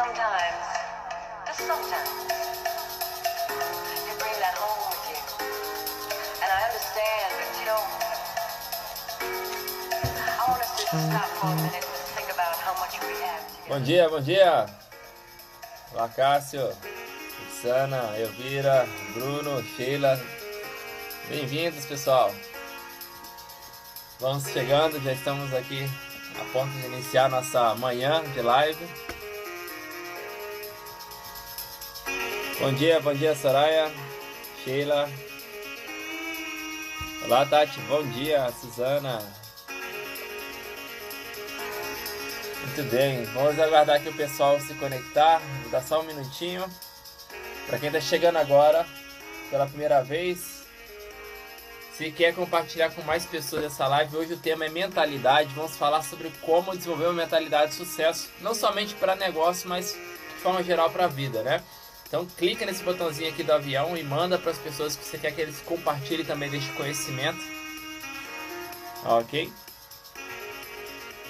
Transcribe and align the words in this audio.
sometimes, 0.00 0.64
just 1.46 1.60
sometimes, 1.68 2.08
you 4.06 4.12
bring 4.16 4.36
that 4.40 4.56
home 4.56 4.80
with 4.88 5.04
you. 5.12 5.20
And 6.40 6.48
I 6.48 6.60
understand, 6.68 7.28
but 7.36 7.50
you 7.60 7.66
know, 7.68 7.82
I 10.40 10.44
want 10.48 10.62
us 10.64 10.72
to 10.80 10.84
stop 11.04 11.28
for 11.36 11.52
a 11.52 11.56
minute 11.56 11.84
and 11.84 12.04
think 12.16 12.32
about 12.32 12.56
how 12.64 12.72
much 12.80 12.96
we 13.04 13.12
have. 13.20 13.44
Bom 13.68 13.80
dia, 13.84 14.08
bom 14.08 14.22
dia. 14.22 14.66
Olá, 15.92 16.08
Cássio, 16.08 16.72
Sana, 17.60 18.16
Elvira, 18.16 18.88
Bruno, 19.12 19.62
Sheila. 19.76 20.18
Bem-vindos, 21.28 21.84
pessoal. 21.84 22.32
Vamos 24.18 24.48
chegando, 24.48 24.98
já 25.02 25.12
estamos 25.12 25.52
aqui 25.52 25.84
a 26.40 26.44
ponto 26.54 26.72
de 26.72 26.86
iniciar 26.86 27.28
nossa 27.28 27.74
manhã 27.74 28.22
de 28.32 28.40
live. 28.40 29.09
Bom 32.60 32.74
dia, 32.74 33.00
bom 33.00 33.14
dia, 33.14 33.34
Soraya, 33.34 33.90
Sheila. 34.62 35.08
Olá, 37.24 37.46
Tati, 37.46 37.80
bom 37.88 38.02
dia, 38.02 38.52
Suzana. 38.60 39.18
Muito 42.60 42.90
bem, 42.90 43.24
vamos 43.32 43.58
aguardar 43.58 44.02
que 44.02 44.10
o 44.10 44.14
pessoal 44.14 44.60
se 44.60 44.74
conectar. 44.74 45.40
Vou 45.62 45.70
dar 45.70 45.82
só 45.82 46.02
um 46.02 46.02
minutinho. 46.02 46.62
Para 47.66 47.78
quem 47.78 47.86
está 47.86 47.98
chegando 47.98 48.36
agora 48.36 48.86
pela 49.48 49.66
primeira 49.66 50.04
vez, 50.04 50.66
se 51.94 52.10
quer 52.10 52.34
compartilhar 52.34 52.90
com 52.90 53.00
mais 53.04 53.24
pessoas 53.24 53.64
essa 53.64 53.88
live, 53.88 54.18
hoje 54.18 54.34
o 54.34 54.38
tema 54.38 54.66
é 54.66 54.68
mentalidade. 54.68 55.54
Vamos 55.54 55.78
falar 55.78 56.02
sobre 56.02 56.30
como 56.42 56.76
desenvolver 56.76 57.06
uma 57.06 57.22
mentalidade 57.22 57.70
de 57.70 57.78
sucesso, 57.78 58.28
não 58.42 58.52
somente 58.54 58.94
para 58.96 59.16
negócio, 59.16 59.66
mas 59.66 59.94
de 59.94 60.42
forma 60.42 60.62
geral 60.62 60.90
para 60.90 61.06
a 61.06 61.08
vida, 61.08 61.42
né? 61.42 61.64
Então 62.10 62.26
clica 62.26 62.66
nesse 62.66 62.82
botãozinho 62.82 63.30
aqui 63.30 63.44
do 63.44 63.52
avião 63.52 63.96
e 63.96 64.02
manda 64.02 64.36
para 64.36 64.50
as 64.50 64.58
pessoas 64.58 64.96
que 64.96 65.04
você 65.04 65.16
quer 65.16 65.30
que 65.32 65.40
eles 65.40 65.60
compartilhem 65.60 66.26
também 66.26 66.50
deste 66.50 66.68
conhecimento. 66.72 67.38
Ok? 69.04 69.48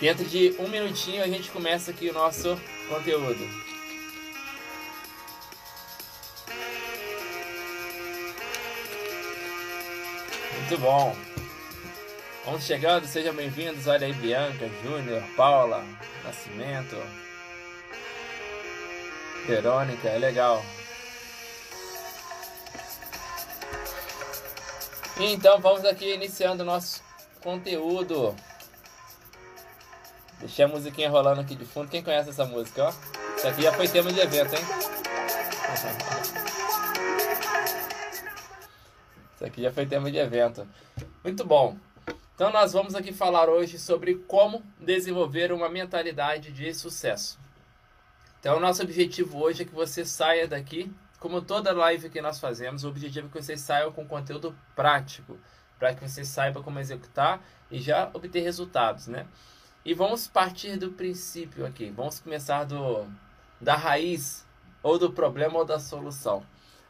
Dentro 0.01 0.25
de 0.25 0.57
um 0.59 0.69
minutinho 0.69 1.23
a 1.23 1.29
gente 1.29 1.51
começa 1.51 1.91
aqui 1.91 2.09
o 2.09 2.15
nosso 2.15 2.59
conteúdo. 2.89 3.47
Muito 10.55 10.79
bom. 10.79 11.15
Vamos 12.47 12.65
chegando, 12.65 13.05
sejam 13.05 13.35
bem-vindos. 13.35 13.87
Olha 13.87 14.07
aí, 14.07 14.15
Bianca, 14.15 14.67
Júnior, 14.83 15.23
Paula, 15.37 15.85
Nascimento, 16.25 16.97
Verônica, 19.47 20.09
é 20.09 20.19
legal. 20.19 20.63
Então 25.19 25.61
vamos 25.61 25.85
aqui 25.85 26.15
iniciando 26.15 26.63
o 26.63 26.67
nosso 26.67 27.03
conteúdo. 27.43 28.35
Deixei 30.39 30.65
a 30.65 30.69
musiquinha 30.69 31.11
rolando 31.11 31.43
aqui 31.43 31.55
de 31.55 31.67
fundo. 31.67 31.91
Quem 31.91 32.03
conhece 32.03 32.31
essa 32.31 32.47
música, 32.47 32.85
ó? 32.85 32.93
Isso 33.37 33.47
aqui 33.47 33.63
já 33.63 33.73
foi 33.73 33.87
tema 33.87 34.11
de 34.13 34.21
evento, 34.21 34.55
hein? 34.55 34.63
Isso 39.37 39.45
aqui 39.45 39.63
já 39.63 39.73
foi 39.73 39.87
tema 39.87 40.11
de 40.11 40.19
evento. 40.19 40.67
Muito 41.23 41.45
bom. 41.45 41.77
Então 42.35 42.51
nós 42.51 42.73
vamos 42.73 42.95
aqui 42.95 43.13
falar 43.13 43.51
hoje 43.51 43.79
sobre 43.79 44.15
como 44.27 44.63
desenvolver 44.79 45.53
uma 45.53 45.69
mentalidade 45.69 46.51
de 46.51 46.73
sucesso. 46.73 47.39
Então 48.41 48.57
o 48.57 48.61
nosso 48.61 48.83
objetivo 48.83 49.39
hoje 49.39 49.63
é 49.63 49.65
que 49.67 49.75
você 49.75 50.05
saia 50.05 50.49
daqui, 50.49 50.91
como 51.19 51.43
toda 51.43 51.73
live 51.73 52.09
que 52.09 52.23
nós 52.23 52.41
fazemos, 52.41 52.83
o 52.83 52.89
objetivo 52.89 53.29
é 53.29 53.31
que 53.31 53.43
você 53.43 53.57
saia 53.57 53.91
com 53.91 54.07
conteúdo 54.07 54.57
prático, 54.75 55.39
para 55.79 55.95
que 55.95 56.09
você 56.09 56.25
saiba 56.25 56.63
como 56.63 56.79
executar 56.79 57.43
e 57.71 57.79
já 57.79 58.11
obter 58.15 58.41
resultados, 58.41 59.07
né? 59.07 59.27
E 59.85 59.95
vamos 59.95 60.27
partir 60.27 60.77
do 60.77 60.93
princípio 60.93 61.67
aqui. 61.67 61.91
Vamos 61.91 62.19
começar 62.21 62.65
do 62.65 63.07
da 63.61 63.77
raiz 63.77 64.47
ou 64.83 64.99
do 64.99 65.13
problema 65.13 65.59
ou 65.59 65.65
da 65.65 65.79
solução. 65.79 66.43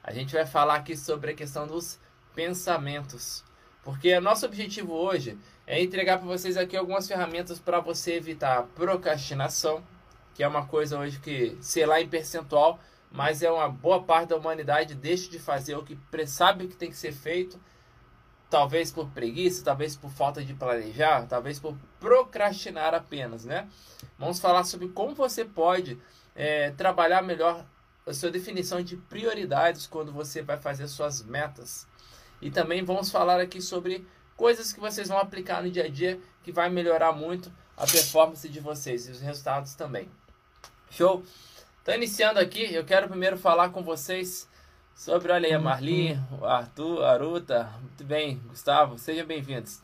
A 0.02 0.12
gente 0.12 0.32
vai 0.32 0.46
falar 0.46 0.76
aqui 0.76 0.96
sobre 0.96 1.32
a 1.32 1.34
questão 1.34 1.66
dos 1.66 1.98
pensamentos. 2.34 3.44
Porque 3.82 4.16
o 4.16 4.20
nosso 4.20 4.46
objetivo 4.46 4.92
hoje 4.92 5.38
é 5.66 5.82
entregar 5.82 6.18
para 6.18 6.26
vocês 6.26 6.56
aqui 6.56 6.76
algumas 6.76 7.08
ferramentas 7.08 7.58
para 7.58 7.80
você 7.80 8.14
evitar 8.14 8.62
procrastinação, 8.74 9.82
que 10.40 10.44
é 10.44 10.48
uma 10.48 10.64
coisa 10.64 10.98
hoje 10.98 11.20
que, 11.20 11.58
sei 11.60 11.84
lá 11.84 12.00
em 12.00 12.08
percentual, 12.08 12.80
mas 13.12 13.42
é 13.42 13.50
uma 13.50 13.68
boa 13.68 14.02
parte 14.02 14.30
da 14.30 14.36
humanidade 14.36 14.94
deixa 14.94 15.30
de 15.30 15.38
fazer 15.38 15.76
o 15.76 15.84
que 15.84 15.98
sabe 16.26 16.66
que 16.66 16.74
tem 16.76 16.88
que 16.88 16.96
ser 16.96 17.12
feito, 17.12 17.60
talvez 18.48 18.90
por 18.90 19.10
preguiça, 19.10 19.62
talvez 19.62 19.94
por 19.94 20.10
falta 20.10 20.42
de 20.42 20.54
planejar, 20.54 21.26
talvez 21.26 21.58
por 21.58 21.76
procrastinar 21.98 22.94
apenas, 22.94 23.44
né? 23.44 23.68
Vamos 24.18 24.40
falar 24.40 24.64
sobre 24.64 24.88
como 24.88 25.14
você 25.14 25.44
pode 25.44 26.00
é, 26.34 26.70
trabalhar 26.70 27.20
melhor 27.20 27.62
a 28.06 28.14
sua 28.14 28.30
definição 28.30 28.82
de 28.82 28.96
prioridades 28.96 29.86
quando 29.86 30.10
você 30.10 30.40
vai 30.40 30.56
fazer 30.56 30.88
suas 30.88 31.22
metas. 31.22 31.86
E 32.40 32.50
também 32.50 32.82
vamos 32.82 33.10
falar 33.10 33.40
aqui 33.40 33.60
sobre 33.60 34.06
coisas 34.38 34.72
que 34.72 34.80
vocês 34.80 35.08
vão 35.08 35.18
aplicar 35.18 35.62
no 35.62 35.70
dia 35.70 35.84
a 35.84 35.88
dia 35.90 36.18
que 36.42 36.50
vai 36.50 36.70
melhorar 36.70 37.12
muito 37.12 37.52
a 37.76 37.86
performance 37.86 38.48
de 38.48 38.58
vocês 38.58 39.06
e 39.06 39.10
os 39.10 39.20
resultados 39.20 39.74
também. 39.74 40.08
Show? 40.90 41.22
Então, 41.80 41.94
iniciando 41.94 42.40
aqui, 42.40 42.74
eu 42.74 42.84
quero 42.84 43.08
primeiro 43.08 43.38
falar 43.38 43.70
com 43.70 43.80
vocês 43.80 44.48
sobre, 44.92 45.30
olha 45.30 45.46
aí, 45.46 45.54
a 45.54 45.58
Marli, 45.58 46.18
o 46.40 46.44
Arthur, 46.44 47.04
a 47.04 47.12
Aruta. 47.12 47.72
Muito 47.80 48.02
bem, 48.02 48.38
Gustavo, 48.48 48.98
sejam 48.98 49.24
bem-vindos. 49.24 49.80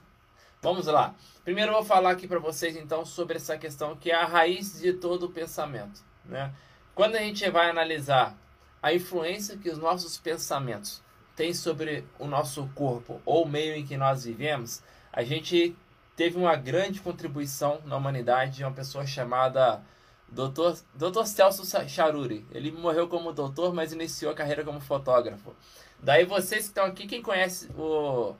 Vamos 0.60 0.86
lá. 0.86 1.14
Primeiro 1.44 1.70
eu 1.70 1.76
vou 1.76 1.84
falar 1.84 2.10
aqui 2.10 2.26
para 2.26 2.40
vocês, 2.40 2.76
então, 2.76 3.04
sobre 3.04 3.36
essa 3.36 3.56
questão 3.56 3.94
que 3.94 4.10
é 4.10 4.16
a 4.16 4.26
raiz 4.26 4.80
de 4.80 4.94
todo 4.94 5.26
o 5.26 5.30
pensamento. 5.30 6.00
Né? 6.24 6.52
Quando 6.92 7.14
a 7.14 7.20
gente 7.20 7.48
vai 7.50 7.70
analisar 7.70 8.36
a 8.82 8.92
influência 8.92 9.56
que 9.56 9.70
os 9.70 9.78
nossos 9.78 10.18
pensamentos 10.18 11.00
têm 11.36 11.54
sobre 11.54 12.04
o 12.18 12.26
nosso 12.26 12.68
corpo 12.74 13.22
ou 13.24 13.44
o 13.44 13.48
meio 13.48 13.76
em 13.76 13.86
que 13.86 13.96
nós 13.96 14.24
vivemos, 14.24 14.82
a 15.12 15.22
gente 15.22 15.76
teve 16.16 16.36
uma 16.36 16.56
grande 16.56 17.00
contribuição 17.00 17.80
na 17.84 17.96
humanidade 17.96 18.56
de 18.56 18.64
uma 18.64 18.72
pessoa 18.72 19.06
chamada 19.06 19.80
Dr. 20.28 21.24
Celso 21.24 21.64
Charuri. 21.88 22.44
Ele 22.52 22.70
morreu 22.70 23.08
como 23.08 23.32
doutor, 23.32 23.72
mas 23.72 23.92
iniciou 23.92 24.32
a 24.32 24.34
carreira 24.34 24.64
como 24.64 24.80
fotógrafo. 24.80 25.54
Daí 25.98 26.24
vocês 26.24 26.62
que 26.62 26.68
estão 26.68 26.84
aqui, 26.84 27.06
quem 27.06 27.22
conhece 27.22 27.70
o 27.78 28.34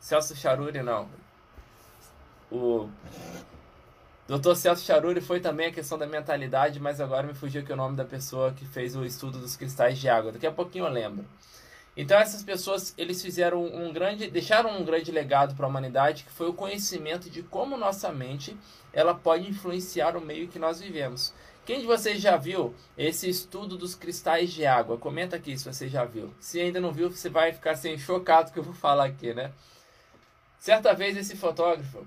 Celso 0.00 0.34
Charuri, 0.34 0.82
não? 0.82 1.08
O 2.50 2.88
Dr. 4.26 4.54
Celso 4.54 4.84
Charuri 4.84 5.20
foi 5.20 5.40
também 5.40 5.66
a 5.66 5.72
questão 5.72 5.98
da 5.98 6.06
mentalidade, 6.06 6.80
mas 6.80 7.00
agora 7.00 7.26
me 7.26 7.34
fugiu 7.34 7.60
aqui 7.62 7.72
o 7.72 7.76
nome 7.76 7.96
da 7.96 8.04
pessoa 8.04 8.52
que 8.52 8.64
fez 8.64 8.96
o 8.96 9.04
estudo 9.04 9.38
dos 9.38 9.56
cristais 9.56 9.98
de 9.98 10.08
água. 10.08 10.32
Daqui 10.32 10.46
a 10.46 10.52
pouquinho 10.52 10.86
eu 10.86 10.90
lembro. 10.90 11.24
Então 11.96 12.18
essas 12.18 12.42
pessoas, 12.42 12.94
eles 12.96 13.20
fizeram 13.20 13.64
um 13.64 13.92
grande, 13.92 14.30
deixaram 14.30 14.78
um 14.78 14.84
grande 14.84 15.12
legado 15.12 15.54
para 15.54 15.66
a 15.66 15.68
humanidade, 15.68 16.24
que 16.24 16.32
foi 16.32 16.48
o 16.48 16.54
conhecimento 16.54 17.28
de 17.28 17.42
como 17.42 17.76
nossa 17.76 18.10
mente, 18.10 18.56
ela 18.92 19.14
pode 19.14 19.48
influenciar 19.48 20.16
o 20.16 20.20
meio 20.20 20.48
que 20.48 20.58
nós 20.58 20.80
vivemos. 20.80 21.34
Quem 21.66 21.80
de 21.80 21.86
vocês 21.86 22.20
já 22.20 22.36
viu 22.36 22.74
esse 22.96 23.28
estudo 23.28 23.76
dos 23.76 23.94
cristais 23.94 24.50
de 24.52 24.64
água? 24.66 24.98
Comenta 24.98 25.36
aqui 25.36 25.56
se 25.56 25.70
você 25.70 25.86
já 25.86 26.04
viu. 26.04 26.34
Se 26.40 26.58
ainda 26.58 26.80
não 26.80 26.92
viu, 26.92 27.10
você 27.10 27.28
vai 27.28 27.52
ficar 27.52 27.72
assim 27.72 27.96
chocado 27.98 28.52
que 28.52 28.58
eu 28.58 28.64
vou 28.64 28.74
falar 28.74 29.04
aqui, 29.04 29.32
né? 29.32 29.52
Certa 30.58 30.94
vez 30.94 31.16
esse 31.16 31.36
fotógrafo, 31.36 32.06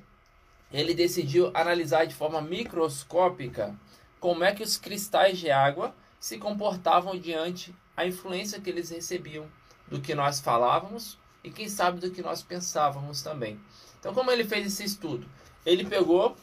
ele 0.74 0.94
decidiu 0.94 1.52
analisar 1.54 2.06
de 2.06 2.16
forma 2.16 2.42
microscópica 2.42 3.74
como 4.20 4.44
é 4.44 4.54
que 4.54 4.64
os 4.64 4.78
cristais 4.78 5.38
de 5.38 5.52
água 5.52 5.96
se 6.20 6.38
comportavam 6.38 7.18
diante 7.18 7.74
a 7.96 8.06
influência 8.06 8.60
que 8.60 8.70
eles 8.70 8.90
recebiam 8.90 9.46
do 9.88 10.02
que 10.02 10.16
nós 10.16 10.40
falávamos 10.40 11.18
e 11.44 11.52
quem 11.52 11.70
sabe 11.70 12.00
do 12.00 12.12
que 12.12 12.22
nós 12.22 12.42
pensávamos 12.42 13.22
também. 13.22 13.60
Então, 14.00 14.14
como 14.14 14.32
ele 14.32 14.44
fez 14.44 14.68
esse 14.68 14.84
estudo? 14.84 15.28
Ele 15.66 15.86
pegou 15.86 16.36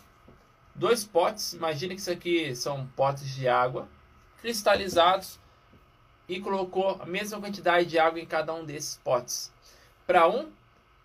dois 0.74 1.04
potes, 1.04 1.52
imagine 1.52 1.94
que 1.94 2.00
isso 2.00 2.10
aqui 2.10 2.56
são 2.56 2.86
potes 2.96 3.28
de 3.34 3.48
água 3.48 3.88
cristalizados 4.40 5.38
e 6.28 6.40
colocou 6.40 6.98
a 7.00 7.06
mesma 7.06 7.40
quantidade 7.40 7.86
de 7.86 7.98
água 7.98 8.20
em 8.20 8.26
cada 8.26 8.54
um 8.54 8.64
desses 8.64 8.96
potes. 9.02 9.52
Para 10.06 10.28
um, 10.28 10.50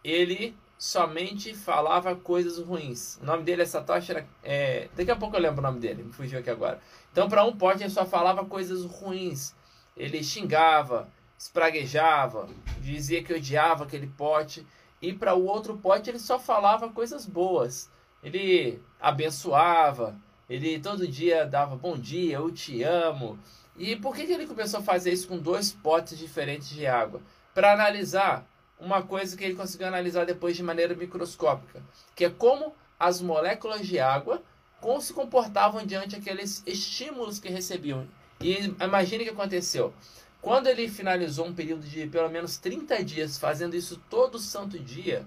ele 0.03 0.55
somente 0.77 1.53
falava 1.53 2.15
coisas 2.15 2.59
ruins. 2.59 3.17
O 3.21 3.25
nome 3.25 3.43
dele 3.43 3.63
é 3.63 3.65
Satoshi. 3.65 4.23
É, 4.43 4.89
daqui 4.95 5.11
a 5.11 5.15
pouco 5.15 5.35
eu 5.35 5.41
lembro 5.41 5.59
o 5.59 5.63
nome 5.63 5.79
dele, 5.79 6.03
me 6.03 6.13
fugiu 6.13 6.39
aqui 6.39 6.49
agora. 6.49 6.79
Então, 7.11 7.27
para 7.27 7.43
um 7.43 7.55
pote, 7.55 7.83
ele 7.83 7.89
só 7.89 8.05
falava 8.05 8.45
coisas 8.45 8.85
ruins. 8.85 9.55
Ele 9.95 10.23
xingava, 10.23 11.09
espraguejava, 11.37 12.47
dizia 12.81 13.23
que 13.23 13.33
odiava 13.33 13.83
aquele 13.83 14.07
pote. 14.07 14.65
E 15.01 15.13
para 15.13 15.35
o 15.35 15.45
outro 15.45 15.77
pote, 15.77 16.09
ele 16.09 16.19
só 16.19 16.39
falava 16.39 16.89
coisas 16.89 17.25
boas. 17.25 17.89
Ele 18.23 18.81
abençoava, 18.99 20.15
Ele 20.49 20.79
todo 20.79 21.07
dia 21.07 21.45
dava 21.45 21.75
bom 21.75 21.97
dia, 21.97 22.37
eu 22.37 22.51
te 22.51 22.81
amo. 22.81 23.37
E 23.77 23.95
por 23.95 24.15
que, 24.15 24.25
que 24.25 24.33
ele 24.33 24.47
começou 24.47 24.79
a 24.79 24.83
fazer 24.83 25.11
isso 25.11 25.27
com 25.27 25.37
dois 25.37 25.71
potes 25.71 26.17
diferentes 26.17 26.69
de 26.69 26.87
água? 26.87 27.21
Para 27.53 27.73
analisar 27.73 28.47
uma 28.79 29.03
coisa 29.03 29.35
que 29.35 29.43
ele 29.43 29.55
conseguiu 29.55 29.87
analisar 29.87 30.25
depois 30.25 30.55
de 30.55 30.63
maneira 30.63 30.95
microscópica, 30.95 31.83
que 32.15 32.25
é 32.25 32.29
como 32.29 32.73
as 32.99 33.21
moléculas 33.21 33.85
de 33.85 33.99
água 33.99 34.41
como 34.79 35.01
se 35.01 35.13
comportavam 35.13 35.85
diante 35.85 36.15
aqueles 36.15 36.63
estímulos 36.65 37.39
que 37.39 37.49
recebiam. 37.49 38.07
E 38.39 38.75
imagine 38.83 39.23
o 39.23 39.27
que 39.27 39.33
aconteceu. 39.33 39.93
Quando 40.41 40.67
ele 40.67 40.87
finalizou 40.87 41.47
um 41.47 41.53
período 41.53 41.81
de 41.81 42.07
pelo 42.07 42.29
menos 42.29 42.57
30 42.57 43.03
dias 43.03 43.37
fazendo 43.37 43.75
isso 43.75 44.01
todo 44.09 44.39
santo 44.39 44.79
dia, 44.79 45.25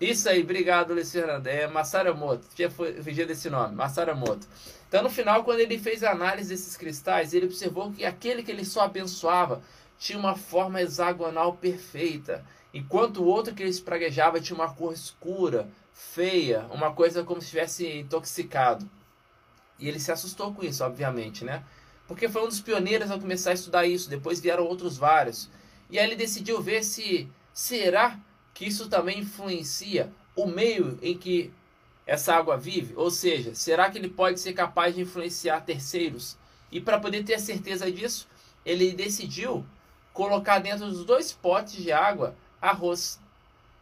isso 0.00 0.28
aí, 0.28 0.42
obrigado, 0.42 0.92
Luiz 0.92 1.12
Fernando. 1.12 1.46
É 1.46 1.66
Masaramoto. 1.66 2.44
Tinha 2.54 2.70
fugido 2.70 3.28
desse 3.28 3.48
nome, 3.48 3.74
Masaramoto. 3.74 4.46
Então, 4.88 5.02
no 5.02 5.10
final, 5.10 5.44
quando 5.44 5.60
ele 5.60 5.78
fez 5.78 6.02
a 6.02 6.10
análise 6.10 6.48
desses 6.48 6.76
cristais, 6.76 7.32
ele 7.32 7.46
observou 7.46 7.92
que 7.92 8.04
aquele 8.04 8.42
que 8.42 8.50
ele 8.50 8.64
só 8.64 8.82
abençoava 8.82 9.62
tinha 9.98 10.18
uma 10.18 10.36
forma 10.36 10.82
hexagonal 10.82 11.54
perfeita, 11.54 12.44
enquanto 12.72 13.22
o 13.22 13.26
outro 13.26 13.54
que 13.54 13.62
ele 13.62 13.70
espraguejava 13.70 14.40
tinha 14.40 14.56
uma 14.56 14.72
cor 14.74 14.92
escura, 14.92 15.68
feia, 15.92 16.66
uma 16.70 16.92
coisa 16.92 17.22
como 17.22 17.40
se 17.40 17.46
estivesse 17.46 17.86
intoxicado. 18.00 18.88
E 19.78 19.88
ele 19.88 20.00
se 20.00 20.12
assustou 20.12 20.52
com 20.52 20.64
isso, 20.64 20.84
obviamente, 20.84 21.44
né? 21.44 21.64
Porque 22.06 22.28
foi 22.28 22.42
um 22.42 22.48
dos 22.48 22.60
pioneiros 22.60 23.10
a 23.10 23.18
começar 23.18 23.50
a 23.50 23.54
estudar 23.54 23.86
isso. 23.86 24.10
Depois 24.10 24.40
vieram 24.40 24.64
outros 24.64 24.96
vários. 24.96 25.48
E 25.90 25.98
aí 25.98 26.06
ele 26.06 26.16
decidiu 26.16 26.60
ver 26.60 26.84
se 26.84 27.28
será 27.52 28.18
que 28.52 28.66
isso 28.66 28.88
também 28.88 29.20
influencia 29.20 30.12
o 30.36 30.46
meio 30.46 30.98
em 31.02 31.16
que 31.16 31.52
essa 32.06 32.34
água 32.34 32.56
vive? 32.56 32.94
Ou 32.96 33.10
seja, 33.10 33.54
será 33.54 33.90
que 33.90 33.98
ele 33.98 34.08
pode 34.08 34.40
ser 34.40 34.52
capaz 34.52 34.94
de 34.94 35.00
influenciar 35.00 35.60
terceiros? 35.62 36.36
E 36.70 36.80
para 36.80 36.98
poder 36.98 37.24
ter 37.24 37.34
a 37.34 37.38
certeza 37.38 37.90
disso, 37.90 38.26
ele 38.64 38.92
decidiu 38.92 39.64
colocar 40.12 40.58
dentro 40.58 40.86
dos 40.86 41.04
dois 41.04 41.32
potes 41.32 41.82
de 41.82 41.92
água 41.92 42.34
arroz. 42.60 43.20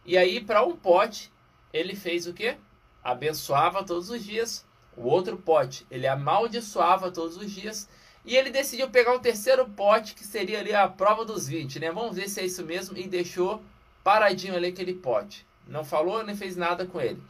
E 0.05 0.17
aí, 0.17 0.41
para 0.41 0.65
um 0.65 0.75
pote, 0.75 1.31
ele 1.71 1.95
fez 1.95 2.27
o 2.27 2.33
que? 2.33 2.57
Abençoava 3.03 3.83
todos 3.83 4.09
os 4.09 4.23
dias. 4.23 4.65
O 4.95 5.07
outro 5.07 5.37
pote, 5.37 5.85
ele 5.89 6.05
amaldiçoava 6.05 7.09
todos 7.09 7.37
os 7.37 7.51
dias. 7.51 7.89
E 8.25 8.35
ele 8.35 8.49
decidiu 8.49 8.89
pegar 8.89 9.13
o 9.13 9.19
terceiro 9.19 9.67
pote, 9.67 10.15
que 10.15 10.23
seria 10.23 10.59
ali 10.59 10.73
a 10.73 10.87
prova 10.87 11.25
dos 11.25 11.47
20, 11.47 11.79
né? 11.79 11.91
Vamos 11.91 12.15
ver 12.15 12.29
se 12.29 12.39
é 12.39 12.45
isso 12.45 12.63
mesmo. 12.63 12.97
E 12.97 13.07
deixou 13.07 13.61
paradinho 14.03 14.55
ali 14.55 14.67
aquele 14.67 14.93
pote. 14.93 15.45
Não 15.67 15.83
falou 15.83 16.23
nem 16.23 16.35
fez 16.35 16.55
nada 16.55 16.85
com 16.85 16.99
ele. 17.01 17.21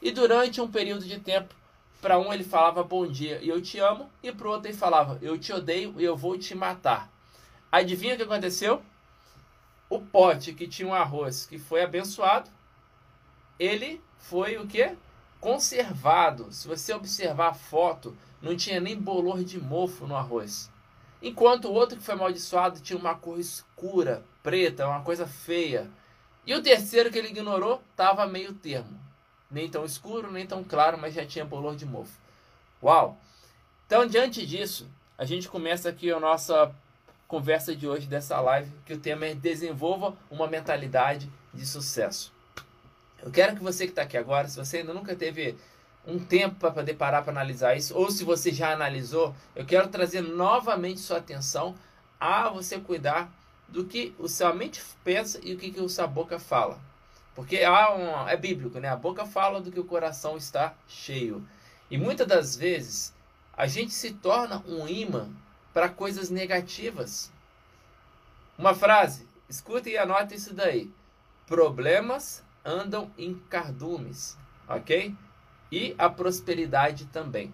E 0.00 0.10
durante 0.10 0.60
um 0.60 0.70
período 0.70 1.04
de 1.04 1.20
tempo, 1.20 1.54
para 2.00 2.18
um 2.18 2.32
ele 2.32 2.42
falava 2.42 2.82
bom 2.82 3.06
dia 3.06 3.38
e 3.40 3.48
eu 3.48 3.62
te 3.62 3.78
amo, 3.78 4.10
e 4.22 4.32
para 4.32 4.48
o 4.48 4.50
outro 4.50 4.68
ele 4.68 4.76
falava 4.76 5.18
eu 5.22 5.38
te 5.38 5.52
odeio 5.52 5.94
e 5.98 6.04
eu 6.04 6.16
vou 6.16 6.36
te 6.36 6.54
matar. 6.54 7.08
Adivinha 7.70 8.14
o 8.14 8.16
que 8.16 8.24
aconteceu? 8.24 8.82
O 9.88 10.00
pote 10.00 10.52
que 10.52 10.66
tinha 10.66 10.88
um 10.88 10.94
arroz 10.94 11.46
que 11.46 11.58
foi 11.58 11.82
abençoado, 11.82 12.50
ele 13.58 14.00
foi 14.18 14.56
o 14.56 14.66
que? 14.66 14.96
Conservado. 15.40 16.52
Se 16.52 16.66
você 16.66 16.92
observar 16.92 17.50
a 17.50 17.54
foto, 17.54 18.16
não 18.42 18.56
tinha 18.56 18.80
nem 18.80 18.96
bolor 18.96 19.44
de 19.44 19.60
mofo 19.60 20.06
no 20.06 20.16
arroz. 20.16 20.70
Enquanto 21.22 21.66
o 21.66 21.72
outro 21.72 21.96
que 21.96 22.04
foi 22.04 22.14
amaldiçoado 22.14 22.80
tinha 22.80 22.98
uma 22.98 23.14
cor 23.14 23.38
escura, 23.38 24.24
preta, 24.42 24.88
uma 24.88 25.02
coisa 25.02 25.26
feia. 25.26 25.88
E 26.44 26.52
o 26.52 26.62
terceiro 26.62 27.10
que 27.10 27.18
ele 27.18 27.28
ignorou 27.28 27.80
estava 27.92 28.26
meio 28.26 28.52
termo. 28.52 29.00
Nem 29.48 29.70
tão 29.70 29.84
escuro, 29.84 30.32
nem 30.32 30.44
tão 30.44 30.64
claro, 30.64 30.98
mas 30.98 31.14
já 31.14 31.24
tinha 31.24 31.44
bolor 31.44 31.76
de 31.76 31.86
mofo. 31.86 32.18
Uau! 32.82 33.16
Então, 33.86 34.04
diante 34.06 34.44
disso, 34.44 34.90
a 35.16 35.24
gente 35.24 35.48
começa 35.48 35.88
aqui 35.88 36.10
a 36.10 36.18
nossa 36.18 36.74
conversa 37.28 37.76
de 37.76 37.86
hoje 37.86 38.08
dessa 38.08 38.40
live, 38.40 38.72
que 38.84 38.92
o 38.92 38.98
tema 38.98 39.26
é 39.26 39.34
desenvolva 39.34 40.16
uma 40.28 40.48
mentalidade 40.48 41.30
de 41.54 41.64
sucesso. 41.64 42.32
Eu 43.22 43.30
quero 43.30 43.54
que 43.54 43.62
você 43.62 43.84
que 43.84 43.92
está 43.92 44.02
aqui 44.02 44.16
agora, 44.16 44.48
se 44.48 44.56
você 44.56 44.78
ainda 44.78 44.92
nunca 44.92 45.14
teve 45.14 45.56
um 46.06 46.18
tempo 46.18 46.56
para 46.56 46.70
poder 46.70 46.94
parar 46.94 47.22
para 47.22 47.32
analisar 47.32 47.76
isso, 47.76 47.96
ou 47.96 48.10
se 48.10 48.24
você 48.24 48.52
já 48.52 48.72
analisou, 48.72 49.34
eu 49.54 49.64
quero 49.64 49.88
trazer 49.88 50.20
novamente 50.20 51.00
sua 51.00 51.18
atenção 51.18 51.74
a 52.18 52.48
você 52.48 52.78
cuidar 52.78 53.32
do 53.68 53.84
que 53.84 54.14
o 54.18 54.28
sua 54.28 54.52
mente 54.52 54.82
pensa 55.04 55.40
e 55.42 55.54
o 55.54 55.58
que, 55.58 55.70
que 55.70 55.80
a 55.80 55.88
sua 55.88 56.06
boca 56.06 56.38
fala. 56.38 56.78
Porque 57.34 57.62
há 57.64 57.94
um, 57.94 58.28
é 58.28 58.36
bíblico, 58.36 58.78
né? 58.78 58.88
A 58.88 58.96
boca 58.96 59.24
fala 59.24 59.60
do 59.60 59.72
que 59.72 59.80
o 59.80 59.84
coração 59.84 60.36
está 60.36 60.74
cheio. 60.86 61.46
E 61.90 61.96
muitas 61.96 62.26
das 62.26 62.56
vezes 62.56 63.14
a 63.56 63.66
gente 63.66 63.92
se 63.92 64.12
torna 64.12 64.62
um 64.66 64.86
imã 64.86 65.30
para 65.72 65.88
coisas 65.88 66.28
negativas. 66.28 67.32
Uma 68.58 68.74
frase, 68.74 69.26
escuta 69.48 69.88
e 69.88 69.96
anota 69.96 70.34
isso 70.34 70.52
daí. 70.52 70.90
Problemas 71.46 72.44
andam 72.64 73.10
em 73.16 73.34
cardumes, 73.34 74.36
ok? 74.68 75.14
E 75.72 75.94
a 75.96 76.10
prosperidade 76.10 77.06
também. 77.06 77.50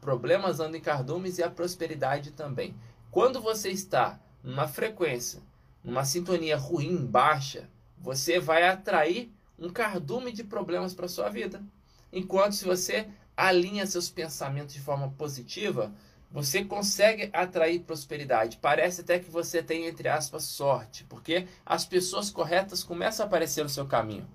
Problemas 0.00 0.58
andam 0.58 0.76
em 0.76 0.80
cardumes 0.80 1.36
e 1.36 1.42
a 1.42 1.50
prosperidade 1.50 2.30
também. 2.30 2.74
Quando 3.10 3.42
você 3.42 3.68
está 3.68 4.18
numa 4.42 4.66
frequência, 4.66 5.42
numa 5.84 6.02
sintonia 6.02 6.56
ruim, 6.56 7.04
baixa, 7.04 7.68
você 7.98 8.40
vai 8.40 8.66
atrair 8.66 9.30
um 9.58 9.68
cardume 9.68 10.32
de 10.32 10.42
problemas 10.42 10.94
para 10.94 11.06
sua 11.06 11.28
vida. 11.28 11.62
Enquanto 12.10 12.54
se 12.54 12.64
você 12.64 13.06
alinha 13.36 13.86
seus 13.86 14.08
pensamentos 14.08 14.74
de 14.74 14.80
forma 14.80 15.10
positiva, 15.10 15.92
você 16.30 16.64
consegue 16.64 17.28
atrair 17.34 17.80
prosperidade. 17.80 18.56
Parece 18.62 19.02
até 19.02 19.18
que 19.18 19.30
você 19.30 19.62
tem, 19.62 19.84
entre 19.84 20.08
aspas, 20.08 20.44
sorte, 20.44 21.04
porque 21.04 21.46
as 21.66 21.84
pessoas 21.84 22.30
corretas 22.30 22.82
começam 22.82 23.24
a 23.24 23.26
aparecer 23.26 23.62
no 23.62 23.68
seu 23.68 23.86
caminho. 23.86 24.26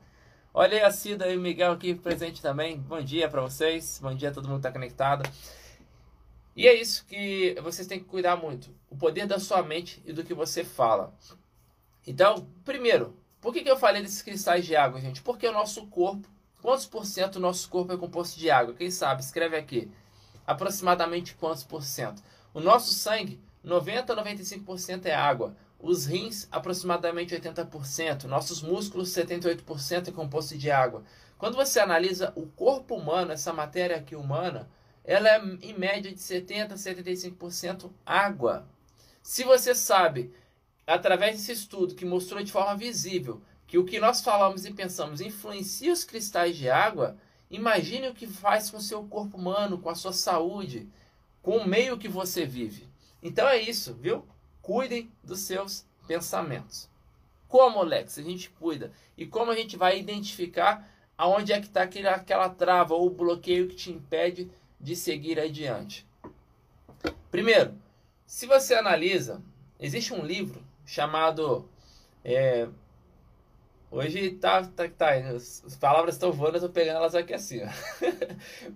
Olha 0.59 0.75
aí 0.75 0.83
a 0.83 0.89
Cida 0.89 1.27
e 1.27 1.37
o 1.37 1.39
Miguel 1.39 1.73
aqui 1.73 1.93
presente 1.93 2.41
também. 2.41 2.79
Bom 2.79 2.99
dia 2.99 3.29
para 3.29 3.41
vocês. 3.41 3.99
Bom 4.01 4.15
dia 4.15 4.29
a 4.29 4.31
todo 4.31 4.47
mundo 4.47 4.55
que 4.59 4.67
está 4.67 4.71
conectado. 4.71 5.29
E 6.55 6.65
é 6.67 6.73
isso 6.73 7.05
que 7.05 7.55
vocês 7.61 7.87
têm 7.87 7.99
que 7.99 8.05
cuidar 8.05 8.35
muito. 8.37 8.71
O 8.89 8.97
poder 8.97 9.27
da 9.27 9.37
sua 9.37 9.61
mente 9.61 10.01
e 10.03 10.11
do 10.11 10.23
que 10.23 10.33
você 10.33 10.63
fala. 10.63 11.13
Então, 12.07 12.47
primeiro, 12.65 13.15
por 13.39 13.53
que, 13.53 13.61
que 13.61 13.69
eu 13.69 13.77
falei 13.77 14.01
desses 14.01 14.23
cristais 14.23 14.65
de 14.65 14.75
água, 14.75 14.99
gente? 14.99 15.21
Porque 15.21 15.47
o 15.47 15.53
nosso 15.53 15.85
corpo, 15.85 16.27
quantos 16.59 16.87
por 16.87 17.05
cento 17.05 17.33
do 17.33 17.39
nosso 17.39 17.69
corpo 17.69 17.93
é 17.93 17.97
composto 17.97 18.39
de 18.39 18.49
água? 18.49 18.73
Quem 18.73 18.89
sabe? 18.89 19.21
Escreve 19.21 19.55
aqui 19.55 19.91
aproximadamente 20.47 21.35
quantos 21.35 21.63
por 21.63 21.83
cento? 21.83 22.23
O 22.51 22.59
nosso 22.59 22.95
sangue, 22.95 23.39
90 23.63 24.11
a 24.11 24.23
95% 24.25 25.05
é 25.05 25.13
água. 25.13 25.55
Os 25.79 26.05
rins, 26.05 26.47
aproximadamente 26.51 27.35
80%. 27.35 28.23
Nossos 28.23 28.61
músculos, 28.61 29.09
78% 29.09 30.07
é 30.07 30.11
composto 30.11 30.57
de 30.57 30.71
água. 30.71 31.03
Quando 31.37 31.55
você 31.55 31.79
analisa 31.79 32.33
o 32.35 32.47
corpo 32.47 32.95
humano, 32.95 33.31
essa 33.31 33.53
matéria 33.53 33.97
aqui 33.97 34.15
humana, 34.15 34.69
ela 35.03 35.29
é 35.29 35.39
em 35.61 35.77
média 35.77 36.11
de 36.11 36.19
70 36.19 36.73
a 36.73 36.77
75% 36.77 37.91
água. 38.05 38.67
Se 39.21 39.43
você 39.43 39.75
sabe, 39.75 40.33
através 40.85 41.37
desse 41.37 41.51
estudo 41.51 41.95
que 41.95 42.05
mostrou 42.05 42.43
de 42.43 42.51
forma 42.51 42.75
visível 42.75 43.41
que 43.67 43.77
o 43.77 43.85
que 43.85 43.99
nós 43.99 44.21
falamos 44.21 44.65
e 44.65 44.73
pensamos 44.73 45.21
influencia 45.21 45.91
os 45.91 46.03
cristais 46.03 46.55
de 46.55 46.69
água, 46.69 47.17
Imagine 47.49 48.09
o 48.09 48.13
que 48.13 48.27
faz 48.27 48.69
com 48.69 48.77
o 48.77 48.81
seu 48.81 49.03
corpo 49.05 49.37
humano, 49.37 49.77
com 49.77 49.89
a 49.89 49.95
sua 49.95 50.11
saúde, 50.11 50.89
com 51.41 51.57
o 51.57 51.67
meio 51.67 51.97
que 51.97 52.07
você 52.07 52.45
vive. 52.45 52.89
Então 53.23 53.47
é 53.47 53.57
isso, 53.57 53.93
viu? 53.93 54.27
Cuidem 54.67 55.09
dos 55.23 55.39
seus 55.39 55.85
pensamentos. 56.05 56.89
Como, 57.47 57.79
Alex, 57.79 58.19
a 58.19 58.21
gente 58.21 58.49
cuida? 58.49 58.91
E 59.17 59.25
como 59.25 59.49
a 59.49 59.55
gente 59.55 59.77
vai 59.77 59.97
identificar 59.97 60.93
aonde 61.17 61.53
é 61.53 61.61
que 61.61 61.67
está 61.67 61.83
aquela 61.83 62.49
trava 62.49 62.93
ou 62.93 63.09
bloqueio 63.09 63.69
que 63.69 63.77
te 63.77 63.91
impede 63.93 64.51
de 64.77 64.93
seguir 64.93 65.39
adiante? 65.39 66.05
Primeiro, 67.31 67.75
se 68.25 68.45
você 68.45 68.75
analisa, 68.75 69.41
existe 69.79 70.13
um 70.13 70.25
livro 70.25 70.61
chamado 70.85 71.69
é, 72.21 72.67
Hoje 73.89 74.31
tá, 74.31 74.63
tá, 74.63 74.89
tá 74.89 75.11
as 75.13 75.77
palavras 75.79 76.15
estão 76.15 76.33
voando, 76.33 76.57
eu 76.57 76.61
tô 76.63 76.69
pegando 76.69 76.97
elas 76.97 77.15
aqui 77.15 77.33
assim. 77.33 77.61
Ó. 77.63 77.69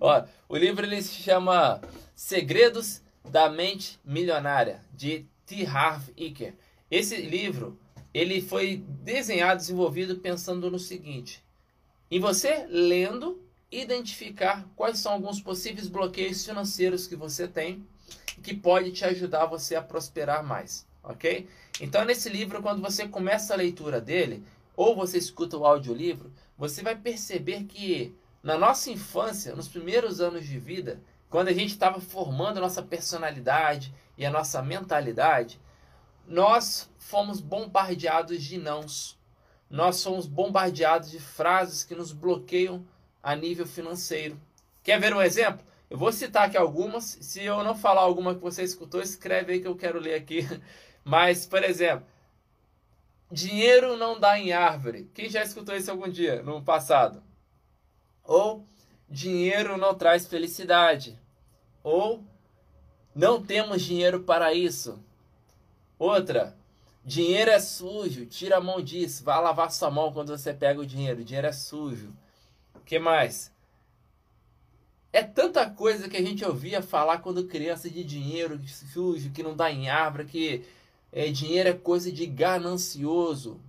ó, 0.08 0.24
o 0.48 0.56
livro 0.56 0.86
ele 0.86 1.02
se 1.02 1.16
chama 1.16 1.82
Segredos 2.14 3.02
da 3.22 3.50
Mente 3.50 4.00
Milionária, 4.02 4.80
de 4.90 5.30
T. 5.52 5.66
Harv 5.66 6.08
Eker. 6.16 6.54
Esse 6.90 7.16
livro, 7.16 7.78
ele 8.14 8.40
foi 8.40 8.82
desenhado, 8.88 9.60
desenvolvido 9.60 10.16
pensando 10.16 10.70
no 10.70 10.78
seguinte: 10.78 11.44
em 12.10 12.18
você 12.18 12.66
lendo, 12.70 13.38
identificar 13.70 14.66
quais 14.74 14.98
são 14.98 15.12
alguns 15.12 15.42
possíveis 15.42 15.88
bloqueios 15.88 16.42
financeiros 16.42 17.06
que 17.06 17.14
você 17.14 17.46
tem 17.46 17.86
que 18.42 18.54
pode 18.54 18.92
te 18.92 19.04
ajudar 19.04 19.44
você 19.44 19.76
a 19.76 19.82
prosperar 19.82 20.42
mais, 20.42 20.86
ok? 21.02 21.46
Então 21.80 22.02
nesse 22.02 22.30
livro, 22.30 22.62
quando 22.62 22.80
você 22.80 23.06
começa 23.06 23.52
a 23.52 23.56
leitura 23.56 24.00
dele, 24.00 24.42
ou 24.74 24.96
você 24.96 25.18
escuta 25.18 25.58
o 25.58 25.66
audiolivro, 25.66 26.32
você 26.56 26.82
vai 26.82 26.96
perceber 26.96 27.64
que 27.64 28.14
na 28.42 28.56
nossa 28.56 28.90
infância, 28.90 29.54
nos 29.54 29.68
primeiros 29.68 30.18
anos 30.18 30.46
de 30.46 30.58
vida, 30.58 30.98
quando 31.32 31.48
a 31.48 31.52
gente 31.54 31.70
estava 31.70 31.98
formando 31.98 32.58
a 32.58 32.60
nossa 32.60 32.82
personalidade 32.82 33.94
e 34.18 34.26
a 34.26 34.30
nossa 34.30 34.60
mentalidade, 34.60 35.58
nós 36.26 36.90
fomos 36.98 37.40
bombardeados 37.40 38.42
de 38.42 38.58
nãos. 38.58 39.18
Nós 39.70 40.04
fomos 40.04 40.26
bombardeados 40.26 41.10
de 41.10 41.18
frases 41.18 41.84
que 41.84 41.94
nos 41.94 42.12
bloqueiam 42.12 42.86
a 43.22 43.34
nível 43.34 43.66
financeiro. 43.66 44.38
Quer 44.82 45.00
ver 45.00 45.14
um 45.14 45.22
exemplo? 45.22 45.64
Eu 45.88 45.96
vou 45.96 46.12
citar 46.12 46.48
aqui 46.48 46.58
algumas. 46.58 47.16
Se 47.22 47.42
eu 47.42 47.64
não 47.64 47.74
falar 47.74 48.02
alguma 48.02 48.34
que 48.34 48.42
você 48.42 48.62
escutou, 48.62 49.00
escreve 49.00 49.54
aí 49.54 49.60
que 49.62 49.66
eu 49.66 49.74
quero 49.74 49.98
ler 49.98 50.16
aqui. 50.16 50.46
Mas, 51.02 51.46
por 51.46 51.64
exemplo, 51.64 52.06
dinheiro 53.30 53.96
não 53.96 54.20
dá 54.20 54.38
em 54.38 54.52
árvore. 54.52 55.10
Quem 55.14 55.30
já 55.30 55.42
escutou 55.42 55.74
isso 55.74 55.90
algum 55.90 56.10
dia 56.10 56.42
no 56.42 56.62
passado? 56.62 57.22
Ou 58.22 58.66
dinheiro 59.08 59.78
não 59.78 59.94
traz 59.94 60.26
felicidade. 60.26 61.21
Ou 61.82 62.22
não 63.14 63.42
temos 63.42 63.82
dinheiro 63.82 64.20
para 64.20 64.54
isso. 64.54 64.98
Outra, 65.98 66.56
dinheiro 67.04 67.50
é 67.50 67.60
sujo, 67.60 68.26
tira 68.26 68.56
a 68.56 68.60
mão 68.60 68.80
disso, 68.80 69.24
vá 69.24 69.38
lavar 69.38 69.70
sua 69.70 69.90
mão 69.90 70.12
quando 70.12 70.36
você 70.36 70.54
pega 70.54 70.80
o 70.80 70.86
dinheiro. 70.86 71.24
Dinheiro 71.24 71.46
é 71.46 71.52
sujo. 71.52 72.12
Que 72.84 72.98
mais? 72.98 73.52
É 75.12 75.22
tanta 75.22 75.68
coisa 75.68 76.08
que 76.08 76.16
a 76.16 76.22
gente 76.22 76.44
ouvia 76.44 76.82
falar 76.82 77.18
quando 77.18 77.46
criança 77.46 77.90
de 77.90 78.02
dinheiro 78.02 78.58
sujo, 78.66 79.30
que 79.30 79.42
não 79.42 79.54
dá 79.54 79.70
em 79.70 79.90
árvore, 79.90 80.24
que 80.24 80.64
é, 81.12 81.30
dinheiro 81.30 81.68
é 81.68 81.74
coisa 81.74 82.10
de 82.10 82.26
ganancioso. 82.26 83.60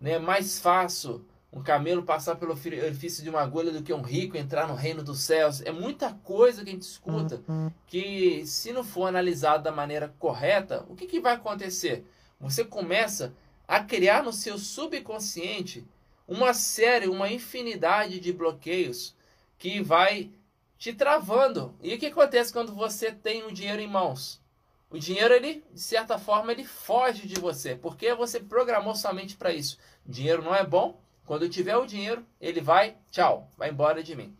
Né? 0.00 0.18
Mais 0.18 0.58
fácil 0.58 1.24
um 1.56 1.62
camelo 1.62 2.02
passar 2.02 2.36
pelo 2.36 2.52
orifício 2.52 3.24
de 3.24 3.30
uma 3.30 3.40
agulha 3.40 3.72
do 3.72 3.82
que 3.82 3.90
um 3.90 4.02
rico 4.02 4.36
entrar 4.36 4.68
no 4.68 4.74
reino 4.74 5.02
dos 5.02 5.20
céus. 5.20 5.62
É 5.62 5.72
muita 5.72 6.12
coisa 6.12 6.62
que 6.62 6.68
a 6.68 6.72
gente 6.74 6.82
escuta 6.82 7.40
que, 7.86 8.44
se 8.46 8.72
não 8.72 8.84
for 8.84 9.06
analisado 9.06 9.64
da 9.64 9.72
maneira 9.72 10.14
correta, 10.18 10.84
o 10.86 10.94
que, 10.94 11.06
que 11.06 11.18
vai 11.18 11.34
acontecer? 11.34 12.04
Você 12.38 12.62
começa 12.62 13.32
a 13.66 13.80
criar 13.80 14.22
no 14.22 14.34
seu 14.34 14.58
subconsciente 14.58 15.82
uma 16.28 16.52
série, 16.52 17.08
uma 17.08 17.32
infinidade 17.32 18.20
de 18.20 18.34
bloqueios 18.34 19.16
que 19.56 19.80
vai 19.80 20.30
te 20.76 20.92
travando. 20.92 21.74
E 21.82 21.94
o 21.94 21.98
que 21.98 22.06
acontece 22.06 22.52
quando 22.52 22.74
você 22.74 23.10
tem 23.10 23.44
o 23.44 23.52
dinheiro 23.52 23.80
em 23.80 23.88
mãos? 23.88 24.42
O 24.90 24.98
dinheiro, 24.98 25.32
ele, 25.32 25.64
de 25.72 25.80
certa 25.80 26.18
forma, 26.18 26.52
ele 26.52 26.64
foge 26.64 27.26
de 27.26 27.40
você, 27.40 27.74
porque 27.74 28.14
você 28.14 28.40
programou 28.40 28.94
somente 28.94 29.38
para 29.38 29.54
isso. 29.54 29.78
Dinheiro 30.04 30.42
não 30.42 30.54
é 30.54 30.62
bom. 30.62 31.00
Quando 31.26 31.48
tiver 31.48 31.76
o 31.76 31.86
dinheiro, 31.86 32.24
ele 32.40 32.60
vai, 32.60 32.96
tchau, 33.10 33.50
vai 33.58 33.70
embora 33.70 34.02
de 34.02 34.14
mim. 34.14 34.34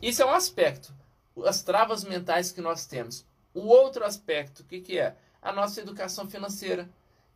Isso 0.00 0.22
é 0.22 0.26
um 0.26 0.32
aspecto, 0.32 0.92
as 1.44 1.62
travas 1.62 2.02
mentais 2.02 2.50
que 2.50 2.62
nós 2.62 2.86
temos. 2.86 3.26
O 3.52 3.66
outro 3.66 4.04
aspecto, 4.04 4.60
o 4.60 4.64
que, 4.64 4.80
que 4.80 4.98
é? 4.98 5.16
A 5.42 5.52
nossa 5.52 5.80
educação 5.80 6.28
financeira, 6.28 6.88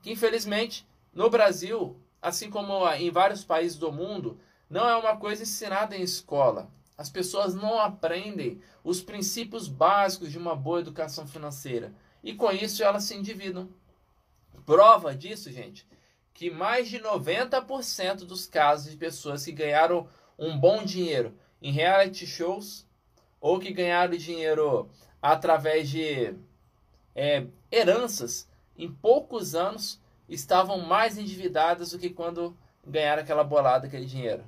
que 0.03 0.11
infelizmente 0.11 0.89
no 1.13 1.29
Brasil, 1.29 2.01
assim 2.21 2.49
como 2.49 2.89
em 2.95 3.11
vários 3.11 3.45
países 3.45 3.77
do 3.77 3.93
mundo, 3.93 4.41
não 4.71 4.89
é 4.89 4.97
uma 4.97 5.17
coisa 5.17 5.43
ensinada 5.43 5.95
em 5.95 6.03
escola. 6.03 6.71
As 6.97 7.11
pessoas 7.11 7.55
não 7.55 7.79
aprendem 7.79 8.61
os 8.83 9.03
princípios 9.03 9.69
básicos 9.69 10.31
de 10.31 10.39
uma 10.39 10.57
boa 10.57 10.81
educação 10.81 11.27
financeira. 11.27 11.93
E 12.23 12.35
com 12.35 12.51
isso 12.51 12.83
elas 12.83 13.05
se 13.05 13.15
endividam. 13.15 13.69
Prova 14.65 15.15
disso, 15.15 15.53
gente, 15.53 15.87
que 16.35 16.51
mais 16.51 16.89
de 16.89 16.99
90% 16.99 18.25
dos 18.27 18.47
casos 18.47 18.91
de 18.91 18.97
pessoas 18.97 19.45
que 19.45 19.53
ganharam 19.53 20.09
um 20.37 20.59
bom 20.59 20.85
dinheiro 20.85 21.33
em 21.63 21.71
reality 21.71 22.27
shows 22.27 22.87
ou 23.41 23.61
que 23.61 23.73
ganharam 23.73 24.17
dinheiro 24.17 24.91
através 25.23 25.89
de 25.89 26.35
é, 27.15 27.47
heranças, 27.71 28.49
em 28.77 28.91
poucos 28.91 29.55
anos 29.55 30.01
estavam 30.29 30.81
mais 30.81 31.17
endividadas 31.17 31.93
do 31.93 31.99
que 31.99 32.11
quando 32.11 32.57
ganharam 32.85 33.23
aquela 33.23 33.45
bolada, 33.45 33.87
aquele 33.87 34.07
dinheiro. 34.07 34.45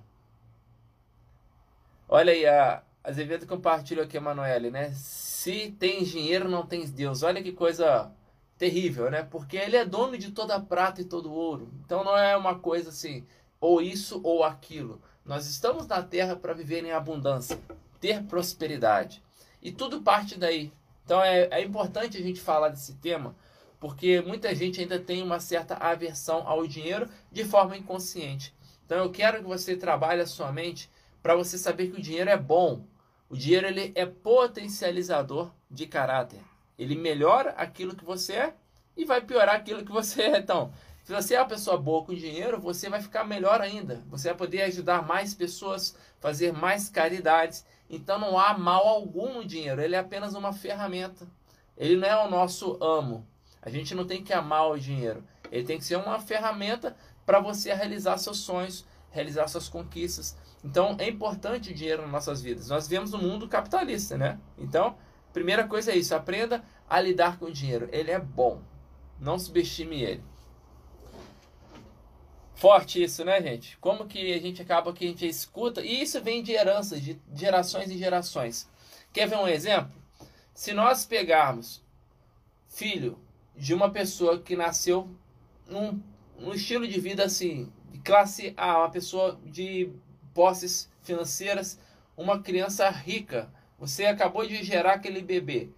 Olha 2.09 2.33
aí, 2.33 2.47
a 2.47 2.83
Azevedo 3.05 3.47
compartilhou 3.47 4.05
aqui 4.05 4.17
a 4.17 4.21
Manoel, 4.21 4.71
né? 4.71 4.91
Se 4.93 5.71
tem 5.79 6.03
dinheiro, 6.03 6.49
não 6.49 6.67
tem 6.67 6.85
Deus. 6.87 7.23
Olha 7.23 7.43
que 7.43 7.53
coisa 7.53 8.13
terrível, 8.59 9.11
né? 9.11 9.23
Porque 9.23 9.57
ele 9.57 9.77
é 9.77 9.85
dono 9.85 10.17
de 10.17 10.31
toda 10.31 10.57
a 10.57 10.61
prata 10.61 11.01
e 11.01 11.05
todo 11.05 11.31
o 11.31 11.35
ouro. 11.35 11.71
Então 11.85 12.03
não 12.03 12.17
é 12.17 12.37
uma 12.37 12.59
coisa 12.59 12.91
assim, 12.91 13.27
ou 13.61 13.81
isso 13.81 14.21
ou 14.23 14.45
aquilo. 14.45 15.01
Nós 15.25 15.47
estamos 15.47 15.87
na 15.87 16.03
terra 16.03 16.37
para 16.37 16.53
viver 16.53 16.85
em 16.85 16.93
abundância, 16.93 17.59
ter 18.01 18.23
prosperidade. 18.25 19.23
E 19.61 19.73
tudo 19.73 20.03
parte 20.03 20.39
daí. 20.39 20.73
Então 21.05 21.23
é, 21.23 21.49
é 21.51 21.63
importante 21.63 22.17
a 22.17 22.23
gente 22.23 22.41
falar 22.41 22.69
desse 22.69 22.95
tema, 22.95 23.35
porque 23.79 24.21
muita 24.21 24.55
gente 24.55 24.81
ainda 24.81 24.99
tem 24.99 25.23
uma 25.23 25.41
certa 25.41 25.75
aversão 25.77 26.47
ao 26.47 26.67
dinheiro 26.67 27.09
de 27.31 27.45
forma 27.45 27.77
inconsciente. 27.77 28.55
Então 28.85 28.99
eu 28.99 29.11
quero 29.11 29.39
que 29.39 29.49
você 29.49 29.77
trabalhe 29.77 30.23
a 30.23 30.27
sua 30.27 30.53
mente 30.53 30.91
para 31.23 31.35
você 31.35 31.59
saber 31.59 31.89
que 31.89 31.99
o 31.99 32.03
dinheiro 32.03 32.31
é 32.31 32.37
bom. 32.37 32.85
O 33.29 33.37
dinheiro 33.37 33.67
ele 33.67 33.93
é 33.97 34.07
potencializador 34.07 35.51
de 35.69 35.87
caráter. 35.87 36.41
Ele 36.79 36.95
melhora 36.95 37.51
aquilo 37.51 37.95
que 37.95 38.05
você 38.05 38.33
é 38.35 38.55
e 38.97 39.05
vai 39.05 39.21
piorar 39.21 39.57
aquilo 39.57 39.85
que 39.85 39.93
você 39.93 40.23
é. 40.23 40.39
Então, 40.39 40.73
se 41.07 41.13
você 41.13 41.37
é 41.37 41.41
uma 41.41 41.49
pessoa 41.49 41.77
boa 41.77 42.05
com 42.05 42.13
dinheiro, 42.13 42.61
você 42.61 42.91
vai 42.91 43.01
ficar 43.01 43.23
melhor 43.23 43.61
ainda. 43.61 44.03
Você 44.09 44.29
vai 44.29 44.37
poder 44.37 44.63
ajudar 44.63 45.07
mais 45.07 45.33
pessoas, 45.35 45.95
fazer 46.19 46.53
mais 46.53 46.89
caridades. 46.89 47.65
Então 47.89 48.19
não 48.19 48.37
há 48.37 48.59
mal 48.59 48.87
algum 48.89 49.35
no 49.35 49.45
dinheiro, 49.45 49.81
ele 49.81 49.95
é 49.95 49.99
apenas 49.99 50.35
uma 50.35 50.53
ferramenta. 50.53 51.25
Ele 51.77 51.95
não 51.95 52.09
é 52.09 52.25
o 52.25 52.29
nosso 52.29 52.77
amo. 52.83 53.25
A 53.63 53.71
gente 53.71 53.95
não 53.95 54.05
tem 54.05 54.23
que 54.23 54.33
amar 54.33 54.69
o 54.69 54.79
dinheiro. 54.79 55.23
Ele 55.53 55.65
tem 55.65 55.79
que 55.79 55.85
ser 55.85 55.97
uma 55.97 56.19
ferramenta 56.19 56.97
para 57.25 57.39
você 57.39 57.73
realizar 57.73 58.19
seus 58.19 58.39
sonhos, 58.39 58.85
realizar 59.11 59.47
suas 59.47 59.69
conquistas. 59.69 60.37
Então 60.65 60.97
é 60.99 61.09
importante 61.09 61.71
o 61.71 61.75
dinheiro 61.75 62.03
nas 62.03 62.11
nossas 62.11 62.43
vidas. 62.43 62.69
Nós 62.69 62.89
vivemos 62.89 63.15
um 63.15 63.19
mundo 63.19 63.49
capitalista, 63.49 64.19
né? 64.19 64.41
Então, 64.59 64.97
primeira 65.37 65.69
coisa 65.69 65.93
é 65.93 65.97
isso: 65.99 66.15
aprenda 66.15 66.65
a 66.89 66.99
lidar 66.99 67.39
com 67.39 67.45
o 67.45 67.53
dinheiro. 67.53 67.91
Ele 67.93 68.11
é 68.11 68.19
bom. 68.19 68.63
Não 69.21 69.39
subestime 69.39 70.03
ele. 70.03 70.25
Forte 72.55 73.03
isso, 73.03 73.23
né, 73.23 73.43
gente? 73.43 73.77
Como 73.77 74.07
que 74.07 74.33
a 74.33 74.41
gente 74.41 74.63
acaba 74.63 74.95
que 74.95 75.05
a 75.05 75.09
gente 75.09 75.29
escuta, 75.29 75.83
e 75.83 76.01
isso 76.01 76.23
vem 76.23 76.43
de 76.43 76.53
heranças, 76.53 77.03
de 77.03 77.21
gerações 77.35 77.91
em 77.91 77.99
gerações. 77.99 78.67
Quer 79.13 79.29
ver 79.29 79.37
um 79.37 79.47
exemplo? 79.47 79.93
Se 80.55 80.73
nós 80.73 81.05
pegarmos 81.05 81.85
filho 82.67 83.19
de 83.55 83.75
uma 83.75 83.91
pessoa 83.91 84.41
que 84.41 84.57
nasceu 84.57 85.07
num, 85.69 86.03
num 86.39 86.55
estilo 86.55 86.89
de 86.89 86.99
vida 86.99 87.25
assim, 87.25 87.71
de 87.93 87.99
classe 87.99 88.55
A, 88.57 88.79
uma 88.79 88.91
pessoa 88.91 89.39
de 89.45 89.93
posses 90.33 90.91
financeiras, 91.03 91.79
uma 92.17 92.43
criança 92.43 92.89
rica. 92.89 93.53
Você 93.79 94.07
acabou 94.07 94.47
de 94.47 94.63
gerar 94.63 94.95
aquele 94.95 95.23
bebê. 95.23 95.69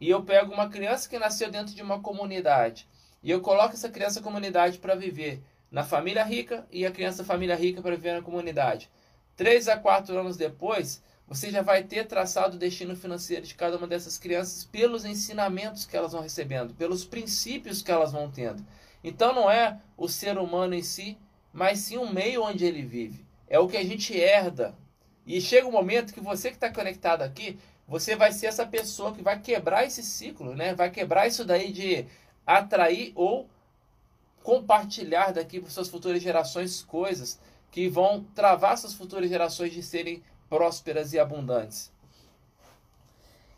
E 0.00 0.08
eu 0.10 0.22
pego 0.22 0.52
uma 0.52 0.68
criança 0.68 1.08
que 1.08 1.18
nasceu 1.18 1.50
dentro 1.50 1.74
de 1.74 1.82
uma 1.82 2.00
comunidade 2.00 2.86
e 3.22 3.30
eu 3.30 3.40
coloco 3.40 3.74
essa 3.74 3.88
criança 3.88 4.20
comunidade 4.20 4.78
para 4.78 4.96
viver 4.96 5.40
na 5.70 5.84
família 5.84 6.24
rica 6.24 6.66
e 6.72 6.84
a 6.84 6.90
criança 6.90 7.24
família 7.24 7.54
rica 7.54 7.80
para 7.80 7.94
viver 7.94 8.14
na 8.14 8.22
comunidade. 8.22 8.90
Três 9.36 9.68
a 9.68 9.76
quatro 9.76 10.18
anos 10.18 10.36
depois, 10.36 11.00
você 11.28 11.50
já 11.50 11.62
vai 11.62 11.84
ter 11.84 12.06
traçado 12.06 12.56
o 12.56 12.58
destino 12.58 12.96
financeiro 12.96 13.46
de 13.46 13.54
cada 13.54 13.76
uma 13.76 13.86
dessas 13.86 14.18
crianças 14.18 14.64
pelos 14.64 15.04
ensinamentos 15.04 15.86
que 15.86 15.96
elas 15.96 16.12
vão 16.12 16.20
recebendo, 16.20 16.74
pelos 16.74 17.04
princípios 17.04 17.80
que 17.80 17.92
elas 17.92 18.10
vão 18.10 18.28
tendo. 18.28 18.64
Então 19.04 19.32
não 19.32 19.48
é 19.48 19.80
o 19.96 20.08
ser 20.08 20.36
humano 20.36 20.74
em 20.74 20.82
si, 20.82 21.16
mas 21.52 21.78
sim 21.78 21.96
o 21.96 22.12
meio 22.12 22.42
onde 22.42 22.64
ele 22.64 22.82
vive 22.82 23.24
é 23.48 23.58
o 23.58 23.68
que 23.68 23.76
a 23.76 23.84
gente 23.84 24.18
herda. 24.18 24.74
E 25.26 25.40
chega 25.40 25.66
um 25.66 25.72
momento 25.72 26.12
que 26.12 26.20
você 26.20 26.48
que 26.48 26.56
está 26.56 26.70
conectado 26.70 27.22
aqui, 27.22 27.58
você 27.86 28.16
vai 28.16 28.32
ser 28.32 28.46
essa 28.46 28.66
pessoa 28.66 29.12
que 29.12 29.22
vai 29.22 29.40
quebrar 29.40 29.84
esse 29.84 30.02
ciclo, 30.02 30.54
né? 30.54 30.74
Vai 30.74 30.90
quebrar 30.90 31.26
isso 31.26 31.44
daí 31.44 31.72
de 31.72 32.06
atrair 32.46 33.12
ou 33.14 33.48
compartilhar 34.42 35.32
daqui 35.32 35.60
para 35.60 35.70
suas 35.70 35.88
futuras 35.88 36.22
gerações 36.22 36.82
coisas 36.82 37.38
que 37.70 37.88
vão 37.88 38.24
travar 38.34 38.76
suas 38.76 38.94
futuras 38.94 39.28
gerações 39.28 39.72
de 39.72 39.82
serem 39.82 40.22
prósperas 40.48 41.12
e 41.12 41.18
abundantes. 41.18 41.92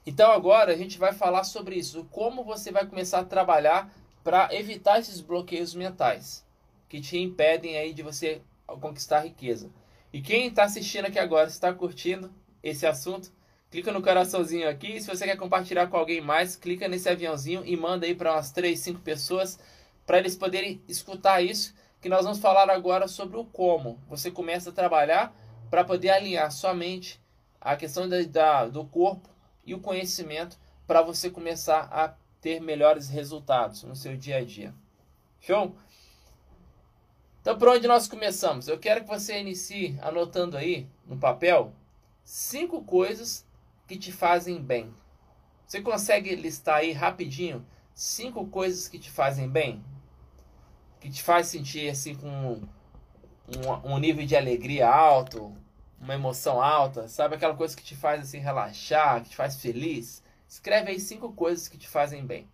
Então 0.06 0.30
agora 0.30 0.72
a 0.72 0.76
gente 0.76 0.98
vai 0.98 1.12
falar 1.12 1.44
sobre 1.44 1.76
isso, 1.76 2.06
como 2.10 2.44
você 2.44 2.70
vai 2.70 2.86
começar 2.86 3.20
a 3.20 3.24
trabalhar 3.24 3.90
para 4.22 4.54
evitar 4.54 5.00
esses 5.00 5.20
bloqueios 5.20 5.74
mentais 5.74 6.44
que 6.88 7.00
te 7.00 7.18
impedem 7.18 7.76
aí 7.76 7.92
de 7.92 8.02
você 8.02 8.42
conquistar 8.80 9.20
riqueza. 9.20 9.70
E 10.14 10.22
quem 10.22 10.46
está 10.46 10.62
assistindo 10.62 11.06
aqui 11.06 11.18
agora, 11.18 11.48
está 11.48 11.74
curtindo 11.74 12.32
esse 12.62 12.86
assunto, 12.86 13.32
clica 13.68 13.90
no 13.90 14.00
coraçãozinho 14.00 14.68
aqui. 14.68 15.00
Se 15.00 15.08
você 15.08 15.24
quer 15.24 15.36
compartilhar 15.36 15.88
com 15.88 15.96
alguém 15.96 16.20
mais, 16.20 16.54
clica 16.54 16.86
nesse 16.86 17.08
aviãozinho 17.08 17.66
e 17.66 17.76
manda 17.76 18.06
aí 18.06 18.14
para 18.14 18.34
umas 18.34 18.52
3, 18.52 18.78
5 18.78 19.00
pessoas 19.00 19.58
para 20.06 20.18
eles 20.18 20.36
poderem 20.36 20.80
escutar 20.86 21.42
isso, 21.42 21.74
que 22.00 22.08
nós 22.08 22.22
vamos 22.22 22.38
falar 22.38 22.70
agora 22.70 23.08
sobre 23.08 23.38
o 23.38 23.44
como. 23.44 24.00
Você 24.08 24.30
começa 24.30 24.70
a 24.70 24.72
trabalhar 24.72 25.34
para 25.68 25.82
poder 25.82 26.10
alinhar 26.10 26.52
sua 26.52 26.72
mente, 26.72 27.20
a 27.60 27.74
questão 27.74 28.08
da, 28.08 28.22
da, 28.22 28.68
do 28.68 28.84
corpo 28.84 29.28
e 29.66 29.74
o 29.74 29.80
conhecimento 29.80 30.56
para 30.86 31.02
você 31.02 31.28
começar 31.28 31.88
a 31.90 32.14
ter 32.40 32.60
melhores 32.60 33.08
resultados 33.08 33.82
no 33.82 33.96
seu 33.96 34.16
dia 34.16 34.36
a 34.36 34.44
dia. 34.44 34.72
Show? 35.40 35.74
Então, 37.44 37.58
por 37.58 37.68
onde 37.68 37.86
nós 37.86 38.08
começamos? 38.08 38.68
Eu 38.68 38.78
quero 38.78 39.02
que 39.02 39.06
você 39.06 39.38
inicie 39.38 39.98
anotando 40.00 40.56
aí 40.56 40.88
no 41.06 41.18
papel 41.18 41.74
cinco 42.24 42.82
coisas 42.82 43.46
que 43.86 43.98
te 43.98 44.10
fazem 44.10 44.62
bem. 44.62 44.94
Você 45.66 45.82
consegue 45.82 46.34
listar 46.36 46.76
aí 46.76 46.92
rapidinho 46.92 47.62
cinco 47.94 48.46
coisas 48.46 48.88
que 48.88 48.98
te 48.98 49.10
fazem 49.10 49.46
bem? 49.46 49.84
Que 50.98 51.10
te 51.10 51.22
faz 51.22 51.48
sentir 51.48 51.90
assim 51.90 52.14
com 52.14 52.62
um, 53.46 53.92
um 53.92 53.98
nível 53.98 54.24
de 54.24 54.34
alegria 54.34 54.88
alto, 54.88 55.54
uma 56.00 56.14
emoção 56.14 56.62
alta, 56.62 57.08
sabe 57.08 57.34
aquela 57.34 57.54
coisa 57.54 57.76
que 57.76 57.84
te 57.84 57.94
faz 57.94 58.22
assim 58.22 58.38
relaxar, 58.38 59.22
que 59.22 59.28
te 59.28 59.36
faz 59.36 59.60
feliz? 59.60 60.22
Escreve 60.48 60.92
aí 60.92 60.98
cinco 60.98 61.30
coisas 61.34 61.68
que 61.68 61.76
te 61.76 61.88
fazem 61.88 62.24
bem. 62.24 62.48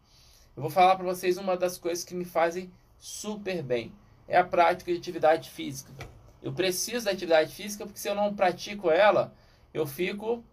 Eu 0.57 0.63
vou 0.63 0.71
falar 0.71 0.97
para 0.97 1.05
vocês 1.05 1.39
uma 1.39 1.57
das 1.57 1.79
coisas 1.79 2.03
que 2.03 2.13
me 2.13 2.25
fazem 2.25 2.73
super 2.99 3.63
bem. 3.63 3.95
É 4.31 4.39
a 4.39 4.45
prática 4.45 4.93
de 4.93 4.99
atividade 4.99 5.51
física. 5.51 5.93
Eu 6.41 6.53
preciso 6.53 7.05
da 7.05 7.11
atividade 7.11 7.53
física 7.53 7.85
porque 7.85 7.99
se 7.99 8.09
eu 8.09 8.15
não 8.15 8.33
pratico 8.33 8.89
ela, 8.89 9.35
eu 9.75 9.85
fico 9.85 10.45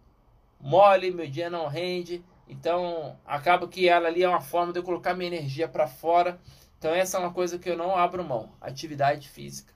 mole, 0.60 1.12
meu 1.12 1.30
dia 1.30 1.48
não 1.48 1.68
rende. 1.68 2.24
Então, 2.48 3.16
acaba 3.24 3.68
que 3.68 3.88
ela 3.88 4.08
ali 4.08 4.24
é 4.24 4.28
uma 4.28 4.40
forma 4.40 4.72
de 4.72 4.80
eu 4.80 4.82
colocar 4.82 5.14
minha 5.14 5.28
energia 5.28 5.68
para 5.68 5.86
fora. 5.86 6.40
Então, 6.76 6.92
essa 6.92 7.18
é 7.18 7.20
uma 7.20 7.32
coisa 7.32 7.56
que 7.56 7.70
eu 7.70 7.76
não 7.76 7.96
abro 7.96 8.24
mão, 8.24 8.50
atividade 8.60 9.28
física. 9.28 9.72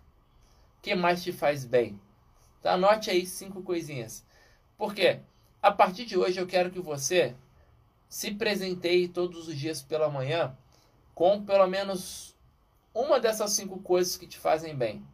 O 0.78 0.82
que 0.82 0.96
mais 0.96 1.22
te 1.22 1.32
faz 1.32 1.64
bem? 1.64 2.00
Então, 2.58 2.72
anote 2.72 3.08
aí 3.08 3.24
cinco 3.24 3.62
coisinhas. 3.62 4.26
Por 4.76 4.92
quê? 4.92 5.20
A 5.62 5.70
partir 5.70 6.06
de 6.06 6.18
hoje 6.18 6.40
eu 6.40 6.46
quero 6.46 6.72
que 6.72 6.80
você 6.80 7.36
se 8.08 8.34
presenteie 8.34 9.06
todos 9.06 9.46
os 9.46 9.56
dias 9.56 9.80
pela 9.80 10.08
manhã 10.08 10.56
com 11.14 11.44
pelo 11.44 11.68
menos 11.68 12.32
uma 12.94 13.18
dessas 13.18 13.50
cinco 13.52 13.78
coisas 13.80 14.16
que 14.16 14.26
te 14.26 14.38
fazem 14.38 14.76
bem. 14.76 15.04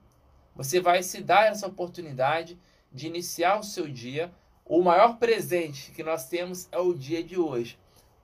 Você 0.55 0.81
vai 0.81 1.03
se 1.03 1.23
dar 1.23 1.47
essa 1.47 1.67
oportunidade 1.67 2.59
de 2.93 3.07
iniciar 3.07 3.59
o 3.59 3.63
seu 3.63 3.89
dia. 3.89 4.33
O 4.65 4.83
maior 4.83 5.19
presente 5.19 5.93
que 5.93 6.03
nós 6.03 6.29
temos 6.29 6.69
é 6.73 6.79
o 6.79 6.95
dia 6.95 7.23
de 7.23 7.39
hoje. 7.39 7.79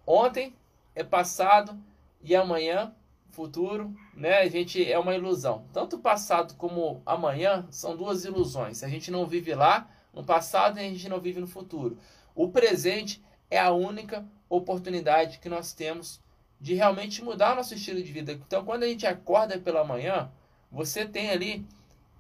Ontem 0.07 0.55
é 0.95 1.05
passado 1.05 1.79
e 2.23 2.35
amanhã 2.35 2.95
futuro, 3.31 3.95
né? 4.15 4.39
A 4.39 4.49
gente 4.49 4.91
é 4.91 4.99
uma 4.99 5.15
ilusão. 5.15 5.67
Tanto 5.73 5.97
o 5.97 6.01
passado 6.01 6.55
como 6.55 7.03
amanhã 7.05 7.67
são 7.71 7.97
duas 7.97 8.25
ilusões. 8.25 8.83
A 8.83 8.89
gente 8.89 9.11
não 9.11 9.27
vive 9.27 9.55
lá 9.55 9.89
no 10.13 10.25
passado 10.25 10.79
e 10.79 10.81
a 10.81 10.89
gente 10.89 11.09
não 11.09 11.21
vive 11.21 11.41
no 11.41 11.47
futuro. 11.47 11.99
O 12.35 12.49
presente 12.49 13.23
é 13.51 13.59
a 13.59 13.73
única 13.73 14.27
oportunidade 14.49 15.39
que 15.39 15.49
nós 15.49 15.73
temos 15.73 16.21
de 16.61 16.75
realmente 16.75 17.23
mudar 17.23 17.55
nosso 17.55 17.75
estilo 17.75 18.03
de 18.03 18.13
vida. 18.13 18.33
Então, 18.33 18.65
quando 18.65 18.85
a 18.85 18.87
gente 18.87 19.07
acorda 19.07 19.59
pela 19.59 19.85
manhã, 19.85 20.31
você 20.71 21.07
tem 21.07 21.31
ali 21.31 21.67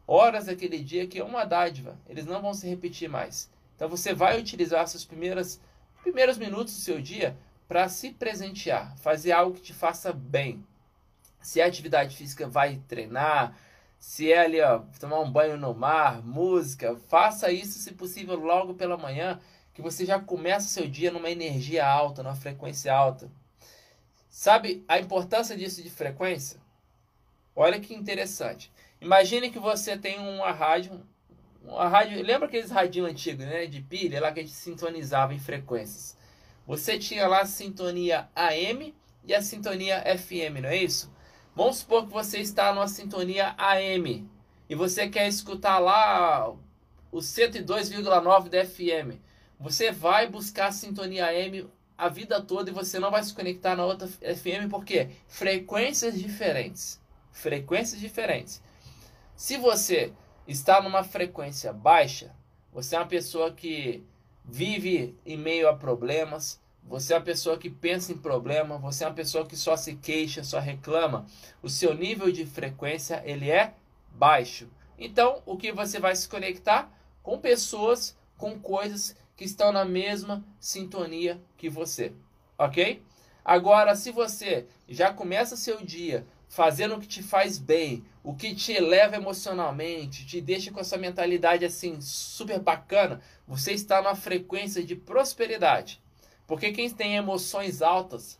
horas 0.07 0.47
daquele 0.47 0.79
dia 0.79 1.07
que 1.07 1.19
é 1.19 1.25
uma 1.25 1.45
dádiva, 1.45 1.99
eles 2.09 2.27
não 2.27 2.43
vão 2.43 2.53
se 2.53 2.69
repetir 2.69 3.09
mais. 3.09 3.51
Então, 3.75 3.89
você 3.89 4.13
vai 4.13 4.39
utilizar 4.39 4.87
seus 4.87 5.05
primeiros, 5.05 5.61
primeiros 6.03 6.39
minutos 6.39 6.75
do 6.75 6.81
seu 6.81 7.01
dia 7.01 7.37
para 7.67 7.89
se 7.89 8.11
presentear, 8.11 8.97
fazer 8.99 9.33
algo 9.33 9.55
que 9.57 9.63
te 9.63 9.73
faça 9.73 10.13
bem. 10.13 10.65
Se 11.41 11.61
é 11.61 11.65
atividade 11.65 12.17
física, 12.17 12.47
vai 12.47 12.81
treinar. 12.89 13.57
Se 13.99 14.31
é 14.31 14.39
ali, 14.39 14.61
ó, 14.61 14.81
tomar 15.01 15.21
um 15.21 15.31
banho 15.31 15.57
no 15.57 15.75
mar, 15.75 16.23
música, 16.23 16.97
faça 17.09 17.51
isso, 17.51 17.79
se 17.79 17.93
possível, 17.93 18.37
logo 18.37 18.75
pela 18.75 18.97
manhã 18.97 19.41
que 19.73 19.83
você 19.83 20.07
já 20.07 20.21
começa 20.21 20.67
o 20.67 20.71
seu 20.71 20.89
dia 20.89 21.11
numa 21.11 21.31
energia 21.31 21.87
alta, 21.87 22.23
numa 22.23 22.37
frequência 22.37 22.95
alta. 22.95 23.31
Sabe 24.37 24.85
a 24.89 24.99
importância 24.99 25.57
disso 25.57 25.81
de 25.81 25.89
frequência? 25.89 26.61
Olha 27.55 27.79
que 27.79 27.95
interessante. 27.95 28.69
Imagine 29.01 29.49
que 29.49 29.61
você 29.61 29.97
tem 29.97 30.19
uma 30.19 30.51
rádio, 30.51 31.01
uma 31.63 31.87
rádio, 31.87 32.21
lembra 32.21 32.49
aqueles 32.49 32.73
radinhos 32.73 33.11
antigos, 33.11 33.47
né, 33.47 33.67
de 33.67 33.81
pilha, 33.81 34.21
lá 34.21 34.33
que 34.33 34.41
a 34.41 34.43
gente 34.43 34.53
sintonizava 34.53 35.33
em 35.33 35.39
frequências. 35.39 36.17
Você 36.67 36.99
tinha 36.99 37.29
lá 37.29 37.43
a 37.43 37.47
sintonia 37.47 38.29
AM 38.35 38.93
e 39.25 39.33
a 39.33 39.41
sintonia 39.41 40.03
FM, 40.19 40.63
não 40.63 40.69
é 40.69 40.79
isso? 40.79 41.15
Vamos 41.55 41.77
supor 41.77 42.05
que 42.05 42.13
você 42.13 42.41
está 42.41 42.75
numa 42.75 42.89
sintonia 42.89 43.55
AM 43.57 44.29
e 44.69 44.75
você 44.75 45.09
quer 45.09 45.29
escutar 45.29 45.79
lá 45.79 46.51
o 47.13 47.19
102,9 47.19 48.49
da 48.49 48.67
FM. 48.67 49.17
Você 49.61 49.93
vai 49.93 50.27
buscar 50.27 50.67
a 50.67 50.73
sintonia 50.73 51.27
AM 51.27 51.71
a 51.97 52.09
vida 52.09 52.41
toda 52.41 52.71
e 52.71 52.75
você 52.75 52.99
não 52.99 53.11
vai 53.11 53.23
se 53.23 53.33
conectar 53.33 53.77
na 53.77 53.85
outra 53.85 54.09
FM 54.09 54.69
porque 54.71 55.11
frequências 55.29 56.19
diferentes. 56.21 57.01
Frequências 57.33 58.01
diferentes. 58.01 58.63
Se 59.37 59.57
você 59.57 60.13
está 60.47 60.81
numa 60.83 61.03
frequência 61.03 61.73
baixa, 61.73 62.35
você 62.73 62.97
é 62.97 62.99
uma 62.99 63.07
pessoa 63.07 63.53
que 63.53 64.05
vive 64.45 65.17
em 65.25 65.37
meio 65.37 65.69
a 65.69 65.75
problemas, 65.77 66.61
você 66.83 67.15
é 67.15 67.17
uma 67.17 67.23
pessoa 67.23 67.57
que 67.57 67.71
pensa 67.71 68.13
em 68.13 68.19
problema, 68.19 68.77
você 68.77 69.05
é 69.05 69.07
uma 69.09 69.15
pessoa 69.15 69.47
que 69.47 69.57
só 69.57 69.77
se 69.77 69.97
queixa, 69.97 70.45
só 70.45 70.59
reclama, 70.59 71.27
o 71.63 71.69
seu 71.69 71.95
nível 71.95 72.31
de 72.31 72.45
frequência 72.45 73.23
ele 73.25 73.51
é 73.51 73.75
baixo. 74.13 74.69
Então, 74.99 75.43
o 75.47 75.57
que 75.57 75.73
você 75.73 75.99
vai 75.99 76.15
se 76.15 76.29
conectar 76.29 76.93
com 77.23 77.39
pessoas, 77.39 78.17
com 78.37 78.59
coisas 78.59 79.17
que 79.37 79.45
estão 79.45 79.73
na 79.73 79.85
mesma 79.85 80.45
sintonia 80.61 81.41
que 81.57 81.69
você, 81.69 82.13
ok? 82.59 83.03
Agora, 83.45 83.95
se 83.95 84.11
você 84.11 84.67
já 84.89 85.13
começa 85.13 85.57
seu 85.57 85.85
dia 85.85 86.27
fazendo 86.49 86.95
o 86.95 87.01
que 87.01 87.07
te 87.07 87.23
faz 87.23 87.59
bem, 87.59 88.05
o 88.23 88.35
que 88.35 88.55
te 88.55 88.73
eleva 88.73 89.17
emocionalmente, 89.17 90.25
te 90.25 90.41
deixa 90.41 90.71
com 90.71 90.81
essa 90.81 90.97
mentalidade 90.97 91.65
assim 91.65 92.01
super 92.01 92.59
bacana, 92.61 93.21
você 93.47 93.73
está 93.73 94.01
numa 94.01 94.15
frequência 94.15 94.83
de 94.83 94.95
prosperidade. 94.95 96.01
Porque 96.47 96.73
quem 96.73 96.89
tem 96.89 97.17
emoções 97.17 97.83
altas, 97.83 98.39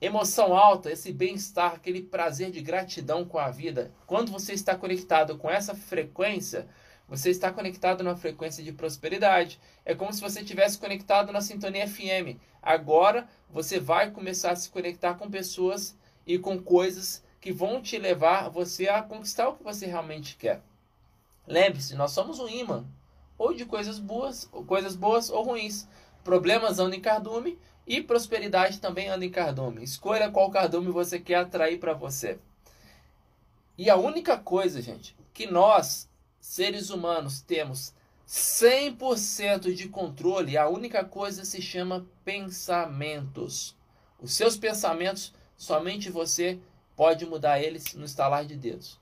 emoção 0.00 0.56
alta, 0.56 0.90
esse 0.90 1.12
bem-estar, 1.12 1.74
aquele 1.74 2.02
prazer 2.02 2.50
de 2.50 2.60
gratidão 2.60 3.24
com 3.24 3.38
a 3.38 3.50
vida, 3.50 3.92
quando 4.06 4.32
você 4.32 4.54
está 4.54 4.74
conectado 4.74 5.36
com 5.36 5.50
essa 5.50 5.74
frequência, 5.74 6.66
você 7.08 7.30
está 7.30 7.52
conectado 7.52 8.02
na 8.02 8.16
frequência 8.16 8.62
de 8.62 8.72
prosperidade. 8.72 9.60
É 9.84 9.94
como 9.94 10.12
se 10.12 10.20
você 10.20 10.40
estivesse 10.40 10.78
conectado 10.78 11.32
na 11.32 11.40
sintonia 11.40 11.86
FM. 11.86 12.38
Agora 12.62 13.28
você 13.50 13.78
vai 13.78 14.10
começar 14.10 14.52
a 14.52 14.56
se 14.56 14.70
conectar 14.70 15.14
com 15.14 15.30
pessoas 15.30 15.96
e 16.26 16.38
com 16.38 16.58
coisas 16.58 17.22
que 17.40 17.52
vão 17.52 17.82
te 17.82 17.98
levar 17.98 18.48
você 18.48 18.88
a 18.88 19.02
conquistar 19.02 19.48
o 19.48 19.56
que 19.56 19.64
você 19.64 19.86
realmente 19.86 20.36
quer. 20.36 20.62
Lembre-se, 21.46 21.96
nós 21.96 22.12
somos 22.12 22.38
um 22.38 22.48
imã, 22.48 22.84
ou 23.36 23.52
de 23.52 23.66
coisas 23.66 23.98
boas, 23.98 24.48
ou 24.52 24.64
coisas 24.64 24.94
boas 24.94 25.28
ou 25.28 25.42
ruins. 25.42 25.88
Problemas 26.22 26.78
andam 26.78 26.96
em 26.96 27.00
cardume 27.00 27.58
e 27.84 28.00
prosperidade 28.00 28.78
também 28.78 29.08
anda 29.08 29.24
em 29.24 29.30
cardume. 29.30 29.82
Escolha 29.82 30.30
qual 30.30 30.50
cardume 30.50 30.92
você 30.92 31.18
quer 31.18 31.36
atrair 31.36 31.78
para 31.80 31.92
você. 31.92 32.38
E 33.76 33.90
a 33.90 33.96
única 33.96 34.38
coisa, 34.38 34.80
gente, 34.80 35.16
que 35.34 35.50
nós 35.50 36.08
seres 36.42 36.90
humanos 36.90 37.40
temos 37.40 37.94
100% 38.26 39.72
de 39.72 39.88
controle, 39.88 40.58
a 40.58 40.68
única 40.68 41.04
coisa 41.04 41.44
se 41.44 41.62
chama 41.62 42.04
pensamentos. 42.24 43.76
Os 44.20 44.34
seus 44.34 44.56
pensamentos, 44.56 45.32
somente 45.56 46.10
você 46.10 46.58
pode 46.96 47.24
mudar 47.24 47.62
eles 47.62 47.94
no 47.94 48.04
estalar 48.04 48.44
de 48.44 48.56
dedos. 48.56 49.00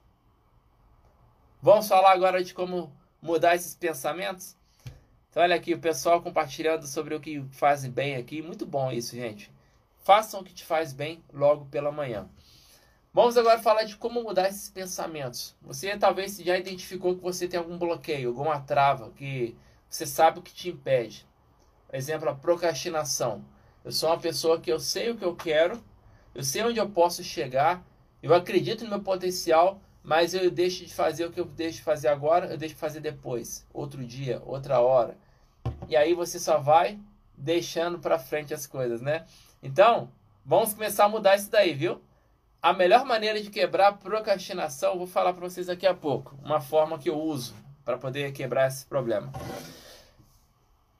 Vamos 1.63 1.89
falar 1.89 2.13
agora 2.13 2.45
de 2.45 2.53
como 2.53 2.93
mudar 3.23 3.57
esses 3.57 3.75
pensamentos? 3.75 4.55
Então, 5.31 5.43
olha 5.43 5.57
aqui 5.57 5.73
o 5.73 5.81
pessoal 5.81 6.21
compartilhando 6.21 6.87
sobre 6.87 7.15
o 7.15 7.21
que 7.21 7.43
faz 7.53 7.87
bem 7.87 8.17
aqui. 8.17 8.43
Muito 8.43 8.67
bom 8.67 8.93
isso, 8.93 9.17
gente. 9.17 9.51
Façam 10.05 10.41
o 10.41 10.45
que 10.45 10.53
te 10.53 10.65
faz 10.65 10.93
bem 10.93 11.23
logo 11.33 11.65
pela 11.67 11.91
manhã. 11.91 12.29
Vamos 13.13 13.37
agora 13.37 13.59
falar 13.59 13.83
de 13.83 13.97
como 13.97 14.23
mudar 14.23 14.49
esses 14.49 14.71
pensamentos. 14.71 15.57
Você 15.63 15.97
talvez 15.97 16.37
já 16.39 16.57
identificou 16.57 17.17
que 17.17 17.21
você 17.21 17.49
tem 17.49 17.59
algum 17.59 17.77
bloqueio, 17.77 18.29
alguma 18.29 18.61
trava, 18.61 19.11
que 19.11 19.57
você 19.89 20.07
sabe 20.07 20.39
o 20.39 20.43
que 20.43 20.55
te 20.55 20.69
impede. 20.69 21.27
Por 21.89 21.97
exemplo, 21.97 22.29
a 22.29 22.35
procrastinação. 22.37 23.45
Eu 23.85 23.91
sou 23.91 24.11
uma 24.11 24.19
pessoa 24.19 24.61
que 24.61 24.71
eu 24.71 24.79
sei 24.79 25.11
o 25.11 25.17
que 25.17 25.25
eu 25.25 25.35
quero, 25.35 25.83
eu 26.33 26.45
sei 26.45 26.63
onde 26.63 26.79
eu 26.79 26.89
posso 26.89 27.25
chegar, 27.25 27.85
eu 28.23 28.33
acredito 28.33 28.85
no 28.85 28.91
meu 28.91 29.03
potencial, 29.03 29.81
mas 30.05 30.33
eu 30.33 30.49
deixo 30.49 30.87
de 30.87 30.95
fazer 30.95 31.25
o 31.25 31.33
que 31.33 31.41
eu 31.41 31.47
deixo 31.47 31.79
de 31.79 31.83
fazer 31.83 32.07
agora, 32.07 32.47
eu 32.47 32.57
deixo 32.57 32.77
de 32.77 32.81
fazer 32.81 33.01
depois, 33.01 33.67
outro 33.75 34.07
dia, 34.07 34.41
outra 34.47 34.79
hora. 34.79 35.19
E 35.89 35.97
aí 35.97 36.15
você 36.15 36.39
só 36.39 36.59
vai 36.59 36.97
deixando 37.37 37.99
para 37.99 38.21
frente 38.21 38.55
as 38.55 38.69
coisas, 38.69 39.01
né? 39.01 39.27
Então, 39.61 40.13
vamos 40.47 40.73
começar 40.75 41.07
a 41.07 41.09
mudar 41.09 41.35
isso 41.35 41.51
daí, 41.51 41.75
viu? 41.75 42.01
A 42.63 42.75
melhor 42.75 43.07
maneira 43.07 43.41
de 43.41 43.49
quebrar 43.49 43.89
a 43.89 43.93
procrastinação, 43.93 44.99
vou 44.99 45.07
falar 45.07 45.33
para 45.33 45.49
vocês 45.49 45.69
daqui 45.69 45.87
a 45.87 45.95
pouco. 45.95 46.37
Uma 46.45 46.61
forma 46.61 46.99
que 46.99 47.09
eu 47.09 47.19
uso 47.19 47.55
para 47.87 47.97
poder 47.97 48.33
quebrar 48.33 48.69
esse 48.69 48.85
problema. 48.85 49.33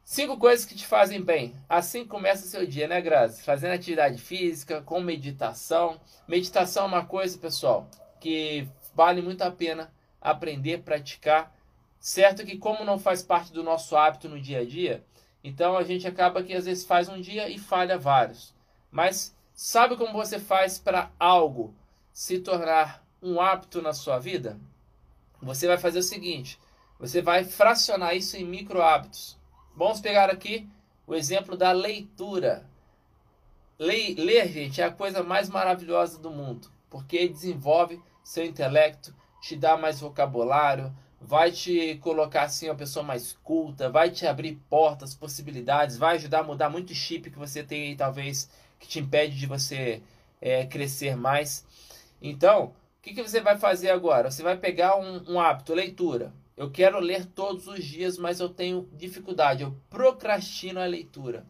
Cinco 0.03 0.39
coisas 0.39 0.65
que 0.65 0.75
te 0.75 0.87
fazem 0.87 1.21
bem. 1.21 1.55
Assim 1.69 2.07
começa 2.07 2.47
o 2.47 2.49
seu 2.49 2.67
dia, 2.67 2.89
né, 2.89 2.99
Grazi? 3.03 3.43
Fazendo 3.43 3.75
atividade 3.75 4.17
física, 4.17 4.81
com 4.81 5.03
meditação. 5.03 6.01
Meditação 6.27 6.85
é 6.85 6.89
uma 6.89 7.05
coisa, 7.05 7.37
pessoal, 7.37 7.87
que 8.19 8.67
vale 8.95 9.21
muito 9.21 9.43
a 9.43 9.51
pena 9.51 9.93
aprender, 10.19 10.83
praticar. 10.83 11.55
Certo 12.01 12.43
que 12.43 12.57
como 12.57 12.87
não 12.87 12.99
faz 12.99 13.23
parte 13.23 13.53
do 13.53 13.63
nosso 13.63 13.95
hábito 13.99 14.31
no 14.31 14.41
dia 14.41 14.61
a 14.61 14.65
dia, 14.65 15.05
então 15.45 15.77
a 15.77 15.83
gente 15.83 16.09
acaba 16.09 16.43
que 16.43 16.55
às 16.55 16.65
vezes 16.65 16.87
faz 16.87 17.11
um 17.11 17.21
dia 17.21 17.51
e 17.51 17.59
falha 17.59 17.99
vários. 17.99 18.55
Mas 18.91 19.37
sabe 19.61 19.95
como 19.95 20.15
você 20.15 20.39
faz 20.39 20.79
para 20.79 21.11
algo 21.21 21.75
se 22.15 22.39
tornar 22.39 23.05
um 23.23 23.39
hábito 23.39 23.83
na 23.83 23.93
sua 23.93 24.19
vida? 24.19 24.59
Você 25.43 25.67
vai 25.67 25.77
fazer 25.77 25.99
o 25.99 26.03
seguinte: 26.03 26.59
você 26.99 27.21
vai 27.21 27.45
fracionar 27.45 28.17
isso 28.17 28.39
em 28.39 28.45
micro 28.45 28.81
hábitos. 28.81 29.39
Vamos 29.77 30.01
pegar 30.01 30.31
aqui 30.31 30.67
o 31.07 31.15
exemplo 31.15 31.59
da 31.59 31.73
leitura. 31.73 32.67
Ler, 33.79 34.15
ler, 34.15 34.49
gente, 34.49 34.81
é 34.81 34.85
a 34.85 34.91
coisa 34.91 35.23
mais 35.23 35.51
maravilhosa 35.51 36.19
do 36.19 36.31
mundo, 36.31 36.71
porque 36.89 37.29
desenvolve 37.29 38.03
seu 38.25 38.47
intelecto, 38.47 39.15
te 39.43 39.57
dá 39.57 39.77
mais 39.77 40.01
vocabulário, 40.01 40.91
vai 41.21 41.53
te 41.53 41.99
colocar 42.03 42.45
assim 42.45 42.71
uma 42.71 42.75
pessoa 42.75 43.03
mais 43.03 43.35
culta, 43.43 43.91
vai 43.91 44.11
te 44.11 44.27
abrir 44.27 44.59
portas, 44.71 45.15
possibilidades, 45.15 45.99
vai 45.99 46.17
ajudar 46.17 46.41
a 46.41 46.45
mudar 46.45 46.71
muito 46.71 46.95
chip 46.95 47.31
que 47.31 47.39
você 47.39 47.63
tem 47.63 47.89
aí, 47.89 47.97
talvez, 47.97 48.49
que 48.81 48.89
te 48.89 48.99
impede 48.99 49.39
de 49.39 49.47
você 49.47 50.03
é, 50.41 50.67
crescer 50.67 51.17
mais. 51.17 51.65
Então, 52.21 52.65
o 52.65 53.03
que, 53.03 53.15
que 53.15 53.23
você 53.23 53.41
vai 53.41 53.57
fazer 53.57 53.91
agora? 53.91 54.31
Você 54.31 54.43
vai 54.43 54.57
pegar 54.57 54.97
um, 54.97 55.35
um 55.35 55.41
hábito, 55.41 55.73
leitura. 55.75 56.33
Eu 56.57 56.71
quero 56.71 56.99
ler 56.99 57.25
todos 57.27 57.69
os 57.69 57.85
dias, 57.85 58.19
mas 58.19 58.41
eu 58.41 58.49
tenho 58.49 58.89
dificuldade. 58.93 59.63
Eu 59.63 59.77
procrastino 59.89 60.81
a 60.81 60.85
leitura. 60.87 61.47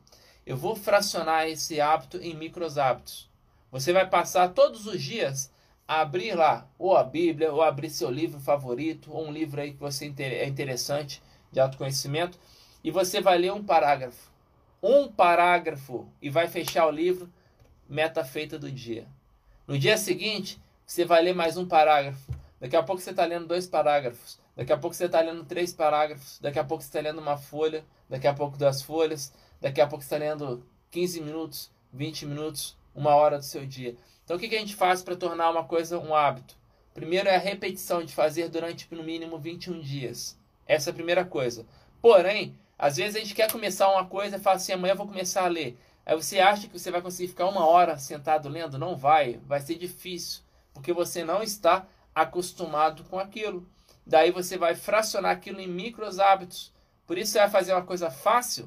Eu 0.46 0.56
vou 0.56 0.76
fracionar 0.76 1.48
esse 1.48 1.80
hábito 1.80 2.18
em 2.18 2.34
micros 2.34 2.76
hábitos. 2.76 3.30
Você 3.70 3.92
vai 3.92 4.08
passar 4.08 4.50
todos 4.50 4.86
os 4.86 5.00
dias 5.00 5.52
a 5.86 6.00
abrir 6.02 6.34
lá, 6.34 6.68
ou 6.78 6.96
a 6.96 7.02
Bíblia, 7.02 7.52
ou 7.52 7.62
abrir 7.62 7.90
seu 7.90 8.10
livro 8.10 8.38
favorito, 8.38 9.12
ou 9.12 9.26
um 9.26 9.32
livro 9.32 9.60
aí 9.60 9.72
que 9.72 9.80
você 9.80 10.12
é 10.18 10.46
interessante 10.46 11.20
de 11.50 11.58
autoconhecimento, 11.58 12.38
e 12.82 12.92
você 12.92 13.20
vai 13.20 13.38
ler 13.38 13.52
um 13.52 13.64
parágrafo. 13.64 14.29
Um 14.82 15.08
parágrafo 15.08 16.08
e 16.22 16.30
vai 16.30 16.48
fechar 16.48 16.86
o 16.86 16.90
livro, 16.90 17.30
meta 17.88 18.24
feita 18.24 18.58
do 18.58 18.70
dia. 18.70 19.06
No 19.66 19.78
dia 19.78 19.98
seguinte, 19.98 20.60
você 20.86 21.04
vai 21.04 21.22
ler 21.22 21.34
mais 21.34 21.56
um 21.56 21.66
parágrafo. 21.66 22.32
Daqui 22.58 22.76
a 22.76 22.82
pouco 22.82 23.00
você 23.00 23.10
está 23.10 23.24
lendo 23.24 23.46
dois 23.46 23.66
parágrafos. 23.66 24.38
Daqui 24.56 24.72
a 24.72 24.76
pouco 24.76 24.96
você 24.96 25.04
está 25.04 25.20
lendo 25.20 25.44
três 25.44 25.72
parágrafos. 25.72 26.38
Daqui 26.40 26.58
a 26.58 26.64
pouco 26.64 26.82
você 26.82 26.88
está 26.88 27.00
lendo 27.00 27.20
uma 27.20 27.36
folha. 27.36 27.84
Daqui 28.08 28.26
a 28.26 28.34
pouco 28.34 28.56
duas 28.56 28.82
folhas. 28.82 29.32
Daqui 29.60 29.80
a 29.80 29.86
pouco 29.86 30.02
você 30.02 30.14
está 30.14 30.26
lendo 30.26 30.66
15 30.90 31.20
minutos, 31.20 31.70
20 31.92 32.26
minutos, 32.26 32.76
uma 32.94 33.14
hora 33.14 33.38
do 33.38 33.44
seu 33.44 33.66
dia. 33.66 33.96
Então 34.24 34.36
o 34.36 34.40
que, 34.40 34.54
a 34.54 34.58
gente 34.58 34.74
faz 34.74 35.02
para 35.02 35.16
tornar 35.16 35.50
uma 35.50 35.64
coisa 35.64 35.98
um 35.98 36.14
hábito? 36.14 36.56
Primeiro 36.94 37.28
é 37.28 37.36
a 37.36 37.38
repetição 37.38 38.02
de 38.02 38.12
fazer 38.12 38.48
durante 38.48 38.86
no 38.92 39.04
mínimo 39.04 39.38
21 39.38 39.80
dias. 39.80 40.38
Essa 40.66 40.90
é 40.90 40.92
a 40.92 40.94
primeira 40.94 41.24
coisa. 41.24 41.66
Porém, 42.00 42.56
às 42.80 42.96
vezes 42.96 43.14
a 43.14 43.18
gente 43.18 43.34
quer 43.34 43.52
começar 43.52 43.92
uma 43.92 44.06
coisa 44.06 44.38
e 44.38 44.40
fala 44.40 44.56
assim, 44.56 44.72
amanhã 44.72 44.92
eu 44.94 44.96
vou 44.96 45.06
começar 45.06 45.44
a 45.44 45.48
ler. 45.48 45.78
Aí 46.06 46.16
você 46.16 46.40
acha 46.40 46.66
que 46.66 46.78
você 46.78 46.90
vai 46.90 47.02
conseguir 47.02 47.28
ficar 47.28 47.46
uma 47.46 47.66
hora 47.66 47.98
sentado 47.98 48.48
lendo? 48.48 48.78
Não 48.78 48.96
vai, 48.96 49.38
vai 49.44 49.60
ser 49.60 49.74
difícil, 49.74 50.40
porque 50.72 50.90
você 50.90 51.22
não 51.22 51.42
está 51.42 51.86
acostumado 52.14 53.04
com 53.04 53.18
aquilo. 53.18 53.68
Daí 54.06 54.30
você 54.30 54.56
vai 54.56 54.74
fracionar 54.74 55.30
aquilo 55.30 55.60
em 55.60 55.68
micros 55.68 56.18
hábitos. 56.18 56.72
Por 57.06 57.18
isso 57.18 57.32
você 57.32 57.40
vai 57.40 57.50
fazer 57.50 57.74
uma 57.74 57.84
coisa 57.84 58.10
fácil, 58.10 58.66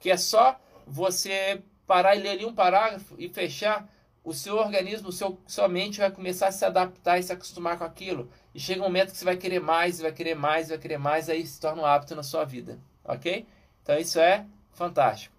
que 0.00 0.10
é 0.10 0.16
só 0.16 0.58
você 0.84 1.62
parar 1.86 2.16
e 2.16 2.22
ler 2.22 2.30
ali 2.30 2.44
um 2.44 2.54
parágrafo 2.54 3.14
e 3.18 3.28
fechar. 3.28 3.88
O 4.24 4.34
seu 4.34 4.56
organismo, 4.56 5.10
o 5.10 5.12
seu, 5.12 5.38
sua 5.46 5.68
mente 5.68 6.00
vai 6.00 6.10
começar 6.10 6.48
a 6.48 6.52
se 6.52 6.64
adaptar 6.64 7.20
e 7.20 7.22
se 7.22 7.32
acostumar 7.32 7.78
com 7.78 7.84
aquilo. 7.84 8.28
E 8.52 8.58
chega 8.58 8.80
um 8.80 8.84
momento 8.84 9.12
que 9.12 9.16
você 9.16 9.24
vai 9.24 9.36
querer 9.36 9.60
mais, 9.60 10.00
vai 10.00 10.10
querer 10.10 10.34
mais, 10.34 10.70
vai 10.70 10.78
querer 10.78 10.98
mais, 10.98 11.28
aí 11.28 11.46
se 11.46 11.60
torna 11.60 11.82
um 11.82 11.86
hábito 11.86 12.16
na 12.16 12.24
sua 12.24 12.44
vida. 12.44 12.80
Ok? 13.04 13.46
Então 13.82 13.98
isso 13.98 14.18
é 14.18 14.46
fantástico. 14.72 15.34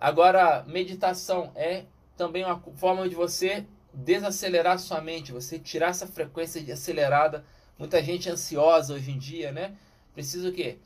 Agora, 0.00 0.64
meditação 0.66 1.50
é 1.54 1.84
também 2.16 2.44
uma 2.44 2.60
forma 2.76 3.08
de 3.08 3.14
você 3.14 3.66
desacelerar 3.92 4.78
sua 4.78 5.00
mente, 5.00 5.32
você 5.32 5.58
tirar 5.58 5.88
essa 5.88 6.06
frequência 6.06 6.60
de 6.62 6.72
acelerada 6.72 7.44
Muita 7.76 8.00
gente 8.02 8.30
ansiosa 8.30 8.94
hoje 8.94 9.10
em 9.10 9.18
dia, 9.18 9.50
né? 9.50 9.74
Precisa 10.12 10.48
o 10.48 10.52
quê? 10.52 10.78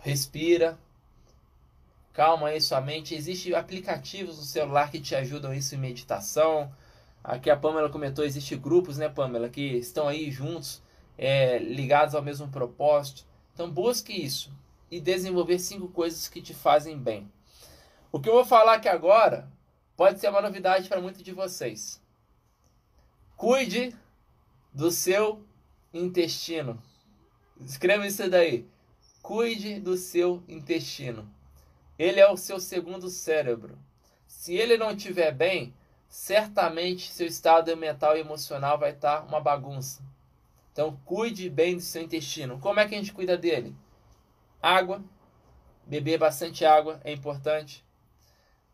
Respira. 0.00 0.78
Calma 2.12 2.48
aí 2.48 2.60
sua 2.60 2.82
mente. 2.82 3.14
Existem 3.14 3.54
aplicativos 3.54 4.36
no 4.36 4.44
celular 4.44 4.90
que 4.90 5.00
te 5.00 5.14
ajudam 5.14 5.54
isso 5.54 5.74
em 5.74 5.78
meditação. 5.78 6.70
Aqui 7.22 7.48
a 7.48 7.56
Pamela 7.56 7.88
comentou, 7.88 8.24
existem 8.24 8.58
grupos, 8.58 8.98
né, 8.98 9.08
Pamela, 9.08 9.48
que 9.48 9.62
estão 9.62 10.06
aí 10.06 10.30
juntos, 10.30 10.82
é, 11.16 11.58
ligados 11.58 12.14
ao 12.14 12.22
mesmo 12.22 12.48
propósito. 12.48 13.24
Então 13.52 13.70
busque 13.70 14.12
isso 14.12 14.52
e 14.90 15.00
desenvolver 15.00 15.58
cinco 15.58 15.88
coisas 15.88 16.28
que 16.28 16.42
te 16.42 16.54
fazem 16.54 16.98
bem. 16.98 17.30
O 18.12 18.20
que 18.20 18.28
eu 18.28 18.34
vou 18.34 18.44
falar 18.44 18.74
aqui 18.74 18.88
agora 18.88 19.50
pode 19.96 20.20
ser 20.20 20.28
uma 20.28 20.42
novidade 20.42 20.88
para 20.88 21.00
muitos 21.00 21.22
de 21.22 21.32
vocês. 21.32 22.00
Cuide 23.36 23.94
do 24.72 24.90
seu 24.90 25.44
intestino. 25.92 26.80
Escreva 27.60 28.06
isso 28.06 28.28
daí. 28.28 28.68
Cuide 29.22 29.80
do 29.80 29.96
seu 29.96 30.42
intestino. 30.48 31.28
Ele 31.98 32.20
é 32.20 32.30
o 32.30 32.36
seu 32.36 32.58
segundo 32.58 33.08
cérebro. 33.08 33.78
Se 34.26 34.54
ele 34.54 34.76
não 34.76 34.90
estiver 34.90 35.32
bem, 35.32 35.72
certamente 36.08 37.12
seu 37.12 37.26
estado 37.26 37.76
mental 37.76 38.16
e 38.16 38.20
emocional 38.20 38.78
vai 38.78 38.90
estar 38.90 39.22
uma 39.22 39.40
bagunça. 39.40 40.02
Então, 40.74 41.00
cuide 41.06 41.48
bem 41.48 41.76
do 41.76 41.80
seu 41.80 42.02
intestino. 42.02 42.60
Como 42.60 42.78
é 42.78 42.86
que 42.86 42.94
a 42.94 42.98
gente 42.98 43.14
cuida 43.14 43.38
dele? 43.38 43.74
Água. 44.60 45.02
Beber 45.86 46.18
bastante 46.18 46.66
água 46.66 47.00
é 47.02 47.12
importante. 47.12 47.82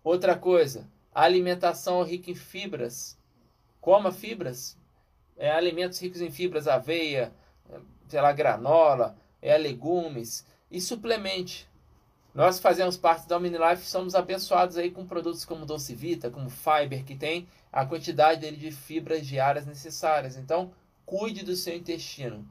Outra 0.02 0.34
coisa, 0.36 0.88
alimentação 1.14 2.02
rica 2.02 2.30
em 2.30 2.34
fibras. 2.34 3.16
Coma 3.80 4.10
fibras 4.10 4.80
é, 5.40 5.50
alimentos 5.50 5.98
ricos 5.98 6.20
em 6.20 6.30
fibras, 6.30 6.68
aveia, 6.68 7.32
lá, 8.12 8.30
granola, 8.30 9.16
é, 9.40 9.56
legumes 9.56 10.46
e 10.70 10.78
suplemente. 10.80 11.66
Nós 12.34 12.60
fazemos 12.60 12.98
parte 12.98 13.26
da 13.26 13.38
OmniLife, 13.38 13.86
somos 13.86 14.14
abençoados 14.14 14.76
aí 14.76 14.90
com 14.90 15.06
produtos 15.06 15.46
como 15.46 15.64
Doce 15.64 15.94
Vita, 15.94 16.30
como 16.30 16.50
Fiber, 16.50 17.04
que 17.04 17.16
tem 17.16 17.48
a 17.72 17.86
quantidade 17.86 18.42
dele 18.42 18.58
de 18.58 18.70
fibras 18.70 19.26
diárias 19.26 19.64
necessárias. 19.64 20.36
Então, 20.36 20.72
cuide 21.10 21.44
do 21.44 21.56
seu 21.56 21.74
intestino. 21.74 22.46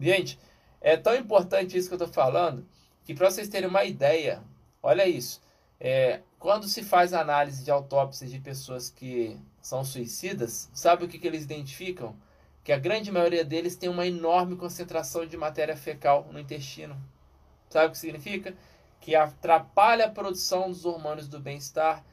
Gente, 0.00 0.36
é 0.80 0.96
tão 0.96 1.14
importante 1.14 1.78
isso 1.78 1.86
que 1.86 1.94
eu 1.94 2.04
estou 2.04 2.12
falando, 2.12 2.66
que 3.04 3.14
para 3.14 3.30
vocês 3.30 3.48
terem 3.48 3.68
uma 3.68 3.84
ideia, 3.84 4.42
olha 4.82 5.06
isso. 5.06 5.40
É, 5.78 6.22
quando 6.40 6.66
se 6.66 6.82
faz 6.82 7.14
análise 7.14 7.62
de 7.62 7.70
autópsias 7.70 8.32
de 8.32 8.40
pessoas 8.40 8.90
que 8.90 9.38
são 9.62 9.84
suicidas, 9.84 10.68
sabe 10.74 11.04
o 11.04 11.08
que, 11.08 11.20
que 11.20 11.26
eles 11.28 11.44
identificam? 11.44 12.16
Que 12.64 12.72
a 12.72 12.78
grande 12.78 13.12
maioria 13.12 13.44
deles 13.44 13.76
tem 13.76 13.88
uma 13.88 14.04
enorme 14.04 14.56
concentração 14.56 15.24
de 15.24 15.36
matéria 15.36 15.76
fecal 15.76 16.28
no 16.32 16.40
intestino. 16.40 17.00
Sabe 17.70 17.86
o 17.86 17.90
que 17.92 17.98
significa? 17.98 18.56
Que 19.00 19.14
atrapalha 19.14 20.06
a 20.06 20.10
produção 20.10 20.68
dos 20.68 20.84
hormônios 20.84 21.28
do 21.28 21.38
bem-estar, 21.38 22.04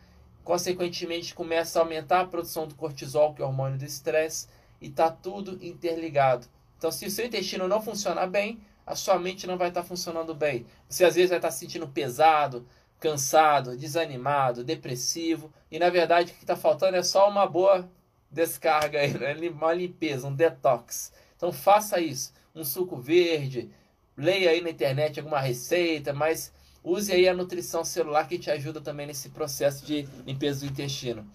consequentemente 0.44 1.34
começa 1.34 1.80
a 1.80 1.82
aumentar 1.82 2.22
a 2.22 2.28
produção 2.28 2.68
do 2.68 2.76
cortisol, 2.76 3.34
que 3.34 3.42
é 3.42 3.46
o 3.46 3.48
hormônio 3.48 3.80
do 3.80 3.86
estresse, 3.86 4.48
e 4.82 4.88
está 4.88 5.10
tudo 5.10 5.64
interligado. 5.66 6.48
Então, 6.78 6.92
se 6.92 7.06
o 7.06 7.12
seu 7.12 7.26
intestino 7.26 7.68
não 7.68 7.82
funcionar 7.82 8.28
bem, 8.28 8.60
a 8.86 8.96
sua 8.96 9.18
mente 9.18 9.48
não 9.48 9.58
vai 9.58 9.70
estar 9.70 9.82
tá 9.82 9.88
funcionando 9.88 10.36
bem. 10.36 10.66
Você 10.88 11.04
às 11.04 11.16
vezes 11.16 11.30
vai 11.30 11.40
estar 11.40 11.48
tá 11.48 11.52
se 11.52 11.60
sentindo 11.60 11.88
pesado, 11.88 12.66
cansado, 13.00 13.76
desanimado, 13.76 14.64
depressivo. 14.64 15.52
E 15.72 15.80
na 15.80 15.90
verdade 15.90 16.32
o 16.32 16.36
que 16.36 16.44
está 16.44 16.56
faltando 16.56 16.98
é 16.98 17.04
só 17.04 17.30
uma 17.30 17.48
boa 17.48 17.90
descarga, 18.30 19.00
né? 19.08 19.50
uma 19.50 19.74
limpeza, 19.74 20.28
um 20.28 20.36
detox. 20.36 21.12
Então 21.36 21.52
faça 21.52 22.00
isso. 22.00 22.34
Um 22.54 22.64
suco 22.64 22.96
verde, 22.96 23.70
leia 24.16 24.52
aí 24.52 24.62
na 24.62 24.70
internet 24.70 25.20
alguma 25.20 25.42
receita, 25.42 26.14
mas 26.14 26.54
use 26.84 27.12
aí 27.12 27.28
a 27.28 27.34
nutrição 27.34 27.84
celular 27.84 28.28
que 28.28 28.40
te 28.40 28.50
ajuda 28.50 28.80
também 28.80 29.08
nesse 29.08 29.30
processo 29.30 29.86
de 29.86 30.08
limpeza 30.26 30.66
do 30.66 30.72
intestino. 30.72 31.28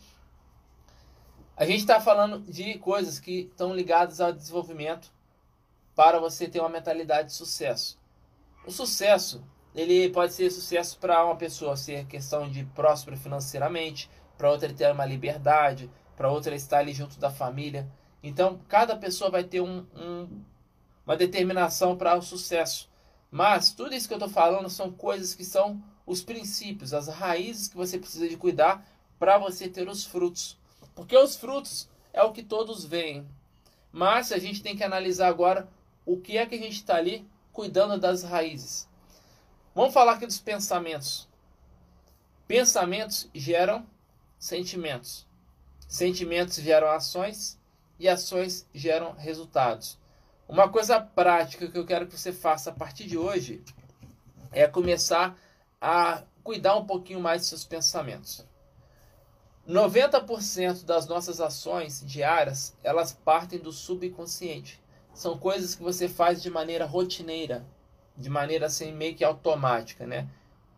A 1.60 1.66
gente 1.66 1.80
está 1.80 2.00
falando 2.00 2.40
de 2.50 2.78
coisas 2.78 3.20
que 3.20 3.40
estão 3.40 3.74
ligadas 3.74 4.18
ao 4.18 4.32
desenvolvimento 4.32 5.12
para 5.94 6.18
você 6.18 6.48
ter 6.48 6.58
uma 6.58 6.70
mentalidade 6.70 7.28
de 7.28 7.34
sucesso. 7.34 7.98
O 8.66 8.70
sucesso 8.70 9.44
ele 9.74 10.08
pode 10.08 10.32
ser 10.32 10.50
sucesso 10.50 10.96
para 10.98 11.22
uma 11.22 11.36
pessoa 11.36 11.76
ser 11.76 12.06
questão 12.06 12.48
de 12.48 12.64
próspero 12.64 13.14
financeiramente, 13.14 14.08
para 14.38 14.50
outra 14.50 14.72
ter 14.72 14.90
uma 14.90 15.04
liberdade, 15.04 15.90
para 16.16 16.30
outra 16.30 16.54
estar 16.54 16.78
ali 16.78 16.94
junto 16.94 17.20
da 17.20 17.30
família. 17.30 17.86
Então, 18.22 18.58
cada 18.66 18.96
pessoa 18.96 19.30
vai 19.30 19.44
ter 19.44 19.60
um, 19.60 19.86
um, 19.94 20.42
uma 21.04 21.14
determinação 21.14 21.94
para 21.94 22.16
o 22.16 22.22
sucesso. 22.22 22.88
Mas 23.30 23.70
tudo 23.70 23.94
isso 23.94 24.08
que 24.08 24.14
eu 24.14 24.18
estou 24.18 24.30
falando 24.30 24.70
são 24.70 24.90
coisas 24.90 25.34
que 25.34 25.44
são 25.44 25.78
os 26.06 26.22
princípios, 26.22 26.94
as 26.94 27.06
raízes 27.08 27.68
que 27.68 27.76
você 27.76 27.98
precisa 27.98 28.26
de 28.26 28.38
cuidar 28.38 28.82
para 29.18 29.36
você 29.36 29.68
ter 29.68 29.86
os 29.90 30.06
frutos. 30.06 30.58
Porque 30.94 31.16
os 31.16 31.36
frutos 31.36 31.88
é 32.12 32.22
o 32.22 32.32
que 32.32 32.42
todos 32.42 32.84
veem. 32.84 33.26
Mas 33.92 34.32
a 34.32 34.38
gente 34.38 34.62
tem 34.62 34.76
que 34.76 34.84
analisar 34.84 35.28
agora 35.28 35.68
o 36.04 36.16
que 36.16 36.38
é 36.38 36.46
que 36.46 36.54
a 36.54 36.58
gente 36.58 36.76
está 36.76 36.96
ali 36.96 37.26
cuidando 37.52 37.98
das 37.98 38.22
raízes. 38.22 38.88
Vamos 39.74 39.94
falar 39.94 40.12
aqui 40.12 40.26
dos 40.26 40.40
pensamentos. 40.40 41.28
Pensamentos 42.46 43.28
geram 43.34 43.86
sentimentos. 44.38 45.26
Sentimentos 45.86 46.56
geram 46.56 46.88
ações 46.88 47.58
e 47.98 48.08
ações 48.08 48.66
geram 48.74 49.12
resultados. 49.12 49.98
Uma 50.48 50.68
coisa 50.68 51.00
prática 51.00 51.68
que 51.68 51.78
eu 51.78 51.86
quero 51.86 52.06
que 52.06 52.18
você 52.18 52.32
faça 52.32 52.70
a 52.70 52.72
partir 52.72 53.06
de 53.06 53.16
hoje 53.16 53.62
é 54.50 54.66
começar 54.66 55.38
a 55.80 56.24
cuidar 56.42 56.76
um 56.76 56.84
pouquinho 56.84 57.20
mais 57.20 57.42
de 57.42 57.48
seus 57.48 57.64
pensamentos. 57.64 58.44
90% 59.70 60.84
das 60.84 61.06
nossas 61.06 61.40
ações 61.40 62.02
diárias, 62.04 62.76
elas 62.82 63.12
partem 63.12 63.60
do 63.60 63.70
subconsciente. 63.70 64.82
São 65.14 65.38
coisas 65.38 65.76
que 65.76 65.82
você 65.82 66.08
faz 66.08 66.42
de 66.42 66.50
maneira 66.50 66.84
rotineira, 66.84 67.64
de 68.16 68.28
maneira 68.28 68.66
assim 68.66 68.92
meio 68.92 69.14
que 69.14 69.22
automática, 69.22 70.06
né? 70.06 70.28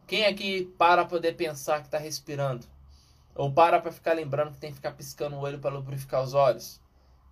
Quem 0.06 0.26
aqui 0.26 0.70
para 0.76 1.06
poder 1.06 1.36
pensar 1.36 1.80
que 1.80 1.86
está 1.86 1.96
respirando? 1.96 2.66
Ou 3.34 3.50
para 3.50 3.80
para 3.80 3.90
ficar 3.90 4.12
lembrando 4.12 4.52
que 4.52 4.60
tem 4.60 4.68
que 4.68 4.76
ficar 4.76 4.92
piscando 4.92 5.36
o 5.36 5.40
olho 5.40 5.58
para 5.58 5.74
lubrificar 5.74 6.22
os 6.22 6.34
olhos? 6.34 6.78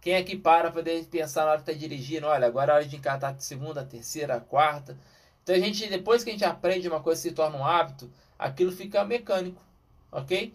Quem 0.01 0.17
aqui 0.17 0.37
para 0.37 0.71
para 0.71 0.81
poder 0.81 1.05
pensar 1.07 1.45
na 1.45 1.51
hora 1.51 1.63
que 1.63 1.71
está 1.71 1.79
dirigindo? 1.79 2.27
Olha, 2.27 2.47
agora 2.47 2.73
é 2.73 2.75
hora 2.77 2.87
de 2.87 2.97
encartar 2.97 3.35
a 3.35 3.39
segunda, 3.39 3.83
a 3.83 3.85
terceira, 3.85 4.37
a 4.37 4.41
quarta. 4.41 4.97
Então 5.43 5.55
a 5.55 5.59
gente, 5.59 5.87
depois 5.91 6.25
que 6.25 6.31
a 6.31 6.33
gente 6.33 6.45
aprende 6.45 6.89
uma 6.89 7.01
coisa 7.01 7.21
se 7.21 7.33
torna 7.33 7.59
um 7.59 7.67
hábito, 7.67 8.11
aquilo 8.39 8.73
fica 8.73 9.05
mecânico, 9.05 9.63
ok? 10.11 10.55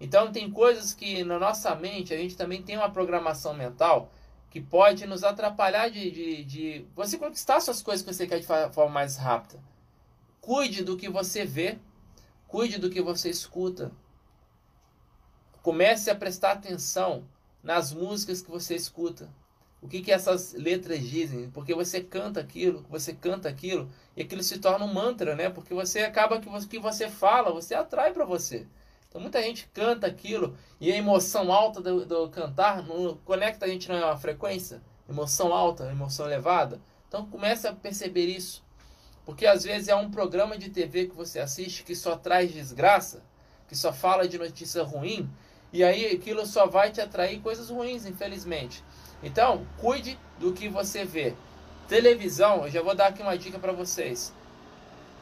Então 0.00 0.30
tem 0.30 0.50
coisas 0.50 0.92
que 0.92 1.24
na 1.24 1.38
nossa 1.38 1.74
mente 1.74 2.12
a 2.12 2.16
gente 2.16 2.36
também 2.36 2.62
tem 2.62 2.76
uma 2.76 2.90
programação 2.90 3.54
mental 3.54 4.12
que 4.50 4.60
pode 4.60 5.06
nos 5.06 5.24
atrapalhar 5.24 5.90
de, 5.90 6.10
de, 6.10 6.44
de 6.44 6.86
você 6.94 7.18
conquistar 7.18 7.60
suas 7.60 7.82
coisas 7.82 8.04
que 8.04 8.12
você 8.12 8.26
quer 8.26 8.40
de 8.40 8.46
forma 8.46 8.88
mais 8.88 9.16
rápida. 9.16 9.60
Cuide 10.40 10.84
do 10.84 10.96
que 10.96 11.08
você 11.08 11.44
vê, 11.44 11.78
cuide 12.46 12.78
do 12.78 12.90
que 12.90 13.02
você 13.02 13.28
escuta. 13.28 13.90
Comece 15.62 16.10
a 16.10 16.14
prestar 16.14 16.52
atenção 16.52 17.24
nas 17.62 17.92
músicas 17.92 18.40
que 18.40 18.50
você 18.50 18.76
escuta. 18.76 19.28
O 19.82 19.88
que, 19.88 20.00
que 20.00 20.12
essas 20.12 20.52
letras 20.52 21.02
dizem? 21.02 21.50
Porque 21.50 21.74
você 21.74 22.00
canta 22.00 22.40
aquilo, 22.40 22.84
você 22.88 23.12
canta 23.12 23.48
aquilo, 23.48 23.90
e 24.16 24.22
aquilo 24.22 24.42
se 24.42 24.58
torna 24.58 24.84
um 24.84 24.92
mantra, 24.92 25.34
né? 25.36 25.50
Porque 25.50 25.74
você 25.74 26.00
acaba 26.00 26.40
que 26.40 26.48
o 26.48 26.68
que 26.68 26.78
você 26.78 27.08
fala, 27.08 27.52
você 27.52 27.74
atrai 27.74 28.12
para 28.12 28.24
você. 28.24 28.66
Então 29.08 29.20
muita 29.20 29.42
gente 29.42 29.68
canta 29.72 30.06
aquilo 30.06 30.56
e 30.80 30.92
a 30.92 30.96
emoção 30.96 31.52
alta 31.52 31.80
do, 31.80 32.04
do 32.04 32.28
cantar 32.28 32.82
não 32.82 33.16
conecta 33.24 33.64
a 33.66 33.68
gente 33.68 33.88
na 33.88 34.16
frequência, 34.16 34.82
emoção 35.08 35.52
alta, 35.52 35.90
emoção 35.90 36.26
elevada. 36.26 36.80
Então 37.08 37.26
comece 37.26 37.66
a 37.66 37.72
perceber 37.72 38.26
isso. 38.26 38.64
Porque 39.24 39.46
às 39.46 39.64
vezes 39.64 39.88
é 39.88 39.94
um 39.96 40.10
programa 40.10 40.56
de 40.56 40.70
TV 40.70 41.06
que 41.06 41.14
você 41.16 41.40
assiste 41.40 41.82
que 41.82 41.96
só 41.96 42.16
traz 42.16 42.52
desgraça, 42.52 43.22
que 43.66 43.76
só 43.76 43.92
fala 43.92 44.28
de 44.28 44.38
notícia 44.38 44.82
ruim, 44.84 45.28
e 45.72 45.82
aí 45.82 46.06
aquilo 46.14 46.46
só 46.46 46.66
vai 46.66 46.92
te 46.92 47.00
atrair 47.00 47.40
coisas 47.40 47.68
ruins, 47.68 48.06
infelizmente. 48.06 48.84
Então, 49.22 49.66
cuide 49.78 50.18
do 50.38 50.52
que 50.52 50.68
você 50.68 51.04
vê. 51.04 51.34
Televisão, 51.88 52.64
eu 52.64 52.70
já 52.70 52.82
vou 52.82 52.94
dar 52.94 53.08
aqui 53.08 53.22
uma 53.22 53.36
dica 53.36 53.58
para 53.58 53.72
vocês. 53.72 54.32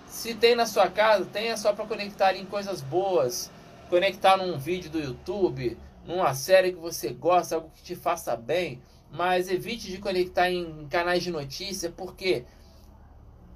Se 0.07 0.35
tem 0.35 0.55
na 0.55 0.67
sua 0.67 0.89
casa, 0.89 1.25
tenha 1.25 1.57
só 1.57 1.73
para 1.73 1.87
conectar 1.87 2.35
em 2.35 2.45
coisas 2.45 2.81
boas, 2.83 3.51
conectar 3.95 4.37
num 4.37 4.59
vídeo 4.59 4.91
do 4.91 4.99
YouTube, 4.99 5.79
numa 6.05 6.35
série 6.35 6.73
que 6.73 6.81
você 6.81 7.11
gosta, 7.13 7.55
algo 7.55 7.71
que 7.71 7.81
te 7.81 7.95
faça 7.95 8.35
bem, 8.35 8.83
mas 9.09 9.49
evite 9.49 9.87
de 9.89 9.99
conectar 9.99 10.51
em 10.51 10.89
canais 10.89 11.23
de 11.23 11.31
notícia, 11.31 11.93
porque 11.93 12.45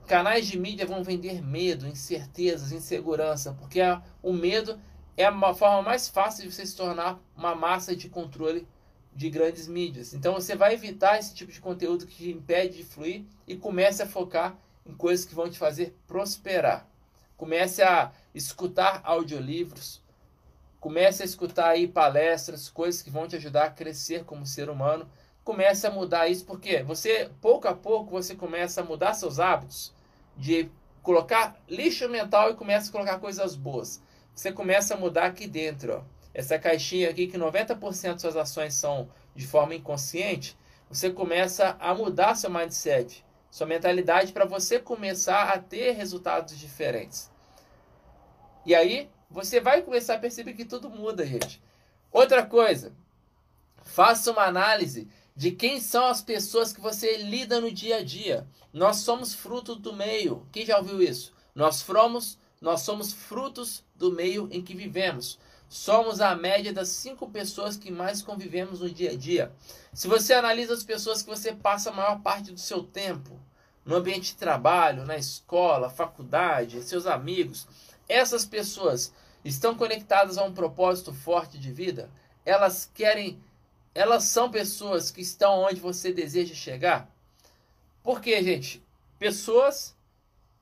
canais 0.07 0.46
de 0.46 0.57
mídia 0.57 0.87
vão 0.87 1.03
vender 1.03 1.44
medo, 1.44 1.88
incertezas, 1.88 2.70
insegurança, 2.70 3.53
porque 3.55 3.81
o 4.22 4.33
medo 4.33 4.79
é 5.16 5.29
uma 5.29 5.53
forma 5.53 5.83
mais 5.83 6.09
fácil 6.09 6.44
de 6.44 6.55
você 6.55 6.64
se 6.64 6.77
tornar 6.77 7.18
uma 7.37 7.57
massa 7.57 7.96
de 7.96 8.09
controle 8.09 8.64
de 9.12 9.29
grandes 9.31 9.66
mídias. 9.66 10.14
Então 10.14 10.35
você 10.35 10.55
vai 10.55 10.72
evitar 10.72 11.18
esse 11.18 11.35
tipo 11.35 11.51
de 11.51 11.61
conteúdo 11.61 12.07
que 12.07 12.14
te 12.14 12.31
impede 12.31 12.77
de 12.77 12.85
fluir 12.85 13.24
e 13.44 13.57
comece 13.57 14.05
a 14.05 14.07
focar 14.07 14.57
em 14.87 14.94
coisas 14.94 15.27
que 15.27 15.35
vão 15.35 15.51
te 15.51 15.59
fazer 15.59 15.96
prosperar. 16.07 16.88
Comece 17.37 17.83
a 17.83 18.12
escutar 18.33 19.01
audiolivros, 19.03 20.01
Comece 20.81 21.23
a 21.23 21.27
escutar 21.27 21.71
aí 21.71 21.88
palestras, 21.88 22.69
coisas 22.69 23.03
que 23.03 23.11
vão 23.11 23.27
te 23.27 23.37
ajudar 23.37 23.64
a 23.64 23.71
crescer 23.71 24.25
como 24.25 24.47
ser 24.47 24.71
humano. 24.71 25.09
Comece 25.43 25.87
a 25.87 25.91
mudar 25.91 26.29
isso, 26.29 26.45
porque 26.45 26.83
você, 26.83 27.31
pouco 27.41 27.67
a 27.67 27.75
pouco, 27.75 28.11
você 28.11 28.35
começa 28.35 28.81
a 28.81 28.85
mudar 28.85 29.14
seus 29.14 29.41
hábitos 29.41 29.93
de 30.37 30.71
colocar 31.03 31.57
lixo 31.69 32.09
mental 32.09 32.51
e 32.51 32.55
começa 32.55 32.88
a 32.88 32.93
colocar 32.93 33.19
coisas 33.19 33.57
boas. 33.57 34.03
Você 34.35 34.53
começa 34.53 34.95
a 34.95 34.97
mudar 34.97 35.25
aqui 35.27 35.47
dentro, 35.47 35.97
ó. 35.97 36.19
Essa 36.33 36.59
caixinha 36.59 37.11
aqui, 37.11 37.27
que 37.27 37.37
90% 37.37 38.12
das 38.12 38.21
suas 38.21 38.37
ações 38.37 38.75
são 38.75 39.09
de 39.35 39.47
forma 39.47 39.75
inconsciente, 39.75 40.57
você 40.88 41.11
começa 41.11 41.77
a 41.81 41.95
mudar 41.95 42.35
seu 42.35 42.51
mindset, 42.51 43.25
sua 43.51 43.67
mentalidade 43.67 44.33
para 44.33 44.45
você 44.45 44.79
começar 44.79 45.49
a 45.49 45.59
ter 45.59 45.93
resultados 45.93 46.57
diferentes. 46.57 47.31
E 48.64 48.75
aí, 48.75 49.11
você 49.31 49.61
vai 49.61 49.83
começar 49.83 50.14
a 50.14 50.19
perceber 50.19 50.55
que 50.55 50.64
tudo 50.64 50.88
muda, 50.88 51.27
gente. 51.27 51.62
Outra 52.11 52.45
coisa, 52.45 52.93
faça 53.83 54.31
uma 54.31 54.45
análise 54.45 55.09
de 55.37 55.53
quem 55.53 55.81
são 55.81 56.07
as 56.07 56.21
pessoas 56.21 56.73
que 56.73 56.81
você 56.81 57.19
lida 57.19 57.61
no 57.61 57.71
dia 57.71 57.99
a 57.99 58.05
dia. 58.05 58.47
Nós 58.73 58.97
somos 58.97 59.35
fruto 59.35 59.75
do 59.75 59.93
meio. 59.93 60.47
Quem 60.51 60.67
já 60.67 60.79
ouviu 60.79 61.03
isso? 61.03 61.33
Nós 61.55 61.77
somos, 61.77 62.38
nós 62.61 62.81
somos 62.81 63.12
frutos 63.12 63.85
do 63.95 64.12
meio 64.12 64.49
em 64.51 64.62
que 64.62 64.75
vivemos. 64.75 65.38
Somos 65.69 66.21
a 66.21 66.35
média 66.35 66.73
das 66.73 66.88
cinco 66.88 67.29
pessoas 67.29 67.77
que 67.77 67.91
mais 67.91 68.23
convivemos 68.23 68.81
no 68.81 68.88
dia 68.88 69.11
a 69.11 69.17
dia. 69.17 69.53
Se 69.93 70.09
você 70.09 70.33
analisa 70.33 70.73
as 70.73 70.83
pessoas 70.83 71.23
que 71.23 71.29
você 71.29 71.53
passa 71.53 71.91
a 71.91 71.93
maior 71.93 72.21
parte 72.21 72.51
do 72.51 72.59
seu 72.59 72.83
tempo, 72.83 73.38
no 73.85 73.97
ambiente 73.97 74.33
de 74.33 74.37
trabalho, 74.37 75.05
na 75.05 75.17
escola, 75.17 75.88
faculdade, 75.91 76.83
seus 76.83 77.07
amigos, 77.07 77.67
essas 78.09 78.44
pessoas 78.47 79.12
estão 79.44 79.75
conectadas 79.75 80.38
a 80.38 80.44
um 80.44 80.53
propósito 80.53 81.12
forte 81.12 81.59
de 81.59 81.71
vida? 81.73 82.11
Elas 82.44 82.90
querem, 82.94 83.38
elas 83.94 84.25
são 84.25 84.51
pessoas 84.51 85.11
que 85.11 85.21
estão 85.21 85.61
onde 85.61 85.81
você 85.81 86.12
deseja 86.12 86.55
chegar? 86.55 87.11
Porque, 88.03 88.42
gente, 88.42 88.83
pessoas 89.18 89.94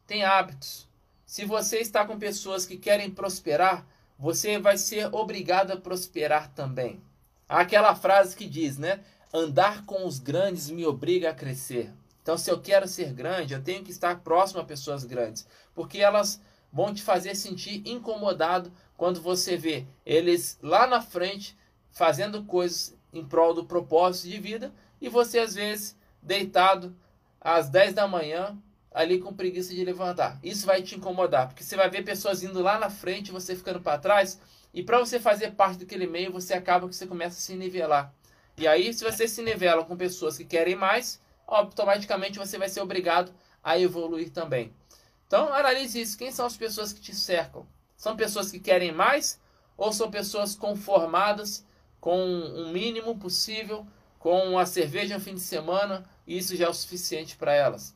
têm 0.07 0.25
hábitos. 0.25 0.89
Se 1.25 1.45
você 1.45 1.79
está 1.79 2.05
com 2.05 2.19
pessoas 2.19 2.67
que 2.67 2.77
querem 2.77 3.11
prosperar, 3.11 3.87
você 4.19 4.59
vai 4.59 4.79
ser 4.79 5.13
obrigado 5.15 5.73
a 5.73 5.77
prosperar 5.77 6.53
também. 6.55 7.01
Há 7.49 7.61
aquela 7.61 7.95
frase 7.95 8.35
que 8.35 8.49
diz, 8.49 8.79
né? 8.79 9.01
Andar 9.33 9.85
com 9.85 10.07
os 10.07 10.19
grandes 10.19 10.71
me 10.71 10.87
obriga 10.87 11.31
a 11.31 11.35
crescer. 11.35 11.93
Então, 12.23 12.37
se 12.37 12.51
eu 12.51 12.61
quero 12.61 12.89
ser 12.89 13.13
grande, 13.13 13.55
eu 13.55 13.63
tenho 13.63 13.85
que 13.85 13.91
estar 13.91 14.21
próximo 14.21 14.61
a 14.61 14.65
pessoas 14.65 15.05
grandes, 15.05 15.47
porque 15.75 15.99
elas 15.99 16.41
vão 16.77 16.93
te 16.93 17.03
fazer 17.03 17.35
sentir 17.35 17.83
incomodado 17.87 18.71
quando 18.99 19.19
você 19.19 19.57
vê 19.57 19.87
eles 20.05 20.59
lá 20.63 20.87
na 20.87 21.01
frente 21.01 21.57
fazendo 21.91 22.45
coisas 22.45 22.95
em 23.15 23.25
prol 23.25 23.55
do 23.55 23.65
propósito 23.65 24.29
de 24.29 24.39
vida 24.39 24.71
e 25.01 25.09
você 25.09 25.39
às 25.39 25.55
vezes 25.55 25.97
deitado 26.21 26.95
às 27.41 27.71
10 27.71 27.95
da 27.95 28.07
manhã 28.07 28.59
ali 28.93 29.19
com 29.19 29.33
preguiça 29.33 29.75
de 29.75 29.83
levantar. 29.83 30.39
Isso 30.43 30.67
vai 30.67 30.83
te 30.83 30.97
incomodar, 30.97 31.49
porque 31.49 31.65
você 31.65 31.77
vai 31.77 31.89
ver 31.89 32.05
pessoas 32.05 32.43
indo 32.43 32.61
lá 32.61 32.79
na 32.79 32.91
frente, 32.91 33.33
você 33.33 33.57
ficando 33.57 33.81
para 33.81 33.99
trás, 33.99 34.39
e 34.73 34.83
para 34.83 34.99
você 34.99 35.19
fazer 35.19 35.53
parte 35.53 35.79
daquele 35.79 36.07
meio, 36.07 36.31
você 36.31 36.53
acaba 36.53 36.87
que 36.89 36.95
você 36.95 37.07
começa 37.07 37.39
a 37.39 37.41
se 37.41 37.55
nivelar. 37.55 38.13
E 38.59 38.67
aí, 38.69 38.93
se 38.93 39.05
você 39.05 39.27
se 39.27 39.43
nivela 39.43 39.85
com 39.85 39.97
pessoas 39.97 40.37
que 40.37 40.45
querem 40.45 40.77
mais, 40.77 41.21
automaticamente 41.47 42.39
você 42.39 42.59
vai 42.59 42.69
ser 42.69 42.81
obrigado 42.81 43.33
a 43.63 43.79
evoluir 43.79 44.31
também. 44.31 44.73
Então, 45.27 45.53
analise 45.53 46.01
isso. 46.01 46.19
Quem 46.19 46.31
são 46.31 46.47
as 46.47 46.57
pessoas 46.57 46.93
que 46.93 47.01
te 47.01 47.15
cercam? 47.15 47.67
São 47.97 48.17
pessoas 48.17 48.51
que 48.51 48.61
querem 48.61 48.93
mais 48.93 49.41
ou 49.77 49.93
são 49.93 50.11
pessoas 50.11 50.55
conformadas 50.55 51.65
com 52.01 52.19
o 52.19 52.69
mínimo 52.73 53.19
possível, 53.19 53.87
com 54.19 54.51
uma 54.51 54.65
cerveja 54.67 55.19
no 55.19 55.25
fim 55.25 55.35
de 55.35 55.41
semana 55.41 56.05
e 56.27 56.39
isso 56.39 56.57
já 56.57 56.67
é 56.67 56.69
o 56.69 56.75
suficiente 56.75 57.37
para 57.37 57.55
elas? 57.55 57.95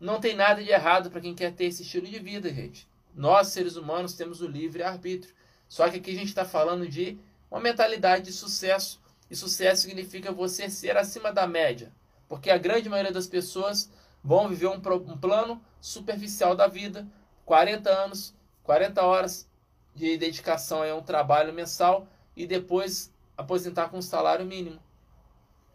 Não 0.00 0.20
tem 0.20 0.34
nada 0.34 0.62
de 0.62 0.70
errado 0.70 1.10
para 1.10 1.20
quem 1.20 1.34
quer 1.34 1.52
ter 1.52 1.66
esse 1.66 1.82
estilo 1.82 2.06
de 2.06 2.18
vida, 2.18 2.52
gente. 2.52 2.88
Nós, 3.14 3.48
seres 3.48 3.76
humanos, 3.76 4.14
temos 4.14 4.40
o 4.40 4.46
livre 4.46 4.82
arbítrio. 4.82 5.34
Só 5.68 5.88
que 5.88 5.98
aqui 5.98 6.10
a 6.10 6.14
gente 6.14 6.28
está 6.28 6.44
falando 6.44 6.88
de 6.88 7.18
uma 7.50 7.60
mentalidade 7.60 8.24
de 8.24 8.32
sucesso. 8.32 9.00
E 9.30 9.36
sucesso 9.36 9.82
significa 9.82 10.32
você 10.32 10.68
ser 10.68 10.96
acima 10.96 11.32
da 11.32 11.46
média. 11.46 11.92
Porque 12.28 12.50
a 12.50 12.58
grande 12.58 12.88
maioria 12.88 13.12
das 13.12 13.26
pessoas 13.26 13.90
vão 14.22 14.48
viver 14.48 14.68
um, 14.68 14.80
um 15.08 15.18
plano 15.18 15.62
superficial 15.80 16.54
da 16.54 16.66
vida, 16.66 17.06
40 17.44 17.90
anos, 17.90 18.34
40 18.62 19.02
horas 19.02 19.48
de 19.94 20.16
dedicação 20.16 20.82
a 20.82 20.94
um 20.94 21.02
trabalho 21.02 21.52
mensal 21.52 22.06
e 22.36 22.46
depois 22.46 23.12
aposentar 23.36 23.88
com 23.88 23.98
um 23.98 24.02
salário 24.02 24.46
mínimo. 24.46 24.80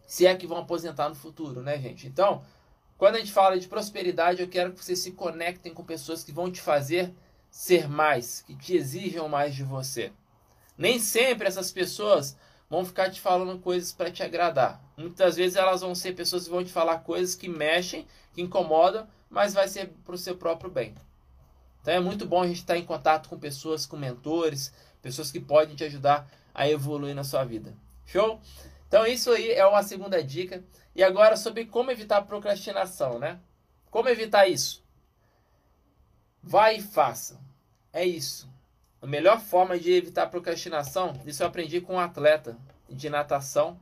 Se 0.05 0.25
é 0.25 0.35
que 0.35 0.47
vão 0.47 0.57
aposentar 0.57 1.09
no 1.09 1.15
futuro, 1.15 1.61
né, 1.61 1.77
gente? 1.77 2.07
Então, 2.07 2.43
quando 2.97 3.15
a 3.15 3.19
gente 3.19 3.31
fala 3.31 3.59
de 3.59 3.67
prosperidade, 3.67 4.41
eu 4.41 4.47
quero 4.47 4.71
que 4.71 4.83
vocês 4.83 4.99
se 4.99 5.11
conectem 5.11 5.73
com 5.73 5.83
pessoas 5.83 6.23
que 6.23 6.31
vão 6.31 6.51
te 6.51 6.61
fazer 6.61 7.13
ser 7.51 7.87
mais, 7.87 8.41
que 8.41 8.55
te 8.55 8.75
exijam 8.75 9.27
mais 9.27 9.53
de 9.53 9.63
você. 9.63 10.11
Nem 10.77 10.99
sempre 10.99 11.47
essas 11.47 11.71
pessoas 11.71 12.37
vão 12.69 12.85
ficar 12.85 13.09
te 13.09 13.21
falando 13.21 13.59
coisas 13.59 13.91
para 13.91 14.11
te 14.11 14.23
agradar. 14.23 14.81
Muitas 14.97 15.35
vezes 15.35 15.55
elas 15.55 15.81
vão 15.81 15.95
ser 15.95 16.13
pessoas 16.13 16.45
que 16.45 16.49
vão 16.49 16.63
te 16.63 16.71
falar 16.71 16.99
coisas 16.99 17.35
que 17.35 17.47
mexem, 17.47 18.07
que 18.37 18.41
incomodam, 18.43 19.07
mas 19.31 19.55
vai 19.55 19.67
ser 19.67 19.89
para 20.05 20.13
o 20.13 20.17
seu 20.17 20.37
próprio 20.37 20.69
bem. 20.69 20.93
Então 21.81 21.91
é 21.91 21.99
muito 21.99 22.23
bom 22.23 22.43
a 22.43 22.47
gente 22.47 22.57
estar 22.57 22.77
em 22.77 22.85
contato 22.85 23.27
com 23.27 23.39
pessoas, 23.39 23.87
com 23.87 23.97
mentores, 23.97 24.71
pessoas 25.01 25.31
que 25.31 25.39
podem 25.39 25.75
te 25.75 25.83
ajudar 25.85 26.29
a 26.53 26.69
evoluir 26.69 27.15
na 27.15 27.23
sua 27.23 27.43
vida. 27.43 27.73
Show? 28.05 28.39
Então 28.87 29.07
isso 29.07 29.31
aí 29.31 29.49
é 29.49 29.65
uma 29.65 29.81
segunda 29.81 30.23
dica. 30.23 30.63
E 30.95 31.03
agora 31.03 31.35
sobre 31.35 31.65
como 31.65 31.89
evitar 31.89 32.21
procrastinação, 32.27 33.17
né? 33.17 33.39
Como 33.89 34.07
evitar 34.07 34.47
isso? 34.47 34.83
Vai 36.43 36.77
e 36.77 36.81
faça. 36.81 37.39
É 37.91 38.05
isso. 38.05 38.47
A 39.01 39.07
melhor 39.07 39.39
forma 39.39 39.79
de 39.79 39.91
evitar 39.91 40.27
procrastinação, 40.27 41.19
isso 41.25 41.41
eu 41.41 41.47
aprendi 41.47 41.81
com 41.81 41.95
um 41.95 41.99
atleta 41.99 42.55
de 42.87 43.09
natação, 43.09 43.79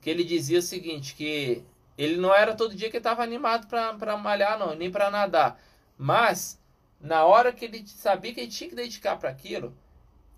que 0.00 0.10
ele 0.10 0.24
dizia 0.24 0.58
o 0.58 0.62
seguinte, 0.62 1.14
que 1.14 1.64
ele 1.96 2.16
não 2.16 2.34
era 2.34 2.54
todo 2.54 2.74
dia 2.74 2.90
que 2.90 2.96
estava 2.96 3.22
animado 3.22 3.66
para 3.66 4.16
malhar, 4.16 4.58
não, 4.58 4.74
nem 4.74 4.90
para 4.90 5.10
nadar. 5.10 5.60
Mas, 5.96 6.60
na 7.00 7.24
hora 7.24 7.52
que 7.52 7.64
ele 7.64 7.86
sabia 7.86 8.34
que 8.34 8.40
ele 8.40 8.50
tinha 8.50 8.68
que 8.70 8.76
dedicar 8.76 9.16
para 9.16 9.30
aquilo, 9.30 9.76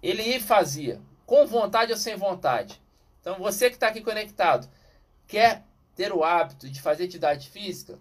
ele 0.03 0.23
ia 0.23 0.41
fazia, 0.41 1.01
com 1.25 1.47
vontade 1.47 1.93
ou 1.93 1.99
sem 1.99 2.17
vontade. 2.17 2.81
Então, 3.21 3.39
você 3.39 3.69
que 3.69 3.77
está 3.77 3.89
aqui 3.89 4.01
conectado, 4.01 4.69
quer 5.27 5.65
ter 5.95 6.13
o 6.13 6.23
hábito 6.23 6.69
de 6.69 6.81
fazer 6.81 7.05
atividade 7.05 7.49
física? 7.49 7.99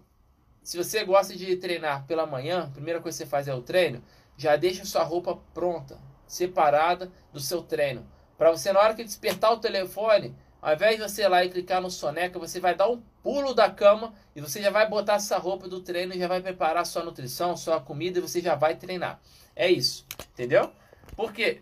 Se 0.62 0.76
você 0.76 1.04
gosta 1.04 1.34
de 1.34 1.56
treinar 1.56 2.06
pela 2.06 2.26
manhã, 2.26 2.64
a 2.64 2.70
primeira 2.70 3.00
coisa 3.00 3.16
que 3.16 3.24
você 3.24 3.30
faz 3.30 3.48
é 3.48 3.54
o 3.54 3.62
treino, 3.62 4.02
já 4.36 4.56
deixa 4.56 4.84
sua 4.84 5.02
roupa 5.02 5.36
pronta, 5.54 5.98
separada 6.26 7.10
do 7.32 7.40
seu 7.40 7.62
treino. 7.62 8.06
Para 8.36 8.50
você, 8.50 8.72
na 8.72 8.80
hora 8.80 8.94
que 8.94 9.02
despertar 9.02 9.52
o 9.52 9.58
telefone, 9.58 10.36
ao 10.60 10.74
invés 10.74 10.96
de 10.96 11.02
você 11.02 11.22
ir 11.22 11.28
lá 11.28 11.44
e 11.44 11.48
clicar 11.48 11.80
no 11.80 11.90
soneca, 11.90 12.38
você 12.38 12.60
vai 12.60 12.74
dar 12.74 12.88
um 12.88 13.00
pulo 13.26 13.52
da 13.52 13.68
cama 13.68 14.14
e 14.36 14.40
você 14.40 14.62
já 14.62 14.70
vai 14.70 14.88
botar 14.88 15.14
essa 15.14 15.36
roupa 15.36 15.66
do 15.66 15.80
treino 15.80 16.14
e 16.14 16.18
já 16.20 16.28
vai 16.28 16.40
preparar 16.40 16.86
sua 16.86 17.02
nutrição, 17.02 17.56
sua 17.56 17.80
comida 17.80 18.20
e 18.20 18.22
você 18.22 18.40
já 18.40 18.54
vai 18.54 18.76
treinar. 18.76 19.20
É 19.56 19.68
isso, 19.68 20.06
entendeu? 20.32 20.72
Porque 21.16 21.60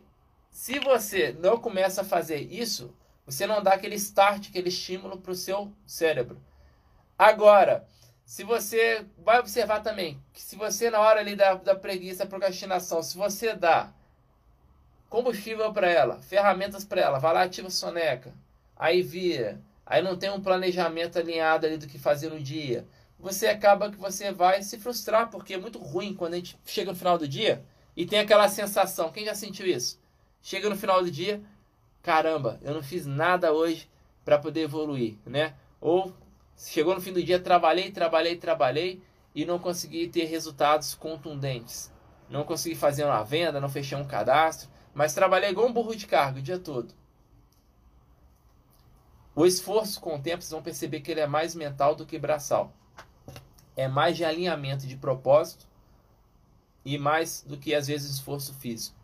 se 0.51 0.79
você 0.79 1.35
não 1.41 1.57
começa 1.57 2.03
a 2.03 2.05
fazer 2.05 2.37
isso, 2.53 2.95
você 3.25 3.47
não 3.47 3.63
dá 3.63 3.73
aquele 3.73 3.95
start, 3.95 4.51
aquele 4.51 4.69
estímulo 4.69 5.17
para 5.17 5.33
o 5.33 5.35
seu 5.35 5.73
cérebro. 5.87 6.39
Agora, 7.19 7.89
se 8.27 8.45
você 8.45 9.07
vai 9.17 9.39
observar 9.39 9.81
também 9.81 10.23
que 10.35 10.43
se 10.43 10.57
você 10.57 10.91
na 10.91 11.01
hora 11.01 11.21
ali 11.21 11.35
da, 11.35 11.55
da 11.55 11.75
preguiça, 11.75 12.27
procrastinação, 12.27 13.03
se 13.03 13.17
você 13.17 13.55
dá 13.55 13.91
combustível 15.09 15.73
para 15.73 15.89
ela, 15.89 16.21
ferramentas 16.21 16.85
para 16.85 17.01
ela, 17.01 17.19
vai 17.19 17.33
lá 17.33 17.43
ativa 17.45 17.71
soneca, 17.71 18.35
aí 18.77 19.01
vira, 19.01 19.63
aí 19.87 20.03
não 20.03 20.17
tem 20.17 20.31
um 20.31 20.41
planejamento 20.41 21.19
alinhado 21.19 21.67
ali 21.67 21.77
do 21.77 21.87
que 21.87 21.99
fazer 21.99 22.31
no 22.31 22.41
dia, 22.41 22.87
você 23.19 23.47
acaba 23.47 23.91
que 23.91 23.97
você 23.97 24.33
vai 24.33 24.63
se 24.63 24.79
frustrar 24.79 25.31
porque 25.31 25.55
é 25.55 25.59
muito 25.59 25.79
ruim 25.79 26.15
quando 26.15 26.35
a 26.35 26.37
gente 26.37 26.59
chega 26.65 26.93
no 26.93 26.99
final 26.99 27.17
do 27.17 27.29
dia 27.29 27.65
e 27.97 28.05
tem 28.05 28.19
aquela 28.19 28.49
sensação. 28.49 29.13
Quem 29.13 29.25
já 29.25 29.35
sentiu 29.35 29.67
isso? 29.67 30.01
Chega 30.43 30.69
no 30.69 30.77
final 30.77 31.03
do 31.03 31.11
dia, 31.11 31.41
caramba, 32.03 32.59
eu 32.63 32.75
não 32.75 32.83
fiz 32.83 33.07
nada 33.07 33.53
hoje 33.53 33.89
para 34.25 34.39
poder 34.39 34.63
evoluir, 34.63 35.17
né? 35.27 35.55
Ou 35.81 36.15
Chegou 36.57 36.95
no 36.95 37.01
fim 37.01 37.13
do 37.13 37.23
dia, 37.23 37.39
trabalhei, 37.41 37.91
trabalhei, 37.91 38.37
trabalhei 38.37 39.03
e 39.35 39.45
não 39.45 39.59
consegui 39.59 40.09
ter 40.09 40.25
resultados 40.25 40.95
contundentes. 40.95 41.93
Não 42.31 42.45
consegui 42.45 42.75
fazer 42.75 43.05
uma 43.05 43.23
venda, 43.23 43.61
não 43.61 43.69
fechei 43.69 43.99
um 43.99 44.07
cadastro, 44.07 44.69
mas 44.95 45.15
trabalhei 45.15 45.51
igual 45.51 45.67
um 45.67 45.73
burro 45.73 45.95
de 45.95 46.07
carga 46.07 46.39
o 46.39 46.43
dia 46.43 46.59
todo. 46.59 46.95
O 49.37 49.45
esforço 49.45 50.01
com 50.01 50.15
o 50.15 50.23
tempo, 50.23 50.43
vocês 50.43 50.53
vão 50.53 50.63
perceber 50.63 51.01
que 51.01 51.11
ele 51.11 51.21
é 51.21 51.27
mais 51.27 51.55
mental 51.55 51.95
do 51.95 52.07
que 52.07 52.19
braçal. 52.19 52.73
É 53.77 53.89
mais 53.89 54.17
de 54.17 54.25
alinhamento 54.25 54.87
de 54.87 54.97
propósito 54.97 55.67
e 56.85 56.97
mais 56.97 57.43
do 57.43 57.57
que 57.57 57.75
às 57.75 57.89
vezes 57.89 58.13
esforço 58.13 58.55
físico. 58.55 58.97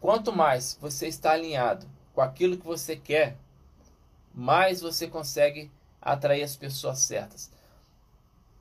Quanto 0.00 0.32
mais 0.32 0.76
você 0.80 1.06
está 1.06 1.32
alinhado 1.32 1.88
com 2.12 2.20
aquilo 2.20 2.56
que 2.56 2.66
você 2.66 2.96
quer, 2.96 3.36
mais 4.34 4.80
você 4.80 5.06
consegue 5.06 5.70
atrair 6.00 6.42
as 6.42 6.56
pessoas 6.56 6.98
certas. 6.98 7.50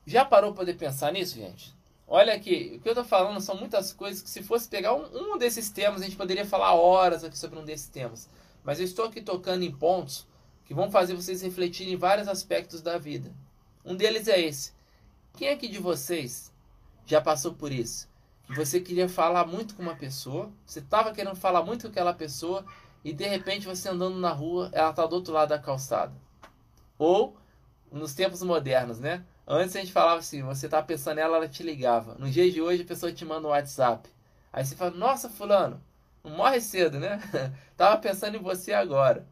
Já 0.06 0.24
parou 0.24 0.52
para 0.52 0.60
poder 0.60 0.76
pensar 0.76 1.12
nisso, 1.12 1.36
gente? 1.36 1.76
Olha 2.08 2.34
aqui, 2.34 2.74
o 2.76 2.80
que 2.80 2.88
eu 2.88 2.94
estou 2.94 3.04
falando 3.04 3.42
são 3.42 3.58
muitas 3.58 3.92
coisas 3.92 4.22
que 4.22 4.30
se 4.30 4.42
fosse 4.42 4.68
pegar 4.68 4.94
um, 4.94 5.34
um, 5.34 5.38
desses 5.38 5.70
temas, 5.70 6.02
a 6.02 6.06
gente 6.06 6.16
poderia 6.16 6.46
falar 6.46 6.74
horas 6.74 7.24
aqui 7.24 7.38
sobre 7.38 7.60
um 7.60 7.66
desses 7.66 7.90
temas. 7.90 8.30
Mas 8.63 8.80
eu 8.80 8.86
estou 8.86 9.06
aqui 9.06 9.22
tocando 9.22 9.63
em 9.63 9.72
pontos 9.72 10.26
que 10.67 10.73
vão 10.73 10.91
fazer 10.91 11.15
vocês 11.15 11.41
refletirem 11.41 11.93
em 11.93 11.97
vários 11.97 12.27
aspectos 12.27 12.82
da 12.82 12.97
vida. 12.97 13.34
Um 13.86 13.95
deles 13.95 14.27
é 14.27 14.39
esse. 14.39 14.73
Quem 15.38 15.49
aqui 15.49 15.69
de 15.69 15.80
vocês 15.80 16.51
já 17.06 17.21
passou 17.21 17.53
por 17.53 17.71
isso? 17.71 18.10
Que 18.45 18.53
você 18.53 18.82
queria 18.82 19.08
falar 19.08 19.47
muito 19.47 19.75
com 19.75 19.82
uma 19.82 19.95
pessoa, 19.95 20.51
você 20.65 20.80
estava 20.80 21.13
querendo 21.13 21.38
falar 21.38 21.63
muito 21.63 21.84
com 21.84 21.88
aquela 21.88 22.13
pessoa 22.13 22.65
e 23.03 23.13
de 23.13 23.25
repente 23.25 23.65
você 23.65 23.88
andando 23.88 24.19
na 24.19 24.34
rua, 24.34 24.69
ela 24.73 24.89
está 24.89 25.06
do 25.06 25.15
outro 25.15 25.34
lado 25.34 25.49
da 25.49 25.60
calçada. 25.60 26.13
Ou 26.97 27.38
nos 27.89 28.13
tempos 28.13 28.43
modernos, 28.43 28.99
né? 28.99 29.23
Antes 29.47 29.73
a 29.73 29.80
gente 29.80 29.93
falava 29.93 30.19
assim, 30.19 30.43
você 30.43 30.67
tá 30.67 30.84
pensando 30.84 31.15
nela, 31.15 31.38
ela 31.38 31.47
te 31.47 31.63
ligava. 31.63 32.15
No 32.15 32.30
dia 32.30 32.51
de 32.51 32.62
hoje 32.62 32.84
a 32.84 32.86
pessoa 32.86 33.13
te 33.13 33.23
manda 33.23 33.47
um 33.47 33.51
WhatsApp. 33.51 34.10
Aí 34.51 34.65
você 34.65 34.75
fala, 34.75 34.91
nossa, 34.91 35.30
fulano, 35.30 35.82
não 36.21 36.32
morre 36.32 36.60
cedo, 36.60 36.99
né? 36.99 37.21
Tava 37.77 37.97
pensando 38.01 38.36
em 38.36 38.41
você 38.41 38.73
agora. 38.73 39.25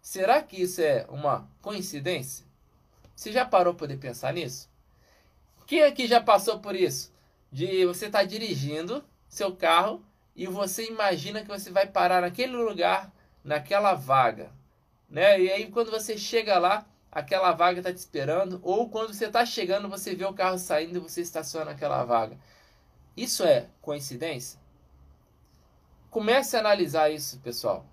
Será 0.00 0.42
que 0.42 0.62
isso 0.62 0.80
é 0.80 1.06
uma 1.08 1.48
coincidência? 1.60 2.44
Você 3.14 3.30
já 3.30 3.44
parou 3.44 3.74
para 3.74 3.80
poder 3.86 3.98
pensar 3.98 4.32
nisso? 4.32 4.68
Quem 5.66 5.82
aqui 5.82 6.06
já 6.06 6.20
passou 6.20 6.58
por 6.58 6.74
isso? 6.74 7.12
De 7.52 7.84
você 7.84 8.06
estar 8.06 8.20
tá 8.20 8.24
dirigindo 8.24 9.04
seu 9.28 9.54
carro 9.54 10.02
e 10.34 10.46
você 10.46 10.86
imagina 10.86 11.42
que 11.42 11.48
você 11.48 11.70
vai 11.70 11.86
parar 11.86 12.22
naquele 12.22 12.56
lugar, 12.56 13.12
naquela 13.44 13.94
vaga, 13.94 14.50
né? 15.08 15.40
E 15.40 15.50
aí 15.50 15.70
quando 15.70 15.90
você 15.90 16.16
chega 16.16 16.58
lá, 16.58 16.86
aquela 17.12 17.52
vaga 17.52 17.80
está 17.80 17.92
te 17.92 17.98
esperando, 17.98 18.60
ou 18.62 18.88
quando 18.88 19.12
você 19.12 19.26
está 19.26 19.44
chegando, 19.44 19.88
você 19.88 20.14
vê 20.14 20.24
o 20.24 20.32
carro 20.32 20.58
saindo 20.58 20.96
e 20.96 21.00
você 21.00 21.20
estaciona 21.20 21.66
naquela 21.66 22.04
vaga. 22.04 22.38
Isso 23.16 23.44
é 23.44 23.68
coincidência? 23.82 24.58
Comece 26.10 26.56
a 26.56 26.60
analisar 26.60 27.10
isso, 27.10 27.38
pessoal. 27.40 27.84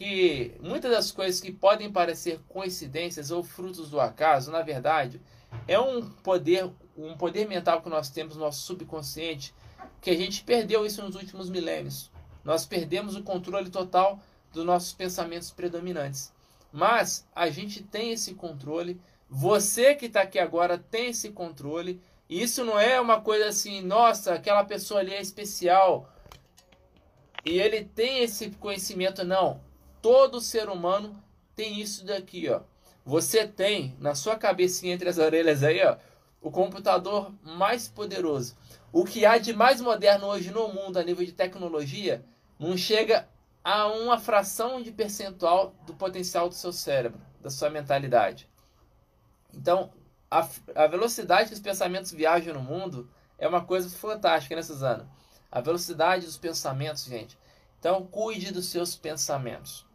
Que 0.00 0.54
muitas 0.62 0.90
das 0.90 1.12
coisas 1.12 1.42
que 1.42 1.52
podem 1.52 1.92
parecer 1.92 2.40
coincidências 2.48 3.30
ou 3.30 3.44
frutos 3.44 3.90
do 3.90 4.00
acaso, 4.00 4.50
na 4.50 4.62
verdade, 4.62 5.20
é 5.68 5.78
um 5.78 6.08
poder, 6.08 6.70
um 6.96 7.14
poder 7.18 7.46
mental 7.46 7.82
que 7.82 7.90
nós 7.90 8.08
temos 8.08 8.34
no 8.34 8.40
nosso 8.40 8.62
subconsciente, 8.62 9.52
que 10.00 10.08
a 10.08 10.16
gente 10.16 10.42
perdeu 10.42 10.86
isso 10.86 11.02
nos 11.02 11.14
últimos 11.16 11.50
milênios. 11.50 12.10
Nós 12.42 12.64
perdemos 12.64 13.14
o 13.14 13.22
controle 13.22 13.68
total 13.68 14.18
dos 14.50 14.64
nossos 14.64 14.94
pensamentos 14.94 15.50
predominantes. 15.50 16.32
Mas 16.72 17.28
a 17.36 17.50
gente 17.50 17.82
tem 17.82 18.12
esse 18.12 18.32
controle. 18.32 18.98
Você 19.28 19.94
que 19.94 20.06
está 20.06 20.22
aqui 20.22 20.38
agora 20.38 20.78
tem 20.78 21.10
esse 21.10 21.28
controle. 21.28 22.00
E 22.26 22.40
isso 22.40 22.64
não 22.64 22.80
é 22.80 22.98
uma 22.98 23.20
coisa 23.20 23.48
assim, 23.48 23.82
nossa, 23.82 24.32
aquela 24.32 24.64
pessoa 24.64 25.00
ali 25.00 25.12
é 25.12 25.20
especial. 25.20 26.10
E 27.44 27.60
ele 27.60 27.84
tem 27.84 28.22
esse 28.22 28.48
conhecimento. 28.52 29.22
Não. 29.22 29.68
Todo 30.02 30.40
ser 30.40 30.68
humano 30.68 31.22
tem 31.54 31.80
isso 31.80 32.04
daqui, 32.04 32.48
ó. 32.48 32.62
Você 33.04 33.46
tem 33.46 33.96
na 33.98 34.14
sua 34.14 34.36
cabecinha 34.36 34.94
entre 34.94 35.08
as 35.08 35.18
orelhas 35.18 35.62
aí, 35.62 35.84
ó, 35.84 35.96
o 36.40 36.50
computador 36.50 37.32
mais 37.42 37.88
poderoso. 37.88 38.56
O 38.92 39.04
que 39.04 39.24
há 39.26 39.38
de 39.38 39.52
mais 39.52 39.80
moderno 39.80 40.26
hoje 40.26 40.50
no 40.50 40.68
mundo 40.68 40.98
a 40.98 41.02
nível 41.02 41.24
de 41.24 41.32
tecnologia 41.32 42.24
não 42.58 42.76
chega 42.76 43.28
a 43.62 43.86
uma 43.88 44.18
fração 44.18 44.82
de 44.82 44.90
percentual 44.90 45.74
do 45.86 45.94
potencial 45.94 46.48
do 46.48 46.54
seu 46.54 46.72
cérebro, 46.72 47.20
da 47.40 47.50
sua 47.50 47.70
mentalidade. 47.70 48.48
Então, 49.52 49.90
a, 50.30 50.48
a 50.74 50.86
velocidade 50.86 51.48
que 51.48 51.54
os 51.54 51.60
pensamentos 51.60 52.12
viajam 52.12 52.54
no 52.54 52.62
mundo 52.62 53.10
é 53.38 53.46
uma 53.46 53.64
coisa 53.64 53.88
fantástica, 53.90 54.56
né, 54.56 54.62
Suzana? 54.62 55.08
A 55.50 55.60
velocidade 55.60 56.26
dos 56.26 56.38
pensamentos, 56.38 57.04
gente. 57.04 57.36
Então, 57.78 58.06
cuide 58.06 58.52
dos 58.52 58.66
seus 58.66 58.94
pensamentos. 58.94 59.86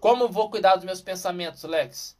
Como 0.00 0.30
vou 0.30 0.48
cuidar 0.48 0.76
dos 0.76 0.86
meus 0.86 1.02
pensamentos, 1.02 1.62
Lex? 1.62 2.16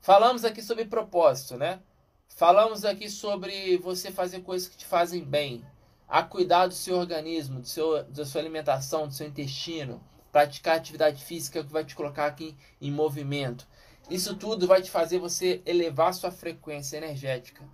Falamos 0.00 0.44
aqui 0.44 0.62
sobre 0.62 0.84
propósito, 0.84 1.56
né? 1.56 1.80
Falamos 2.28 2.84
aqui 2.84 3.10
sobre 3.10 3.76
você 3.78 4.12
fazer 4.12 4.42
coisas 4.42 4.68
que 4.68 4.76
te 4.76 4.86
fazem 4.86 5.24
bem, 5.24 5.64
a 6.08 6.22
cuidar 6.22 6.68
do 6.68 6.74
seu 6.74 6.96
organismo, 6.96 7.60
do 7.60 7.66
seu, 7.66 8.04
da 8.04 8.24
sua 8.24 8.40
alimentação, 8.40 9.08
do 9.08 9.12
seu 9.12 9.26
intestino, 9.26 10.00
praticar 10.30 10.76
atividade 10.76 11.24
física 11.24 11.64
que 11.64 11.72
vai 11.72 11.84
te 11.84 11.96
colocar 11.96 12.26
aqui 12.26 12.56
em 12.80 12.92
movimento. 12.92 13.66
Isso 14.08 14.36
tudo 14.36 14.68
vai 14.68 14.80
te 14.80 14.90
fazer 14.90 15.18
você 15.18 15.60
elevar 15.66 16.14
sua 16.14 16.30
frequência 16.30 16.98
energética. 16.98 17.64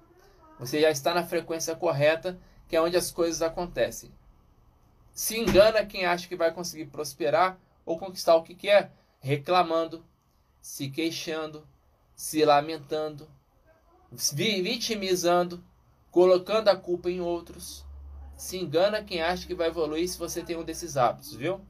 Você 0.58 0.80
já 0.80 0.90
está 0.90 1.12
na 1.12 1.22
frequência 1.22 1.76
correta, 1.76 2.40
que 2.66 2.74
é 2.74 2.80
onde 2.80 2.96
as 2.96 3.10
coisas 3.10 3.42
acontecem. 3.42 4.10
Se 5.12 5.38
engana 5.38 5.84
quem 5.84 6.06
acha 6.06 6.26
que 6.26 6.34
vai 6.36 6.50
conseguir 6.50 6.86
prosperar 6.86 7.58
ou 7.84 7.98
conquistar 7.98 8.36
o 8.36 8.42
que 8.42 8.54
quer, 8.54 8.90
reclamando, 9.22 10.04
se 10.60 10.90
queixando, 10.90 11.66
se 12.14 12.44
lamentando, 12.44 13.28
vitimizando, 14.10 15.64
colocando 16.10 16.68
a 16.68 16.76
culpa 16.76 17.08
em 17.08 17.20
outros. 17.20 17.86
Se 18.36 18.58
engana 18.58 19.04
quem 19.04 19.22
acha 19.22 19.46
que 19.46 19.54
vai 19.54 19.68
evoluir 19.68 20.08
se 20.08 20.18
você 20.18 20.42
tem 20.42 20.56
um 20.56 20.64
desses 20.64 20.96
hábitos, 20.96 21.34
viu? 21.34 21.60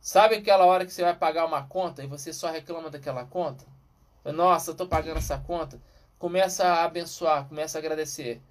Sabe 0.00 0.34
aquela 0.34 0.66
hora 0.66 0.84
que 0.84 0.92
você 0.92 1.02
vai 1.02 1.14
pagar 1.14 1.46
uma 1.46 1.62
conta 1.62 2.02
e 2.02 2.08
você 2.08 2.32
só 2.32 2.50
reclama 2.50 2.90
daquela 2.90 3.24
conta? 3.24 3.64
Nossa, 4.24 4.72
eu 4.72 4.74
tô 4.74 4.86
pagando 4.86 5.18
essa 5.18 5.38
conta. 5.38 5.80
Começa 6.18 6.66
a 6.66 6.84
abençoar, 6.84 7.46
começa 7.48 7.78
a 7.78 7.80
agradecer. 7.80 8.42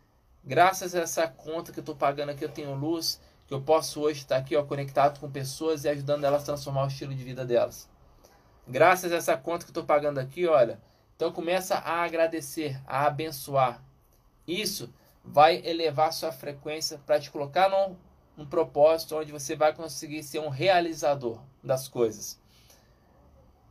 Graças 0.43 0.95
a 0.95 1.01
essa 1.01 1.27
conta 1.27 1.73
que 1.73 1.79
eu 1.79 1.83
tô 1.83 1.95
pagando 1.95 2.29
aqui, 2.29 2.45
eu 2.45 2.49
tenho 2.49 2.73
luz, 2.73 3.19
que 3.47 3.53
eu 3.53 3.61
posso 3.61 4.01
hoje 4.01 4.19
estar 4.19 4.37
aqui 4.37 4.55
ó, 4.55 4.63
conectado 4.63 5.19
com 5.19 5.29
pessoas 5.29 5.83
e 5.83 5.89
ajudando 5.89 6.23
elas 6.23 6.43
a 6.43 6.45
transformar 6.45 6.85
o 6.85 6.87
estilo 6.87 7.13
de 7.13 7.23
vida 7.23 7.45
delas. 7.45 7.89
Graças 8.67 9.11
a 9.11 9.17
essa 9.17 9.37
conta 9.37 9.65
que 9.65 9.69
eu 9.69 9.73
estou 9.73 9.83
pagando 9.83 10.19
aqui, 10.19 10.47
olha. 10.47 10.79
Então 11.15 11.31
começa 11.31 11.75
a 11.75 12.03
agradecer, 12.03 12.81
a 12.87 13.05
abençoar. 13.05 13.83
Isso 14.47 14.93
vai 15.23 15.61
elevar 15.65 16.11
sua 16.11 16.31
frequência 16.31 16.99
para 17.05 17.19
te 17.19 17.29
colocar 17.29 17.69
num, 17.69 17.95
num 18.35 18.45
propósito 18.45 19.15
onde 19.15 19.31
você 19.31 19.55
vai 19.55 19.73
conseguir 19.73 20.23
ser 20.23 20.39
um 20.39 20.49
realizador 20.49 21.41
das 21.63 21.87
coisas. 21.87 22.39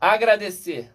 Agradecer. 0.01 0.93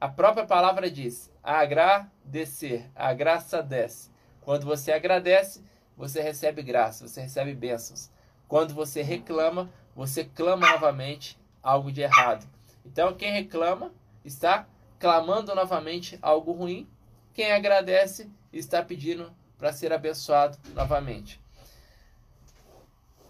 A 0.00 0.08
própria 0.08 0.46
palavra 0.46 0.90
diz: 0.90 1.30
agradecer. 1.42 2.90
A 2.94 3.12
graça 3.14 3.62
desce. 3.62 4.10
Quando 4.40 4.64
você 4.64 4.92
agradece, 4.92 5.64
você 5.96 6.20
recebe 6.20 6.62
graça, 6.62 7.06
você 7.08 7.20
recebe 7.22 7.54
bênçãos. 7.54 8.10
Quando 8.46 8.74
você 8.74 9.02
reclama, 9.02 9.70
você 9.94 10.24
clama 10.24 10.70
novamente 10.70 11.38
algo 11.62 11.90
de 11.90 12.02
errado. 12.02 12.46
Então, 12.86 13.14
quem 13.14 13.32
reclama 13.32 13.92
está 14.24 14.66
clamando 14.98 15.54
novamente 15.54 16.18
algo 16.22 16.52
ruim. 16.52 16.88
Quem 17.34 17.52
agradece 17.52 18.30
está 18.52 18.82
pedindo 18.82 19.30
para 19.58 19.72
ser 19.72 19.92
abençoado 19.92 20.56
novamente. 20.72 21.40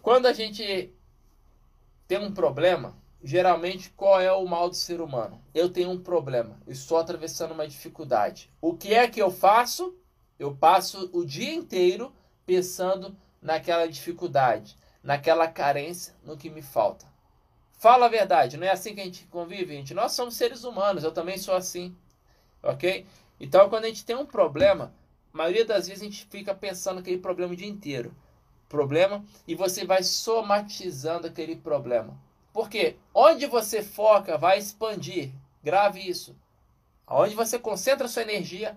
Quando 0.02 0.26
a 0.26 0.32
gente 0.32 0.94
tem 2.06 2.18
um 2.18 2.32
problema, 2.32 2.94
geralmente 3.22 3.90
qual 3.90 4.20
é 4.20 4.30
o 4.30 4.46
mal 4.46 4.68
do 4.68 4.76
ser 4.76 5.00
humano? 5.00 5.42
Eu 5.54 5.70
tenho 5.70 5.90
um 5.90 5.98
problema, 5.98 6.60
estou 6.66 6.98
atravessando 6.98 7.52
uma 7.52 7.66
dificuldade. 7.66 8.52
O 8.60 8.76
que 8.76 8.94
é 8.94 9.08
que 9.08 9.20
eu 9.20 9.30
faço? 9.30 9.96
Eu 10.38 10.54
passo 10.54 11.10
o 11.12 11.24
dia 11.24 11.52
inteiro 11.52 12.12
pensando 12.44 13.16
naquela 13.40 13.88
dificuldade, 13.88 14.78
naquela 15.02 15.48
carência, 15.48 16.14
no 16.22 16.36
que 16.36 16.50
me 16.50 16.62
falta. 16.62 17.15
Fala 17.76 18.06
a 18.06 18.08
verdade, 18.08 18.56
não 18.56 18.66
é 18.66 18.70
assim 18.70 18.94
que 18.94 19.00
a 19.00 19.04
gente 19.04 19.26
convive, 19.26 19.74
gente? 19.74 19.92
Nós 19.92 20.12
somos 20.12 20.34
seres 20.34 20.64
humanos, 20.64 21.04
eu 21.04 21.12
também 21.12 21.36
sou 21.36 21.54
assim. 21.54 21.94
Ok? 22.62 23.06
Então, 23.38 23.68
quando 23.68 23.84
a 23.84 23.88
gente 23.88 24.04
tem 24.04 24.16
um 24.16 24.24
problema, 24.24 24.94
a 25.32 25.36
maioria 25.36 25.64
das 25.64 25.86
vezes 25.86 26.02
a 26.02 26.06
gente 26.06 26.26
fica 26.30 26.54
pensando 26.54 27.00
aquele 27.00 27.18
problema 27.18 27.52
o 27.52 27.56
dia 27.56 27.68
inteiro. 27.68 28.14
Problema, 28.66 29.22
e 29.46 29.54
você 29.54 29.84
vai 29.84 30.02
somatizando 30.02 31.26
aquele 31.26 31.54
problema. 31.54 32.18
Porque 32.52 32.96
onde 33.12 33.44
você 33.46 33.82
foca 33.82 34.38
vai 34.38 34.58
expandir. 34.58 35.30
Grave 35.62 36.00
isso. 36.00 36.34
Onde 37.06 37.34
você 37.34 37.58
concentra 37.58 38.08
sua 38.08 38.22
energia, 38.22 38.74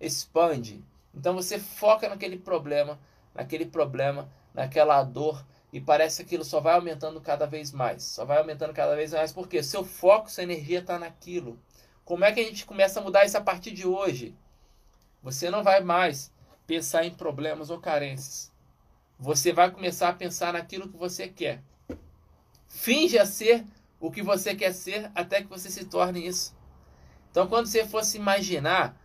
expande. 0.00 0.82
Então 1.14 1.34
você 1.34 1.58
foca 1.58 2.08
naquele 2.08 2.38
problema, 2.38 2.98
naquele 3.34 3.66
problema, 3.66 4.28
naquela 4.54 5.02
dor, 5.04 5.44
e 5.72 5.80
parece 5.80 6.18
que 6.18 6.22
aquilo 6.22 6.44
só 6.44 6.60
vai 6.60 6.74
aumentando 6.74 7.20
cada 7.20 7.46
vez 7.46 7.72
mais. 7.72 8.02
Só 8.02 8.24
vai 8.24 8.38
aumentando 8.38 8.72
cada 8.72 8.96
vez 8.96 9.12
mais, 9.12 9.32
porque 9.32 9.62
seu 9.62 9.84
foco, 9.84 10.30
sua 10.30 10.42
energia 10.42 10.80
está 10.80 10.98
naquilo. 10.98 11.58
Como 12.04 12.24
é 12.24 12.32
que 12.32 12.40
a 12.40 12.44
gente 12.44 12.64
começa 12.64 13.00
a 13.00 13.02
mudar 13.02 13.24
isso 13.24 13.36
a 13.36 13.40
partir 13.40 13.72
de 13.72 13.86
hoje? 13.86 14.34
Você 15.22 15.50
não 15.50 15.62
vai 15.62 15.80
mais 15.80 16.32
pensar 16.66 17.04
em 17.04 17.10
problemas 17.10 17.70
ou 17.70 17.78
carências. 17.78 18.50
Você 19.18 19.52
vai 19.52 19.70
começar 19.70 20.08
a 20.08 20.14
pensar 20.14 20.52
naquilo 20.52 20.88
que 20.88 20.96
você 20.96 21.28
quer. 21.28 21.62
Finge 22.66 23.18
a 23.18 23.26
ser 23.26 23.64
o 24.00 24.10
que 24.10 24.22
você 24.22 24.54
quer 24.54 24.72
ser 24.72 25.10
até 25.14 25.42
que 25.42 25.48
você 25.48 25.70
se 25.70 25.84
torne 25.84 26.26
isso. 26.26 26.56
Então, 27.30 27.46
quando 27.46 27.66
você 27.66 27.84
for 27.84 28.04
se 28.04 28.16
imaginar, 28.16 28.96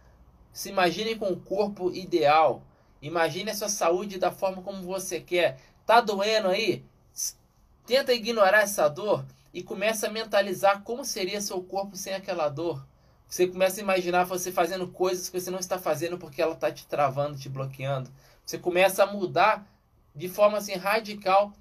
se 0.52 0.70
imagine 0.70 1.16
com 1.16 1.32
o 1.32 1.40
corpo 1.40 1.92
ideal. 1.92 2.64
Imagine 3.02 3.52
a 3.52 3.56
sua 3.56 3.70
saúde 3.70 4.20
da 4.20 4.32
forma 4.32 4.62
como 4.62 4.84
você 4.84 5.20
quer. 5.20 5.60
Tá 5.86 6.00
doendo 6.02 6.48
aí? 6.48 6.84
Tenta 7.86 8.14
ignorar 8.14 8.62
essa 8.62 8.88
dor 8.88 9.26
e 9.54 9.62
começa 9.62 10.08
a 10.08 10.12
mentalizar 10.12 10.82
como 10.84 11.04
seria 11.04 11.42
seu 11.42 11.62
corpo 11.62 11.96
sem 11.96 12.14
aquela 12.14 12.48
dor. 12.50 12.86
Você 13.28 13.48
começa 13.48 13.82
a 13.82 13.84
imaginar 13.84 14.24
você 14.24 14.52
fazendo 14.52 14.88
coisas 14.88 15.28
que 15.28 15.40
você 15.40 15.52
não 15.52 15.60
está 15.60 15.78
fazendo 15.78 16.18
porque 16.18 16.42
ela 16.42 16.54
está 16.54 16.72
te 16.72 16.86
travando, 16.86 17.38
te 17.38 17.50
bloqueando. 17.50 18.10
Você 18.46 18.58
começa 18.58 19.04
a 19.04 19.08
mudar 19.12 19.68
de 20.16 20.30
forma 20.30 20.58
assim 20.58 20.76
radical 20.76 21.52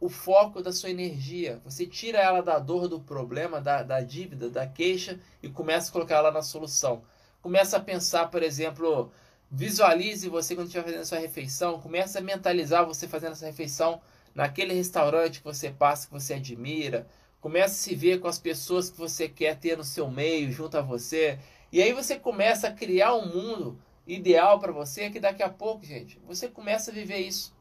o 0.00 0.08
foco 0.08 0.62
da 0.62 0.72
sua 0.72 0.90
energia. 0.90 1.60
Você 1.64 1.86
tira 1.86 2.18
ela 2.18 2.42
da 2.42 2.58
dor, 2.58 2.88
do 2.88 3.00
problema, 3.00 3.60
da, 3.60 3.82
da 3.82 4.00
dívida, 4.00 4.50
da 4.50 4.66
queixa 4.66 5.20
e 5.42 5.48
começa 5.48 5.90
a 5.90 5.92
colocar 5.92 6.16
ela 6.16 6.32
na 6.32 6.42
solução. 6.42 7.02
Começa 7.42 7.76
a 7.76 7.80
pensar, 7.80 8.28
por 8.28 8.42
exemplo, 8.42 9.12
Visualize 9.50 10.28
você 10.28 10.54
quando 10.54 10.66
estiver 10.68 10.84
fazendo 10.84 11.00
a 11.00 11.04
sua 11.04 11.18
refeição. 11.18 11.80
Comece 11.80 12.16
a 12.16 12.20
mentalizar 12.20 12.86
você 12.86 13.08
fazendo 13.08 13.32
essa 13.32 13.46
refeição 13.46 14.00
naquele 14.32 14.72
restaurante 14.72 15.38
que 15.38 15.44
você 15.44 15.70
passa, 15.70 16.06
que 16.06 16.12
você 16.12 16.34
admira. 16.34 17.06
Comece 17.40 17.74
a 17.74 17.78
se 17.78 17.94
ver 17.96 18.20
com 18.20 18.28
as 18.28 18.38
pessoas 18.38 18.90
que 18.90 18.96
você 18.96 19.28
quer 19.28 19.58
ter 19.58 19.76
no 19.76 19.82
seu 19.82 20.08
meio, 20.08 20.52
junto 20.52 20.78
a 20.78 20.82
você. 20.82 21.38
E 21.72 21.82
aí 21.82 21.92
você 21.92 22.16
começa 22.16 22.68
a 22.68 22.72
criar 22.72 23.14
um 23.14 23.26
mundo 23.26 23.80
ideal 24.06 24.60
para 24.60 24.72
você 24.72 25.10
que 25.10 25.18
daqui 25.18 25.42
a 25.42 25.48
pouco, 25.48 25.84
gente, 25.84 26.20
você 26.26 26.46
começa 26.46 26.90
a 26.90 26.94
viver 26.94 27.18
isso. 27.18 27.52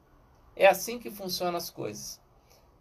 É 0.55 0.67
assim 0.67 0.99
que 0.99 1.09
funcionam 1.09 1.57
as 1.57 1.69
coisas. 1.69 2.19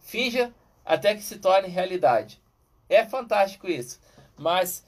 Finja 0.00 0.52
até 0.84 1.14
que 1.14 1.22
se 1.22 1.38
torne 1.38 1.68
realidade. 1.68 2.42
É 2.88 3.06
fantástico 3.06 3.68
isso. 3.68 4.00
Mas 4.36 4.84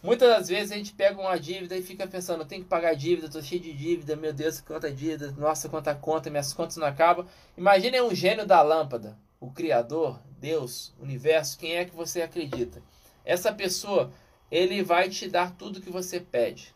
Muitas 0.00 0.28
das 0.28 0.48
vezes 0.48 0.70
a 0.70 0.76
gente 0.76 0.92
pega 0.92 1.20
uma 1.20 1.38
dívida 1.38 1.76
e 1.76 1.82
fica 1.82 2.06
pensando, 2.06 2.44
tem 2.44 2.62
que 2.62 2.68
pagar 2.68 2.94
dívida, 2.94 3.28
tô 3.28 3.42
cheio 3.42 3.60
de 3.60 3.72
dívida, 3.72 4.14
meu 4.14 4.32
Deus, 4.32 4.60
quanta 4.60 4.92
dívida, 4.92 5.32
nossa, 5.32 5.68
quanta 5.68 5.92
conta, 5.92 6.30
minhas 6.30 6.52
contas 6.52 6.76
não 6.76 6.86
acabam. 6.86 7.26
Imagine 7.56 8.00
um 8.02 8.14
gênio 8.14 8.46
da 8.46 8.62
lâmpada, 8.62 9.18
o 9.40 9.50
Criador, 9.50 10.20
Deus, 10.38 10.94
universo, 11.00 11.58
quem 11.58 11.76
é 11.76 11.84
que 11.84 11.96
você 11.96 12.22
acredita? 12.22 12.80
Essa 13.24 13.52
pessoa, 13.52 14.12
ele 14.50 14.84
vai 14.84 15.08
te 15.08 15.28
dar 15.28 15.50
tudo 15.56 15.80
que 15.80 15.90
você 15.90 16.20
pede. 16.20 16.72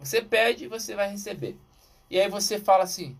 Você 0.00 0.20
pede 0.20 0.64
e 0.64 0.68
você 0.68 0.96
vai 0.96 1.08
receber. 1.08 1.56
E 2.10 2.20
aí 2.20 2.28
você 2.28 2.58
fala 2.58 2.82
assim, 2.82 3.16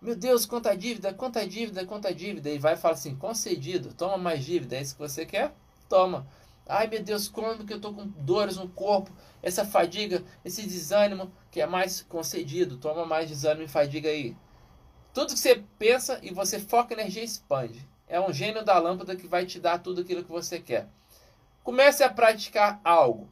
meu 0.00 0.16
Deus, 0.16 0.46
quanta 0.46 0.74
dívida, 0.74 1.12
quanta 1.12 1.46
dívida, 1.46 1.84
quanta 1.84 2.14
dívida. 2.14 2.48
E 2.48 2.58
vai 2.58 2.76
falar 2.76 2.94
assim, 2.94 3.14
concedido, 3.14 3.92
toma 3.92 4.16
mais 4.16 4.42
dívida, 4.42 4.76
é 4.76 4.80
isso 4.80 4.94
que 4.94 5.02
você 5.02 5.26
quer? 5.26 5.52
Toma. 5.86 6.26
Ai 6.70 6.86
meu 6.86 7.02
Deus, 7.02 7.28
quando 7.28 7.64
que 7.64 7.72
eu 7.72 7.78
estou 7.78 7.92
com 7.92 8.06
dores 8.06 8.56
no 8.56 8.68
corpo, 8.68 9.10
essa 9.42 9.64
fadiga, 9.64 10.22
esse 10.44 10.62
desânimo 10.62 11.32
que 11.50 11.60
é 11.60 11.66
mais 11.66 12.00
concedido, 12.02 12.76
toma 12.76 13.04
mais 13.04 13.28
desânimo 13.28 13.64
e 13.64 13.68
fadiga 13.68 14.08
aí. 14.08 14.36
Tudo 15.12 15.32
que 15.32 15.38
você 15.38 15.64
pensa 15.78 16.20
e 16.22 16.32
você 16.32 16.60
foca 16.60 16.94
energia 16.94 17.24
expande. 17.24 17.86
É 18.06 18.20
um 18.20 18.32
gênio 18.32 18.64
da 18.64 18.78
lâmpada 18.78 19.16
que 19.16 19.26
vai 19.26 19.44
te 19.44 19.58
dar 19.58 19.78
tudo 19.78 20.02
aquilo 20.02 20.22
que 20.22 20.30
você 20.30 20.60
quer. 20.60 20.88
Comece 21.64 22.04
a 22.04 22.08
praticar 22.08 22.80
algo. 22.84 23.28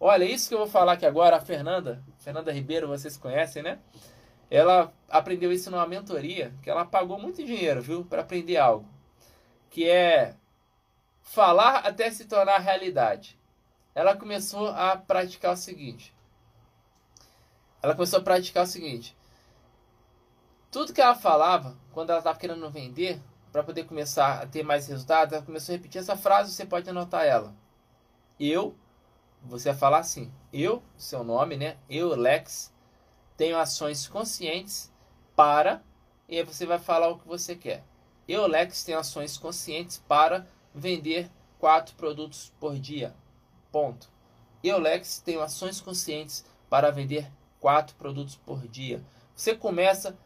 Olha, 0.00 0.24
isso 0.24 0.48
que 0.48 0.54
eu 0.54 0.58
vou 0.58 0.68
falar 0.68 0.92
aqui 0.92 1.06
agora, 1.06 1.36
a 1.36 1.40
Fernanda, 1.40 2.02
Fernanda 2.18 2.52
Ribeiro, 2.52 2.88
vocês 2.88 3.16
conhecem, 3.16 3.62
né? 3.62 3.78
Ela 4.50 4.92
aprendeu 5.08 5.52
isso 5.52 5.70
numa 5.70 5.86
mentoria, 5.86 6.52
que 6.62 6.70
ela 6.70 6.84
pagou 6.84 7.18
muito 7.20 7.44
dinheiro, 7.44 7.82
viu, 7.82 8.04
para 8.04 8.22
aprender 8.22 8.56
algo. 8.56 8.88
Que 9.70 9.88
é 9.88 10.34
falar 11.28 11.80
até 11.80 12.10
se 12.10 12.24
tornar 12.24 12.58
realidade. 12.58 13.38
Ela 13.94 14.16
começou 14.16 14.68
a 14.68 14.96
praticar 14.96 15.52
o 15.52 15.56
seguinte. 15.56 16.14
Ela 17.82 17.94
começou 17.94 18.20
a 18.20 18.22
praticar 18.22 18.64
o 18.64 18.66
seguinte. 18.66 19.16
Tudo 20.70 20.92
que 20.92 21.00
ela 21.00 21.14
falava, 21.14 21.76
quando 21.92 22.10
ela 22.10 22.18
estava 22.20 22.38
querendo 22.38 22.70
vender, 22.70 23.20
para 23.52 23.62
poder 23.62 23.84
começar 23.84 24.42
a 24.42 24.46
ter 24.46 24.62
mais 24.62 24.86
resultados, 24.88 25.32
ela 25.34 25.44
começou 25.44 25.74
a 25.74 25.76
repetir 25.76 26.00
essa 26.00 26.16
frase, 26.16 26.52
você 26.52 26.64
pode 26.64 26.88
anotar 26.88 27.24
ela. 27.24 27.54
Eu, 28.38 28.74
você 29.42 29.70
vai 29.70 29.78
falar 29.78 29.98
assim, 29.98 30.32
eu, 30.52 30.82
seu 30.96 31.22
nome, 31.24 31.56
né? 31.56 31.76
Eu, 31.88 32.14
Lex, 32.14 32.72
tenho 33.36 33.58
ações 33.58 34.06
conscientes 34.06 34.92
para. 35.36 35.82
E 36.28 36.38
aí 36.38 36.44
você 36.44 36.66
vai 36.66 36.78
falar 36.78 37.08
o 37.08 37.18
que 37.18 37.26
você 37.26 37.54
quer. 37.54 37.84
Eu, 38.26 38.46
Lex, 38.46 38.84
tenho 38.84 38.98
ações 38.98 39.38
conscientes 39.38 39.98
para 39.98 40.46
vender 40.78 41.30
quatro 41.58 41.94
produtos 41.96 42.52
por 42.58 42.78
dia. 42.78 43.14
Ponto. 43.70 44.08
Eu, 44.62 44.78
Lex, 44.78 45.20
tenho 45.20 45.40
ações 45.40 45.80
conscientes 45.80 46.44
para 46.70 46.90
vender 46.90 47.30
quatro 47.60 47.94
produtos 47.96 48.36
por 48.36 48.66
dia. 48.66 49.02
Você 49.34 49.54
começa 49.54 50.16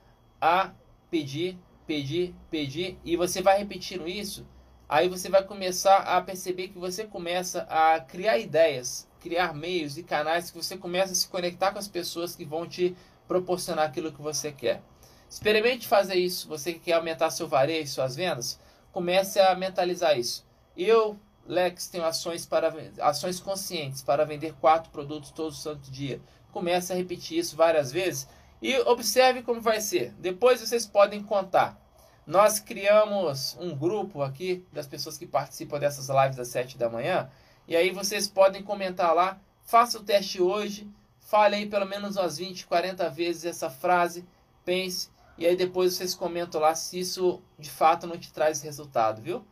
a 0.40 0.72
pedir, 1.10 1.58
pedir, 1.86 2.34
pedir 2.50 2.98
e 3.04 3.16
você 3.16 3.42
vai 3.42 3.58
repetindo 3.58 4.08
isso. 4.08 4.46
Aí 4.88 5.08
você 5.08 5.28
vai 5.28 5.42
começar 5.42 5.98
a 5.98 6.20
perceber 6.20 6.68
que 6.68 6.78
você 6.78 7.04
começa 7.04 7.62
a 7.62 7.98
criar 8.00 8.38
ideias, 8.38 9.08
criar 9.20 9.54
meios 9.54 9.96
e 9.96 10.02
canais 10.02 10.50
que 10.50 10.58
você 10.58 10.76
começa 10.76 11.12
a 11.12 11.16
se 11.16 11.28
conectar 11.28 11.72
com 11.72 11.78
as 11.78 11.88
pessoas 11.88 12.36
que 12.36 12.44
vão 12.44 12.68
te 12.68 12.94
proporcionar 13.26 13.86
aquilo 13.86 14.12
que 14.12 14.20
você 14.20 14.52
quer. 14.52 14.82
Experimente 15.28 15.88
fazer 15.88 16.16
isso. 16.16 16.46
Você 16.48 16.74
que 16.74 16.80
quer 16.80 16.92
aumentar 16.92 17.30
seu 17.30 17.48
varejo, 17.48 17.90
suas 17.90 18.16
vendas, 18.16 18.60
comece 18.92 19.40
a 19.40 19.54
mentalizar 19.54 20.18
isso. 20.18 20.46
Eu, 20.76 21.18
Lex, 21.46 21.88
tenho 21.88 22.04
ações 22.04 22.46
para 22.46 22.72
ações 23.00 23.40
conscientes 23.40 24.02
para 24.02 24.24
vender 24.24 24.54
quatro 24.60 24.90
produtos 24.90 25.30
todo 25.30 25.52
santo 25.52 25.90
dia. 25.90 26.20
Comece 26.52 26.92
a 26.92 26.96
repetir 26.96 27.38
isso 27.38 27.56
várias 27.56 27.90
vezes 27.90 28.28
e 28.60 28.78
observe 28.80 29.42
como 29.42 29.60
vai 29.60 29.80
ser. 29.80 30.12
Depois 30.18 30.60
vocês 30.60 30.86
podem 30.86 31.22
contar. 31.22 31.80
Nós 32.24 32.60
criamos 32.60 33.56
um 33.58 33.76
grupo 33.76 34.22
aqui 34.22 34.64
das 34.72 34.86
pessoas 34.86 35.18
que 35.18 35.26
participam 35.26 35.80
dessas 35.80 36.08
lives 36.08 36.38
às 36.38 36.48
7 36.48 36.78
da 36.78 36.88
manhã. 36.88 37.28
E 37.66 37.74
aí 37.74 37.90
vocês 37.90 38.28
podem 38.28 38.62
comentar 38.62 39.12
lá. 39.12 39.40
Faça 39.64 39.98
o 39.98 40.04
teste 40.04 40.40
hoje. 40.40 40.88
Fale 41.18 41.56
aí 41.56 41.66
pelo 41.66 41.86
menos 41.86 42.16
umas 42.16 42.38
20, 42.38 42.66
40 42.66 43.08
vezes 43.10 43.44
essa 43.44 43.68
frase. 43.68 44.24
Pense. 44.64 45.10
E 45.38 45.46
aí 45.46 45.56
depois 45.56 45.94
vocês 45.94 46.14
comentam 46.14 46.60
lá 46.60 46.74
se 46.74 46.98
isso 46.98 47.42
de 47.58 47.70
fato 47.70 48.06
não 48.06 48.18
te 48.18 48.32
traz 48.32 48.62
resultado, 48.62 49.22
viu? 49.22 49.44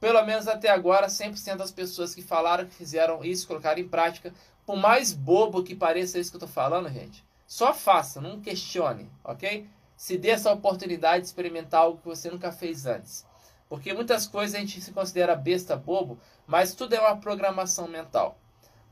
Pelo 0.00 0.24
menos 0.24 0.46
até 0.46 0.68
agora, 0.68 1.08
100% 1.08 1.56
das 1.56 1.72
pessoas 1.72 2.14
que 2.14 2.22
falaram 2.22 2.66
que 2.66 2.74
fizeram 2.74 3.24
isso, 3.24 3.48
colocaram 3.48 3.80
em 3.80 3.88
prática. 3.88 4.32
Por 4.64 4.76
mais 4.76 5.12
bobo 5.12 5.62
que 5.62 5.74
pareça 5.74 6.18
isso 6.18 6.30
que 6.30 6.36
eu 6.36 6.44
estou 6.44 6.48
falando, 6.48 6.88
gente, 6.88 7.24
só 7.46 7.74
faça, 7.74 8.20
não 8.20 8.40
questione, 8.40 9.10
ok? 9.24 9.68
Se 9.96 10.16
dê 10.16 10.30
essa 10.30 10.52
oportunidade 10.52 11.22
de 11.22 11.26
experimentar 11.26 11.80
algo 11.80 11.98
que 11.98 12.06
você 12.06 12.30
nunca 12.30 12.52
fez 12.52 12.86
antes. 12.86 13.26
Porque 13.68 13.92
muitas 13.92 14.26
coisas 14.26 14.54
a 14.54 14.60
gente 14.60 14.80
se 14.80 14.92
considera 14.92 15.34
besta, 15.34 15.76
bobo, 15.76 16.18
mas 16.46 16.74
tudo 16.74 16.94
é 16.94 17.00
uma 17.00 17.16
programação 17.16 17.88
mental. 17.88 18.38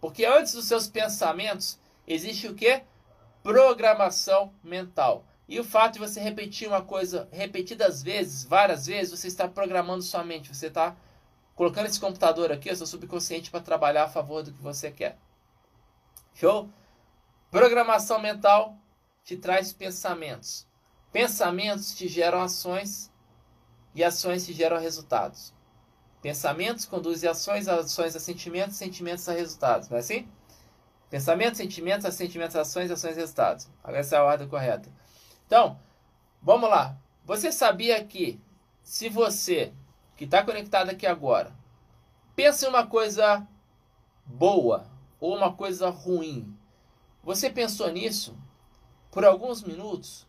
Porque 0.01 0.25
antes 0.25 0.55
dos 0.55 0.67
seus 0.67 0.89
pensamentos, 0.89 1.79
existe 2.07 2.49
o 2.49 2.55
que? 2.55 2.83
Programação 3.43 4.53
mental. 4.63 5.25
E 5.49 5.61
o 5.61 5.65
fato 5.65 5.95
de 5.95 5.99
você 6.01 6.21
repetir 6.21 6.67
uma 6.67 6.83
coisa 6.83 7.29
repetidas 7.31 8.03
vezes, 8.03 8.45
várias 8.45 8.87
vezes, 8.87 9.19
você 9.19 9.29
está 9.29 9.47
programando 9.47 10.03
sua 10.03 10.25
mente. 10.25 10.53
Você 10.53 10.67
está 10.67 10.97
colocando 11.55 11.87
esse 11.87 12.01
computador 12.01 12.51
aqui, 12.51 12.71
o 12.71 12.77
seu 12.77 12.87
subconsciente, 12.87 13.51
para 13.51 13.61
trabalhar 13.61 14.05
a 14.05 14.09
favor 14.09 14.43
do 14.43 14.53
que 14.53 14.61
você 14.61 14.91
quer. 14.91 15.19
Show? 16.35 16.69
Programação 17.51 18.19
mental 18.19 18.77
te 19.25 19.37
traz 19.37 19.73
pensamentos. 19.73 20.67
Pensamentos 21.13 21.95
te 21.95 22.09
geram 22.09 22.43
ações 22.43 23.11
e 23.95 24.03
ações 24.03 24.45
te 24.45 24.53
geram 24.53 24.79
resultados. 24.79 25.55
Pensamentos 26.21 26.85
conduzem 26.85 27.31
ações, 27.31 27.69
ações 27.69 28.17
a 28.17 28.21
sentimentos, 28.21 28.77
sentimentos 28.77 29.29
a 29.29 29.33
resultados. 29.33 29.89
Não 29.89 29.97
é 29.97 30.01
assim? 30.01 30.29
Pensamentos, 31.09 31.59
sentimentos, 31.59 32.05
a 32.05 32.11
sentimentos, 32.11 32.57
ações, 32.57 32.91
ações, 32.91 33.17
resultados. 33.17 33.69
Essa 33.85 34.17
é 34.17 34.19
a 34.19 34.25
ordem 34.25 34.49
correta. 34.49 34.91
Então, 35.47 35.79
vamos 36.43 36.69
lá. 36.69 36.99
Você 37.25 37.51
sabia 37.53 38.03
que 38.05 38.41
se 38.83 39.09
você 39.09 39.73
que 40.17 40.25
está 40.25 40.43
conectado 40.43 40.91
aqui 40.91 41.07
agora 41.07 41.55
pensa 42.35 42.67
em 42.67 42.69
uma 42.69 42.87
coisa 42.87 43.47
boa 44.25 44.87
ou 45.19 45.37
uma 45.37 45.53
coisa 45.53 45.89
ruim, 45.89 46.57
você 47.23 47.49
pensou 47.49 47.91
nisso 47.91 48.37
por 49.11 49.25
alguns 49.25 49.63
minutos, 49.63 50.27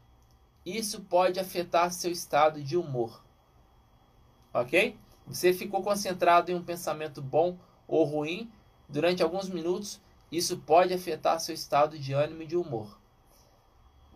isso 0.66 1.02
pode 1.02 1.40
afetar 1.40 1.92
seu 1.92 2.12
estado 2.12 2.64
de 2.64 2.78
humor. 2.78 3.24
Ok? 4.54 4.98
Você 5.26 5.52
ficou 5.54 5.84
concentrado 5.84 6.52
em 6.52 6.56
um 6.56 6.64
pensamento 6.64 7.22
bom 7.22 7.58
ou 7.88 8.06
ruim 8.06 8.50
durante 8.88 9.22
alguns 9.22 9.50
minutos, 9.50 10.02
isso 10.32 10.58
pode 10.60 10.94
afetar 10.94 11.40
seu 11.40 11.54
estado 11.54 12.00
de 12.00 12.14
ânimo 12.14 12.44
e 12.44 12.48
de 12.48 12.56
humor. 12.56 12.97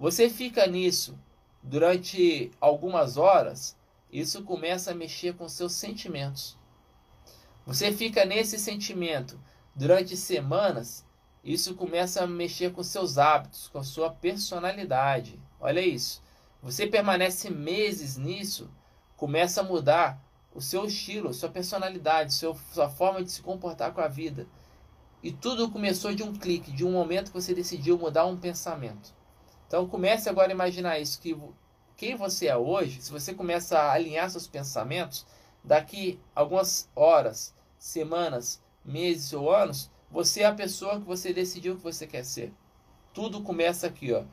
Você 0.02 0.32
fica 0.32 0.66
nisso 0.66 1.16
durante 1.62 2.50
algumas 2.60 3.18
horas, 3.18 3.78
isso 4.12 4.44
começa 4.44 4.90
a 4.90 4.96
mexer 4.96 5.36
com 5.36 5.48
seus 5.48 5.74
sentimentos. 5.74 6.58
Você 7.68 7.92
fica 7.92 8.26
nesse 8.26 8.58
sentimento 8.58 9.40
durante 9.76 10.18
semanas, 10.18 11.06
isso 11.44 11.76
começa 11.76 12.24
a 12.24 12.26
mexer 12.26 12.72
com 12.72 12.82
seus 12.82 13.20
hábitos, 13.20 13.68
com 13.68 13.84
sua 13.84 14.10
personalidade. 14.10 15.40
Olha 15.60 15.82
isso. 15.82 16.24
Você 16.64 16.88
permanece 16.88 17.52
meses 17.52 18.18
nisso, 18.18 18.72
começa 19.16 19.62
a 19.62 19.64
mudar 19.64 20.20
o 20.52 20.60
seu 20.60 20.86
estilo, 20.86 21.32
sua 21.32 21.50
personalidade, 21.50 22.34
sua 22.34 22.90
forma 22.90 23.24
de 23.24 23.30
se 23.32 23.44
comportar 23.44 23.94
com 23.94 24.02
a 24.02 24.08
vida. 24.08 24.48
E 25.22 25.32
tudo 25.32 25.70
começou 25.70 26.12
de 26.12 26.24
um 26.24 26.34
clique, 26.34 26.72
de 26.72 26.84
um 26.84 26.92
momento 26.92 27.28
que 27.32 27.40
você 27.40 27.54
decidiu 27.54 28.00
mudar 28.00 28.26
um 28.26 28.36
pensamento. 28.36 29.21
Então 29.72 29.88
comece 29.88 30.28
agora 30.28 30.50
a 30.50 30.52
imaginar 30.52 31.00
isso, 31.00 31.22
que 31.22 31.34
quem 31.96 32.14
você 32.14 32.48
é 32.48 32.58
hoje, 32.58 33.02
se 33.02 33.10
você 33.10 33.34
começa 33.34 33.80
a 33.80 33.94
alinhar 33.94 34.30
seus 34.30 34.46
pensamentos, 34.46 35.26
daqui 35.64 36.20
algumas 36.36 36.90
horas, 36.94 37.56
semanas, 37.80 38.62
meses 38.84 39.32
ou 39.32 39.50
anos, 39.50 39.90
você 40.12 40.42
é 40.42 40.46
a 40.46 40.54
pessoa 40.54 41.00
que 41.00 41.06
você 41.06 41.32
decidiu 41.32 41.78
que 41.78 41.84
você 41.84 42.06
quer 42.06 42.26
ser. 42.26 42.52
Tudo 43.14 43.44
começa 43.44 43.88
aqui, 43.88 44.12
ó. 44.12 44.26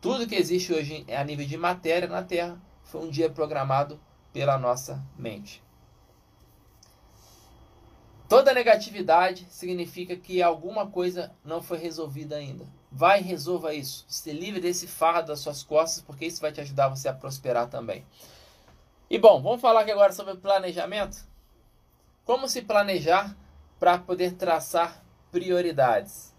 Tudo 0.00 0.24
que 0.24 0.36
existe 0.36 0.72
hoje 0.72 1.04
a 1.12 1.24
nível 1.24 1.44
de 1.44 1.56
matéria 1.56 2.08
na 2.08 2.22
Terra 2.22 2.56
foi 2.84 3.00
um 3.00 3.10
dia 3.10 3.28
programado 3.28 4.00
pela 4.32 4.56
nossa 4.56 5.04
mente. 5.18 5.60
Toda 8.28 8.54
negatividade 8.54 9.48
significa 9.50 10.14
que 10.14 10.40
alguma 10.40 10.86
coisa 10.86 11.34
não 11.44 11.60
foi 11.60 11.78
resolvida 11.78 12.36
ainda. 12.36 12.78
Vai 12.90 13.20
e 13.20 13.24
resolva 13.24 13.72
isso. 13.72 14.04
Se 14.08 14.32
livre 14.32 14.60
desse 14.60 14.86
fardo 14.86 15.28
das 15.28 15.40
suas 15.40 15.62
costas, 15.62 16.02
porque 16.02 16.26
isso 16.26 16.40
vai 16.40 16.52
te 16.52 16.60
ajudar 16.60 16.88
você 16.88 17.08
a 17.08 17.14
prosperar 17.14 17.68
também. 17.68 18.04
E 19.08 19.18
bom, 19.18 19.40
vamos 19.40 19.60
falar 19.60 19.82
aqui 19.82 19.90
agora 19.90 20.12
sobre 20.12 20.36
planejamento. 20.36 21.18
Como 22.24 22.48
se 22.48 22.62
planejar 22.62 23.36
para 23.78 23.98
poder 23.98 24.34
traçar 24.34 25.02
prioridades. 25.30 26.34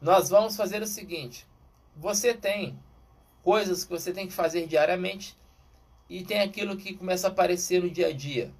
Nós 0.00 0.28
vamos 0.28 0.56
fazer 0.56 0.82
o 0.82 0.86
seguinte: 0.86 1.46
você 1.96 2.34
tem 2.34 2.78
coisas 3.42 3.84
que 3.84 3.90
você 3.90 4.12
tem 4.12 4.26
que 4.26 4.32
fazer 4.32 4.66
diariamente 4.66 5.36
e 6.08 6.22
tem 6.22 6.40
aquilo 6.40 6.76
que 6.76 6.94
começa 6.94 7.26
a 7.26 7.30
aparecer 7.30 7.82
no 7.82 7.90
dia 7.90 8.08
a 8.08 8.12
dia. 8.12 8.52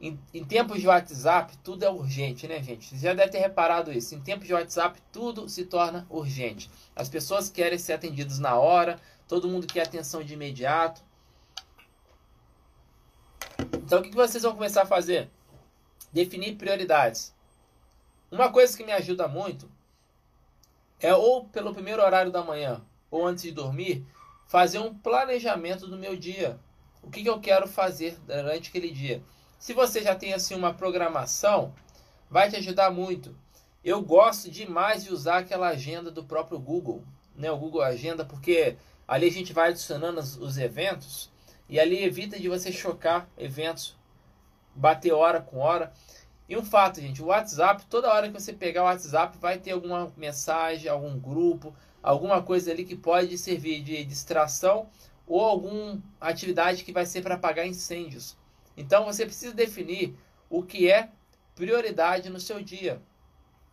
Em, 0.00 0.18
em, 0.34 0.44
tempos 0.44 0.80
de 0.80 0.86
WhatsApp, 0.86 1.56
tudo 1.58 1.84
é 1.84 1.90
urgente, 1.90 2.46
né, 2.46 2.62
gente? 2.62 2.88
Você 2.88 2.98
já 2.98 3.14
deve 3.14 3.30
ter 3.30 3.38
reparado 3.38 3.92
isso. 3.92 4.14
Em 4.14 4.20
tempos 4.20 4.46
de 4.46 4.52
WhatsApp, 4.52 5.00
tudo 5.12 5.48
se 5.48 5.64
torna 5.64 6.06
urgente. 6.10 6.70
As 6.94 7.08
pessoas 7.08 7.48
querem 7.48 7.78
ser 7.78 7.94
atendidas 7.94 8.38
na 8.38 8.56
hora, 8.56 9.00
todo 9.26 9.48
mundo 9.48 9.66
quer 9.66 9.82
atenção 9.82 10.22
de 10.22 10.34
imediato. 10.34 11.02
Então, 13.72 14.00
o 14.00 14.02
que 14.02 14.14
vocês 14.14 14.42
vão 14.42 14.54
começar 14.54 14.82
a 14.82 14.86
fazer? 14.86 15.30
Definir 16.12 16.56
prioridades. 16.56 17.34
Uma 18.30 18.50
coisa 18.50 18.76
que 18.76 18.84
me 18.84 18.92
ajuda 18.92 19.28
muito 19.28 19.70
é 21.00 21.14
ou 21.14 21.44
pelo 21.44 21.72
primeiro 21.72 22.02
horário 22.02 22.32
da 22.32 22.42
manhã 22.42 22.84
ou 23.14 23.24
antes 23.26 23.44
de 23.44 23.52
dormir, 23.52 24.04
fazer 24.48 24.80
um 24.80 24.92
planejamento 24.92 25.86
do 25.86 25.96
meu 25.96 26.16
dia. 26.16 26.58
O 27.00 27.10
que, 27.10 27.22
que 27.22 27.28
eu 27.28 27.40
quero 27.40 27.68
fazer 27.68 28.18
durante 28.26 28.70
aquele 28.70 28.90
dia. 28.90 29.22
Se 29.64 29.72
você 29.72 30.02
já 30.02 30.14
tem 30.14 30.34
assim 30.34 30.54
uma 30.54 30.74
programação, 30.74 31.72
vai 32.28 32.50
te 32.50 32.56
ajudar 32.56 32.90
muito. 32.90 33.34
Eu 33.82 34.02
gosto 34.02 34.50
demais 34.50 35.04
de 35.04 35.10
usar 35.10 35.38
aquela 35.38 35.68
agenda 35.68 36.10
do 36.10 36.22
próprio 36.22 36.58
Google, 36.58 37.02
né? 37.34 37.50
O 37.50 37.56
Google 37.56 37.80
Agenda, 37.80 38.26
porque 38.26 38.76
ali 39.08 39.26
a 39.26 39.32
gente 39.32 39.54
vai 39.54 39.70
adicionando 39.70 40.20
os, 40.20 40.36
os 40.36 40.58
eventos 40.58 41.30
e 41.66 41.80
ali 41.80 42.04
evita 42.04 42.38
de 42.38 42.46
você 42.46 42.70
chocar 42.70 43.26
eventos, 43.38 43.96
bater 44.74 45.12
hora 45.12 45.40
com 45.40 45.60
hora. 45.60 45.94
E 46.46 46.58
um 46.58 46.62
fato, 46.62 47.00
gente, 47.00 47.22
o 47.22 47.28
WhatsApp, 47.28 47.86
toda 47.86 48.12
hora 48.12 48.26
que 48.28 48.38
você 48.38 48.52
pegar 48.52 48.82
o 48.82 48.84
WhatsApp, 48.84 49.38
vai 49.38 49.56
ter 49.56 49.70
alguma 49.70 50.12
mensagem, 50.14 50.90
algum 50.90 51.18
grupo, 51.18 51.74
alguma 52.02 52.42
coisa 52.42 52.70
ali 52.70 52.84
que 52.84 52.94
pode 52.94 53.38
servir 53.38 53.82
de 53.82 54.04
distração 54.04 54.90
ou 55.26 55.40
alguma 55.40 56.02
atividade 56.20 56.84
que 56.84 56.92
vai 56.92 57.06
ser 57.06 57.22
para 57.22 57.36
apagar 57.36 57.66
incêndios. 57.66 58.36
Então 58.76 59.04
você 59.04 59.24
precisa 59.24 59.54
definir 59.54 60.16
o 60.50 60.62
que 60.62 60.90
é 60.90 61.08
prioridade 61.54 62.28
no 62.28 62.40
seu 62.40 62.62
dia, 62.62 63.00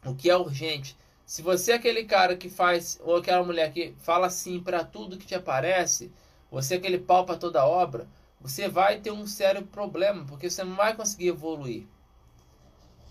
o 0.06 0.16
que 0.16 0.30
é 0.30 0.36
urgente. 0.36 0.98
Se 1.26 1.42
você 1.42 1.72
é 1.72 1.76
aquele 1.76 2.04
cara 2.04 2.36
que 2.36 2.50
faz, 2.50 3.00
ou 3.04 3.16
aquela 3.16 3.44
mulher 3.44 3.72
que 3.72 3.96
fala 4.00 4.30
sim 4.30 4.60
para 4.60 4.84
tudo 4.84 5.18
que 5.18 5.26
te 5.26 5.34
aparece, 5.36 6.12
você 6.50 6.76
é 6.76 6.78
aquele 6.78 7.00
pau 7.00 7.26
para 7.26 7.38
toda 7.38 7.66
obra, 7.66 8.08
você 8.40 8.68
vai 8.68 9.00
ter 9.00 9.12
um 9.12 9.26
sério 9.26 9.66
problema, 9.66 10.26
porque 10.26 10.50
você 10.50 10.64
não 10.64 10.76
vai 10.76 10.96
conseguir 10.96 11.30
evoluir. 11.30 11.88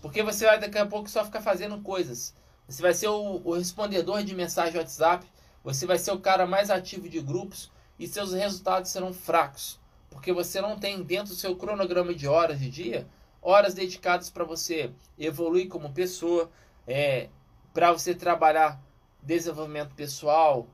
Porque 0.01 0.21
você 0.21 0.45
vai 0.45 0.59
daqui 0.59 0.77
a 0.77 0.85
pouco 0.85 1.09
só 1.09 1.25
ficar 1.25 1.41
fazendo 1.41 1.81
coisas. 1.81 2.35
Você 2.67 2.81
vai 2.81 2.93
ser 2.93 3.07
o, 3.07 3.41
o 3.43 3.55
respondedor 3.55 4.23
de 4.23 4.35
mensagem 4.35 4.77
WhatsApp, 4.77 5.25
você 5.63 5.85
vai 5.85 5.97
ser 5.97 6.11
o 6.11 6.19
cara 6.19 6.45
mais 6.45 6.69
ativo 6.69 7.09
de 7.09 7.19
grupos 7.19 7.71
e 7.97 8.07
seus 8.07 8.33
resultados 8.33 8.91
serão 8.91 9.13
fracos. 9.13 9.79
Porque 10.11 10.31
você 10.31 10.61
não 10.61 10.77
tem 10.77 11.01
dentro 11.01 11.29
do 11.29 11.39
seu 11.39 11.55
cronograma 11.55 12.13
de 12.13 12.27
horas 12.27 12.59
de 12.59 12.69
dia, 12.69 13.07
horas 13.41 13.73
dedicadas 13.73 14.29
para 14.29 14.43
você 14.43 14.91
evoluir 15.17 15.67
como 15.67 15.91
pessoa, 15.91 16.51
é, 16.85 17.29
para 17.73 17.91
você 17.91 18.13
trabalhar 18.13 18.79
desenvolvimento 19.23 19.95
pessoal, 19.95 20.67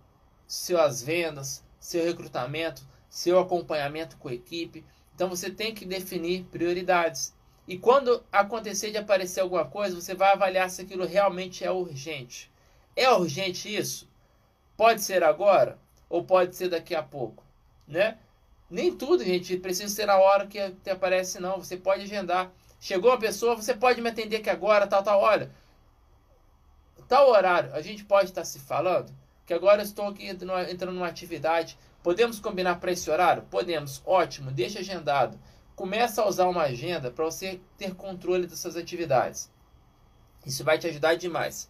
suas 0.46 1.02
vendas, 1.02 1.64
seu 1.80 2.04
recrutamento, 2.04 2.86
seu 3.10 3.40
acompanhamento 3.40 4.18
com 4.18 4.28
a 4.28 4.34
equipe. 4.34 4.84
Então 5.16 5.30
você 5.30 5.50
tem 5.50 5.74
que 5.74 5.86
definir 5.86 6.44
prioridades. 6.46 7.34
E 7.68 7.78
quando 7.78 8.24
acontecer 8.32 8.92
de 8.92 8.98
aparecer 8.98 9.42
alguma 9.42 9.66
coisa, 9.66 9.96
você 9.96 10.16
vai 10.16 10.32
avaliar 10.34 10.70
se 10.70 10.82
aquilo 10.82 11.06
realmente 11.06 11.64
é 11.64 11.72
urgente. 11.72 12.52
É 12.96 13.10
urgente 13.12 13.74
isso? 13.74 14.10
Pode 14.76 15.02
ser 15.02 15.24
agora 15.24 15.78
ou 16.10 16.24
pode 16.24 16.56
ser 16.56 16.70
daqui 16.70 16.96
a 16.96 17.04
pouco, 17.04 17.44
né? 17.88 18.18
Nem 18.70 18.96
tudo, 18.96 19.24
gente, 19.24 19.58
precisa 19.58 19.94
ser 19.94 20.06
na 20.06 20.18
hora 20.18 20.46
que 20.48 20.60
aparece 20.90 21.40
não. 21.40 21.58
Você 21.58 21.78
pode 21.78 22.04
agendar. 22.04 22.52
Chegou 22.80 23.12
uma 23.12 23.20
pessoa, 23.20 23.56
você 23.56 23.74
pode 23.74 24.02
me 24.02 24.10
atender 24.10 24.38
aqui 24.38 24.50
agora, 24.50 24.86
tal, 24.86 25.02
tal. 25.02 25.20
Olha, 25.20 25.52
tal 27.08 27.30
horário, 27.30 27.74
a 27.74 27.82
gente 27.82 28.04
pode 28.04 28.30
estar 28.30 28.44
se 28.44 28.60
falando, 28.60 29.12
que 29.46 29.54
agora 29.54 29.82
eu 29.82 29.86
estou 29.86 30.08
aqui 30.08 30.28
entrando 30.28 30.92
numa 30.92 31.08
atividade, 31.08 31.78
podemos 32.04 32.40
combinar 32.40 32.80
para 32.80 32.92
esse 32.92 33.10
horário? 33.10 33.44
Podemos, 33.50 34.02
ótimo, 34.06 34.52
deixa 34.52 34.80
agendado. 34.80 35.40
Começa 35.76 36.22
a 36.22 36.28
usar 36.28 36.48
uma 36.48 36.64
agenda 36.64 37.10
para 37.10 37.26
você 37.26 37.60
ter 37.78 37.96
controle 37.96 38.46
dessas 38.46 38.76
atividades. 38.76 39.52
Isso 40.46 40.64
vai 40.64 40.78
te 40.78 40.88
ajudar 40.88 41.16
demais. 41.16 41.70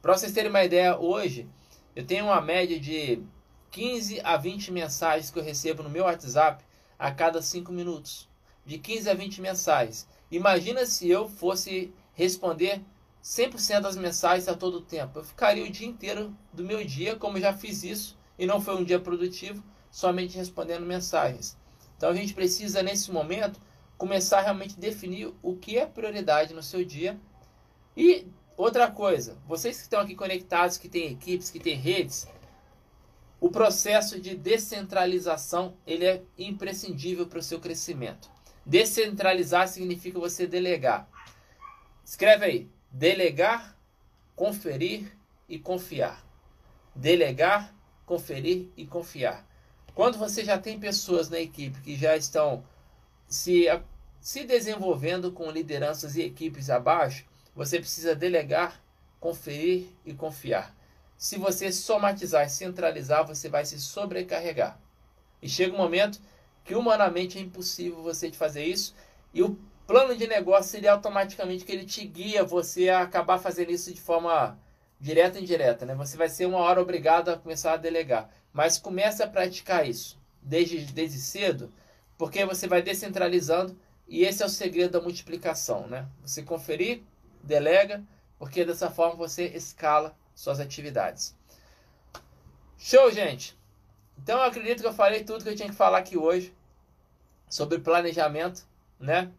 Para 0.00 0.16
vocês 0.16 0.32
terem 0.32 0.50
uma 0.50 0.64
ideia, 0.64 0.98
hoje 0.98 1.48
eu 1.94 2.06
tenho 2.06 2.26
uma 2.26 2.40
média 2.40 2.78
de 2.78 3.22
15 3.70 4.20
a 4.24 4.36
20 4.36 4.72
mensagens 4.72 5.30
que 5.30 5.38
eu 5.38 5.42
recebo 5.42 5.82
no 5.82 5.90
meu 5.90 6.04
WhatsApp 6.04 6.64
a 6.98 7.10
cada 7.10 7.40
5 7.40 7.72
minutos. 7.72 8.28
De 8.66 8.78
15 8.78 9.08
a 9.08 9.14
20 9.14 9.40
mensagens. 9.40 10.06
Imagina 10.30 10.84
se 10.86 11.08
eu 11.08 11.28
fosse 11.28 11.92
responder 12.14 12.82
100% 13.22 13.80
das 13.80 13.96
mensagens 13.96 14.48
a 14.48 14.54
todo 14.54 14.80
tempo. 14.80 15.18
Eu 15.18 15.24
ficaria 15.24 15.64
o 15.64 15.70
dia 15.70 15.86
inteiro 15.86 16.36
do 16.52 16.64
meu 16.64 16.84
dia, 16.84 17.16
como 17.16 17.40
já 17.40 17.52
fiz 17.52 17.82
isso, 17.82 18.18
e 18.38 18.46
não 18.46 18.60
foi 18.60 18.76
um 18.76 18.84
dia 18.84 18.98
produtivo, 18.98 19.62
somente 19.90 20.36
respondendo 20.36 20.86
mensagens. 20.86 21.56
Então 21.96 22.10
a 22.10 22.14
gente 22.14 22.34
precisa, 22.34 22.82
nesse 22.82 23.10
momento, 23.10 23.60
começar 23.98 24.38
a 24.38 24.42
realmente 24.42 24.78
definir 24.78 25.32
o 25.42 25.56
que 25.56 25.78
é 25.78 25.84
prioridade 25.84 26.54
no 26.54 26.62
seu 26.62 26.84
dia. 26.84 27.20
E 27.96 28.26
outra 28.56 28.90
coisa, 28.90 29.36
vocês 29.46 29.76
que 29.76 29.82
estão 29.82 30.00
aqui 30.00 30.14
conectados, 30.14 30.78
que 30.78 30.88
têm 30.88 31.12
equipes, 31.12 31.50
que 31.50 31.60
têm 31.60 31.76
redes, 31.76 32.26
o 33.40 33.50
processo 33.50 34.20
de 34.20 34.36
descentralização 34.36 35.74
ele 35.86 36.04
é 36.04 36.22
imprescindível 36.38 37.26
para 37.26 37.38
o 37.38 37.42
seu 37.42 37.58
crescimento. 37.58 38.30
Descentralizar 38.64 39.66
significa 39.66 40.20
você 40.20 40.46
delegar. 40.46 41.08
Escreve 42.04 42.44
aí, 42.44 42.70
Delegar, 42.92 43.76
conferir 44.34 45.16
e 45.48 45.60
confiar. 45.60 46.26
Delegar, 46.92 47.72
conferir 48.04 48.68
e 48.76 48.84
confiar. 48.84 49.46
Quando 49.94 50.18
você 50.18 50.44
já 50.44 50.58
tem 50.58 50.80
pessoas 50.80 51.30
na 51.30 51.38
equipe 51.38 51.80
que 51.80 51.96
já 51.96 52.16
estão 52.16 52.64
se, 53.28 53.66
se 54.20 54.44
desenvolvendo 54.44 55.30
com 55.30 55.52
lideranças 55.52 56.16
e 56.16 56.22
equipes 56.22 56.68
abaixo, 56.68 57.24
você 57.54 57.78
precisa 57.78 58.12
delegar, 58.12 58.82
conferir 59.20 59.86
e 60.04 60.12
confiar. 60.12 60.74
Se 61.20 61.36
você 61.36 61.70
somatizar 61.70 62.46
e 62.46 62.48
centralizar, 62.48 63.26
você 63.26 63.46
vai 63.46 63.66
se 63.66 63.78
sobrecarregar. 63.78 64.80
E 65.42 65.46
chega 65.50 65.74
um 65.74 65.76
momento 65.76 66.18
que 66.64 66.74
humanamente 66.74 67.36
é 67.36 67.42
impossível 67.42 68.02
você 68.02 68.32
fazer 68.32 68.64
isso. 68.64 68.94
E 69.34 69.42
o 69.42 69.54
plano 69.86 70.16
de 70.16 70.26
negócio 70.26 70.70
seria 70.70 70.92
automaticamente 70.92 71.62
que 71.66 71.72
ele 71.72 71.84
te 71.84 72.06
guia 72.06 72.42
você 72.42 72.88
a 72.88 73.02
acabar 73.02 73.36
fazendo 73.36 73.70
isso 73.70 73.92
de 73.92 74.00
forma 74.00 74.58
direta 74.98 75.38
e 75.38 75.42
indireta, 75.42 75.84
né? 75.84 75.94
Você 75.94 76.16
vai 76.16 76.30
ser 76.30 76.46
uma 76.46 76.60
hora 76.60 76.80
obrigado 76.80 77.28
a 77.28 77.36
começar 77.36 77.74
a 77.74 77.76
delegar, 77.76 78.30
mas 78.50 78.78
comece 78.78 79.22
a 79.22 79.28
praticar 79.28 79.86
isso 79.86 80.18
desde, 80.40 80.78
desde 80.86 81.18
cedo, 81.18 81.70
porque 82.16 82.46
você 82.46 82.66
vai 82.66 82.80
descentralizando 82.80 83.78
e 84.08 84.24
esse 84.24 84.42
é 84.42 84.46
o 84.46 84.48
segredo 84.48 84.92
da 84.92 85.02
multiplicação, 85.02 85.86
né? 85.86 86.08
Você 86.22 86.42
conferir, 86.42 87.02
delega, 87.42 88.02
porque 88.38 88.64
dessa 88.64 88.90
forma 88.90 89.16
você 89.16 89.48
escala 89.48 90.16
suas 90.34 90.60
atividades. 90.60 91.34
Show, 92.78 93.10
gente! 93.10 93.58
Então 94.22 94.38
eu 94.38 94.44
acredito 94.44 94.80
que 94.80 94.86
eu 94.86 94.92
falei 94.92 95.24
tudo 95.24 95.42
que 95.42 95.50
eu 95.50 95.56
tinha 95.56 95.68
que 95.68 95.74
falar 95.74 95.98
aqui 95.98 96.16
hoje 96.16 96.54
sobre 97.48 97.78
planejamento, 97.78 98.64
né? 98.98 99.30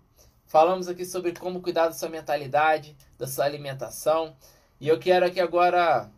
Falamos 0.45 0.87
aqui 0.87 1.05
sobre 1.05 1.31
como 1.31 1.61
cuidar 1.61 1.87
da 1.87 1.93
sua 1.93 2.09
mentalidade, 2.09 2.95
da 3.17 3.25
sua 3.25 3.45
alimentação. 3.45 4.35
E 4.79 4.87
eu 4.87 4.99
quero 4.99 5.25
aqui 5.25 5.39
agora, 5.39 6.11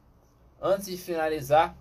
antes 0.59 0.87
de 0.87 0.97
finalizar, 0.97 1.75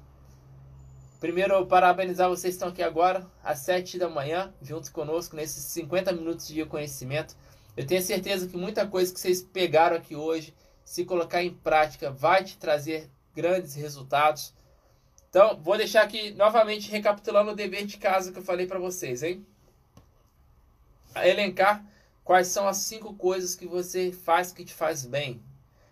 primeiro 1.19 1.65
parabenizar 1.67 2.29
vocês 2.29 2.55
que 2.55 2.57
estão 2.57 2.69
aqui 2.69 2.83
agora, 2.83 3.27
às 3.43 3.61
7 3.61 3.99
da 3.99 4.09
manhã, 4.09 4.53
junto 4.61 4.93
conosco, 4.93 5.35
nesses 5.35 5.65
50 5.65 6.13
minutos 6.13 6.47
de 6.49 6.65
conhecimento. 6.67 7.35
Eu 7.77 7.87
tenho 7.87 8.03
certeza 8.03 8.47
que 8.47 8.57
muita 8.57 8.87
coisa 8.87 9.13
que 9.13 9.19
vocês 9.19 9.41
pegaram 9.41 9.97
aqui 9.97 10.15
hoje, 10.15 10.55
se 10.85 11.05
colocar 11.05 11.43
em 11.43 11.55
prática, 11.55 12.11
vai 12.11 12.45
te 12.45 12.59
trazer 12.59 13.11
grandes 13.35 13.75
resultados. 13.75 14.55
Então, 15.29 15.59
vou 15.63 15.77
deixar 15.77 16.03
aqui 16.03 16.31
novamente 16.33 16.91
recapitulando 16.91 17.53
o 17.53 17.57
dever 17.57 17.87
de 17.87 17.97
casa 17.97 18.33
que 18.33 18.39
eu 18.39 18.45
falei 18.45 18.67
para 18.67 18.79
vocês, 18.79 19.23
hein? 19.23 19.47
Elencar 21.17 21.85
Quais 22.25 22.49
são 22.49 22.69
as 22.69 22.77
cinco 22.79 23.15
coisas 23.15 23.57
que 23.57 23.67
você 23.67 24.13
faz 24.13 24.53
que 24.53 24.65
te 24.65 24.73
faz 24.73 25.05
bem? 25.05 25.43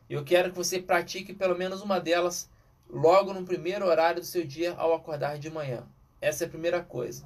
Eu 0.09 0.25
quero 0.25 0.51
que 0.51 0.57
você 0.57 0.81
pratique 0.81 1.35
pelo 1.35 1.59
menos 1.59 1.83
uma 1.83 1.99
delas 1.99 2.49
logo 2.89 3.33
no 3.33 3.45
primeiro 3.45 3.87
horário 3.87 4.21
do 4.21 4.27
seu 4.27 4.47
dia 4.47 4.75
ao 4.75 4.95
acordar 4.95 5.39
de 5.39 5.51
manhã. 5.51 5.87
Essa 6.21 6.45
é 6.45 6.47
a 6.47 6.51
primeira 6.51 6.83
coisa. 6.83 7.25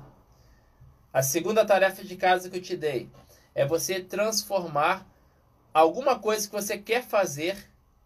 A 1.12 1.22
segunda 1.22 1.66
tarefa 1.66 2.02
de 2.02 2.16
casa 2.16 2.48
que 2.48 2.56
eu 2.56 2.62
te 2.62 2.76
dei 2.76 3.10
é 3.54 3.66
você 3.66 4.00
transformar 4.00 5.06
alguma 5.74 6.18
coisa 6.18 6.46
que 6.46 6.54
você 6.54 6.78
quer 6.78 7.02
fazer, 7.02 7.56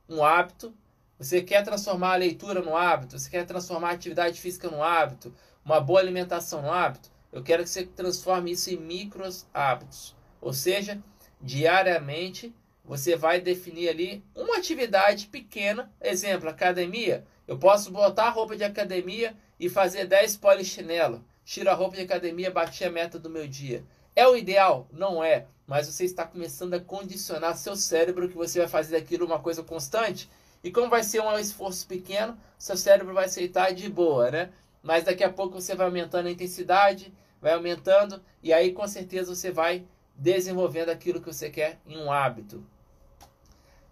um 0.08 0.24
hábito. 0.24 0.74
Você 1.18 1.42
quer 1.42 1.62
transformar 1.62 2.12
a 2.12 2.16
leitura 2.16 2.62
no 2.62 2.76
hábito, 2.76 3.18
você 3.18 3.28
quer 3.28 3.44
transformar 3.44 3.90
a 3.90 3.92
atividade 3.92 4.40
física 4.40 4.70
no 4.70 4.82
hábito, 4.82 5.34
uma 5.64 5.80
boa 5.80 6.00
alimentação 6.00 6.62
no 6.62 6.72
hábito. 6.72 7.10
Eu 7.32 7.42
quero 7.42 7.64
que 7.64 7.68
você 7.68 7.84
transforme 7.84 8.52
isso 8.52 8.70
em 8.70 8.76
micros 8.76 9.44
hábitos. 9.52 10.16
Ou 10.40 10.52
seja, 10.52 11.02
diariamente 11.40 12.54
você 12.84 13.16
vai 13.16 13.40
definir 13.40 13.88
ali 13.88 14.24
uma 14.34 14.56
atividade 14.56 15.26
pequena. 15.26 15.92
Exemplo, 16.00 16.48
academia. 16.48 17.26
Eu 17.46 17.58
posso 17.58 17.90
botar 17.90 18.28
a 18.28 18.30
roupa 18.30 18.56
de 18.56 18.64
academia 18.64 19.36
e 19.58 19.68
fazer 19.68 20.06
10 20.06 20.36
polichinelo. 20.36 21.24
Tiro 21.44 21.68
a 21.68 21.74
roupa 21.74 21.96
de 21.96 22.02
academia, 22.02 22.50
bati 22.50 22.84
a 22.84 22.90
meta 22.90 23.18
do 23.18 23.28
meu 23.28 23.48
dia. 23.48 23.84
É 24.18 24.26
o 24.26 24.36
ideal? 24.36 24.88
Não 24.90 25.22
é. 25.22 25.46
Mas 25.64 25.86
você 25.86 26.04
está 26.04 26.26
começando 26.26 26.74
a 26.74 26.80
condicionar 26.80 27.56
seu 27.56 27.76
cérebro 27.76 28.28
que 28.28 28.34
você 28.34 28.58
vai 28.58 28.66
fazer 28.66 28.98
daquilo 28.98 29.24
uma 29.24 29.38
coisa 29.38 29.62
constante. 29.62 30.28
E 30.60 30.72
como 30.72 30.90
vai 30.90 31.04
ser 31.04 31.20
um 31.20 31.38
esforço 31.38 31.86
pequeno, 31.86 32.36
seu 32.58 32.76
cérebro 32.76 33.14
vai 33.14 33.26
aceitar 33.26 33.72
de 33.72 33.88
boa, 33.88 34.28
né? 34.28 34.50
Mas 34.82 35.04
daqui 35.04 35.22
a 35.22 35.32
pouco 35.32 35.60
você 35.60 35.76
vai 35.76 35.86
aumentando 35.86 36.26
a 36.26 36.32
intensidade, 36.32 37.14
vai 37.40 37.52
aumentando, 37.52 38.20
e 38.42 38.52
aí 38.52 38.72
com 38.72 38.88
certeza 38.88 39.32
você 39.32 39.52
vai 39.52 39.86
desenvolvendo 40.16 40.88
aquilo 40.88 41.20
que 41.20 41.32
você 41.32 41.48
quer 41.48 41.78
em 41.86 41.96
um 41.96 42.10
hábito. 42.10 42.66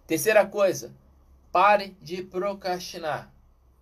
Terceira 0.05 0.45
coisa, 0.45 0.93
pare 1.53 1.95
de 2.01 2.21
procrastinar. 2.21 3.31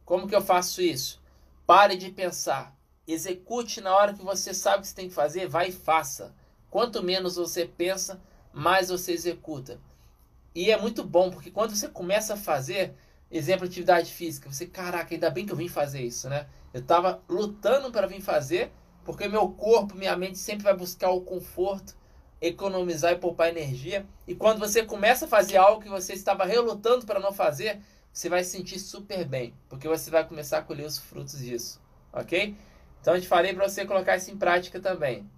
Como 0.06 0.28
que 0.28 0.36
eu 0.36 0.44
faço 0.44 0.80
isso? 0.80 1.20
Pare 1.66 1.98
de 1.98 2.12
pensar. 2.12 2.75
Execute 3.08 3.82
na 3.82 3.96
hora 3.96 4.14
que 4.14 4.24
você 4.24 4.54
sabe 4.54 4.82
que 4.82 4.88
você 4.88 4.96
tem 4.96 5.10
que 5.10 5.16
fazer, 5.16 5.48
vai 5.48 5.70
e 5.70 5.72
faça. 5.72 6.34
Quanto 6.70 7.04
menos 7.04 7.36
você 7.36 7.66
pensa, 7.66 8.22
mais 8.54 8.90
você 8.90 9.12
executa. 9.12 9.80
E 10.54 10.72
é 10.72 10.78
muito 10.78 11.04
bom, 11.04 11.30
porque 11.30 11.52
quando 11.52 11.76
você 11.76 11.88
começa 11.88 12.34
a 12.34 12.38
fazer, 12.38 12.96
exemplo, 13.30 13.66
atividade 13.66 14.12
física, 14.12 14.52
você, 14.52 14.66
caraca, 14.66 15.14
ainda 15.14 15.30
bem 15.30 15.46
que 15.46 15.52
eu 15.52 15.58
vim 15.58 15.68
fazer 15.68 16.02
isso, 16.02 16.30
né? 16.30 16.48
Eu 16.74 16.82
estava 16.82 17.22
lutando 17.30 17.92
para 17.92 18.08
vir 18.08 18.22
fazer, 18.22 18.72
porque 19.04 19.28
meu 19.28 19.50
corpo, 19.50 19.96
minha 19.96 20.16
mente 20.16 20.38
sempre 20.38 20.64
vai 20.64 20.76
buscar 20.76 21.10
o 21.10 21.22
conforto 21.22 21.96
economizar 22.42 23.14
e 23.14 23.18
poupar 23.18 23.50
energia. 23.50 24.06
E 24.28 24.36
quando 24.36 24.60
você 24.60 24.84
começa 24.84 25.26
a 25.26 25.28
fazer 25.28 25.58
algo 25.58 25.82
que 25.82 25.90
você 25.90 26.14
estava 26.14 26.46
relutando 26.46 27.06
para 27.06 27.20
não 27.20 27.34
fazer, 27.34 27.80
você 28.12 28.30
vai 28.30 28.44
se 28.44 28.52
sentir 28.52 28.80
super 28.80 29.26
bem, 29.26 29.54
porque 29.68 29.88
você 29.88 30.10
vai 30.10 30.26
começar 30.28 30.60
a 30.60 30.62
colher 30.62 30.86
os 30.86 30.98
frutos 30.98 31.40
disso, 31.40 31.82
ok? 32.14 32.56
Então 33.06 33.14
eu 33.14 33.22
te 33.22 33.28
falei 33.28 33.54
para 33.54 33.70
você 33.70 33.86
colocar 33.86 34.18
isso 34.18 34.32
em 34.32 34.36
prática 34.36 34.80
também. 34.80 35.30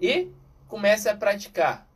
E 0.00 0.30
comece 0.66 1.06
a 1.06 1.14
praticar. 1.14 1.86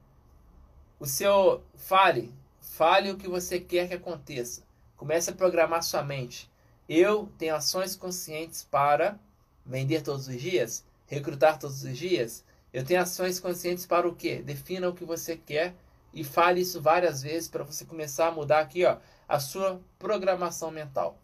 O 1.01 1.07
seu 1.07 1.65
fale, 1.75 2.31
fale 2.61 3.11
o 3.11 3.17
que 3.17 3.27
você 3.27 3.59
quer 3.59 3.89
que 3.89 3.95
aconteça. 3.95 4.63
Comece 4.99 5.31
a 5.31 5.33
programar 5.33 5.83
sua 5.83 6.03
mente. 6.03 6.53
Eu 6.87 7.33
tenho 7.39 7.55
ações 7.55 7.97
conscientes 7.97 8.63
para 8.71 9.19
vender 9.65 10.03
todos 10.03 10.29
os 10.29 10.39
dias, 10.39 10.85
recrutar 11.07 11.59
todos 11.59 11.83
os 11.83 11.97
dias. 11.97 12.45
Eu 12.71 12.85
tenho 12.85 13.01
ações 13.01 13.41
conscientes 13.41 13.87
para 13.87 14.07
o 14.07 14.15
quê? 14.15 14.43
Defina 14.43 14.91
o 14.91 14.95
que 14.95 15.07
você 15.07 15.39
quer 15.39 15.75
e 16.13 16.23
fale 16.23 16.61
isso 16.61 16.83
várias 16.83 17.23
vezes 17.23 17.49
para 17.49 17.65
você 17.65 17.87
começar 17.87 18.27
a 18.27 18.33
mudar 18.33 18.61
aqui, 18.61 18.85
ó, 18.85 18.99
a 19.27 19.41
sua 19.41 19.81
programação 19.99 20.71
mental. 20.71 21.19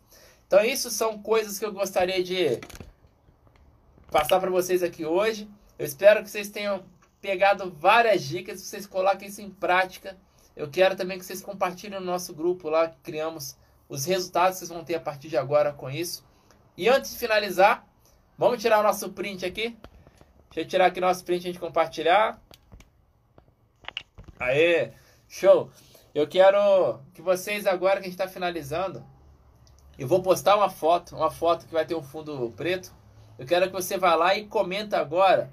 Então, 0.46 0.64
isso 0.64 0.88
são 0.90 1.18
coisas 1.20 1.58
que 1.58 1.66
eu 1.66 1.72
gostaria 1.72 2.24
de 2.24 2.60
passar 4.14 4.38
para 4.38 4.48
vocês 4.48 4.80
aqui 4.80 5.04
hoje. 5.04 5.50
Eu 5.76 5.84
espero 5.84 6.22
que 6.22 6.30
vocês 6.30 6.48
tenham 6.48 6.84
pegado 7.20 7.68
várias 7.72 8.22
dicas, 8.22 8.60
vocês 8.60 8.86
coloquem 8.86 9.26
isso 9.26 9.42
em 9.42 9.50
prática. 9.50 10.16
Eu 10.54 10.70
quero 10.70 10.94
também 10.94 11.18
que 11.18 11.24
vocês 11.24 11.42
compartilhem 11.42 11.98
no 11.98 12.06
nosso 12.06 12.32
grupo 12.32 12.70
lá 12.70 12.86
que 12.86 12.96
criamos 12.98 13.56
os 13.88 14.04
resultados 14.04 14.52
que 14.52 14.58
vocês 14.58 14.70
vão 14.70 14.84
ter 14.84 14.94
a 14.94 15.00
partir 15.00 15.28
de 15.28 15.36
agora 15.36 15.72
com 15.72 15.90
isso. 15.90 16.24
E 16.76 16.88
antes 16.88 17.10
de 17.10 17.18
finalizar, 17.18 17.84
vamos 18.38 18.62
tirar 18.62 18.78
o 18.78 18.84
nosso 18.84 19.10
print 19.10 19.44
aqui. 19.44 19.76
Deixa 20.50 20.60
eu 20.60 20.68
tirar 20.68 20.86
aqui 20.86 21.00
nosso 21.00 21.24
print 21.24 21.40
a 21.40 21.46
gente 21.48 21.58
compartilhar. 21.58 22.40
Aê, 24.38 24.92
show! 25.26 25.72
Eu 26.14 26.28
quero 26.28 27.00
que 27.14 27.20
vocês 27.20 27.66
agora 27.66 27.96
que 27.96 28.06
a 28.06 28.10
gente 28.10 28.12
está 28.12 28.28
finalizando, 28.28 29.04
eu 29.98 30.06
vou 30.06 30.22
postar 30.22 30.54
uma 30.54 30.70
foto, 30.70 31.16
uma 31.16 31.32
foto 31.32 31.66
que 31.66 31.72
vai 31.72 31.84
ter 31.84 31.96
um 31.96 32.02
fundo 32.04 32.52
preto. 32.56 32.93
Eu 33.38 33.46
quero 33.46 33.66
que 33.66 33.72
você 33.72 33.98
vá 33.98 34.14
lá 34.14 34.36
e 34.36 34.46
comenta 34.46 34.98
agora 34.98 35.52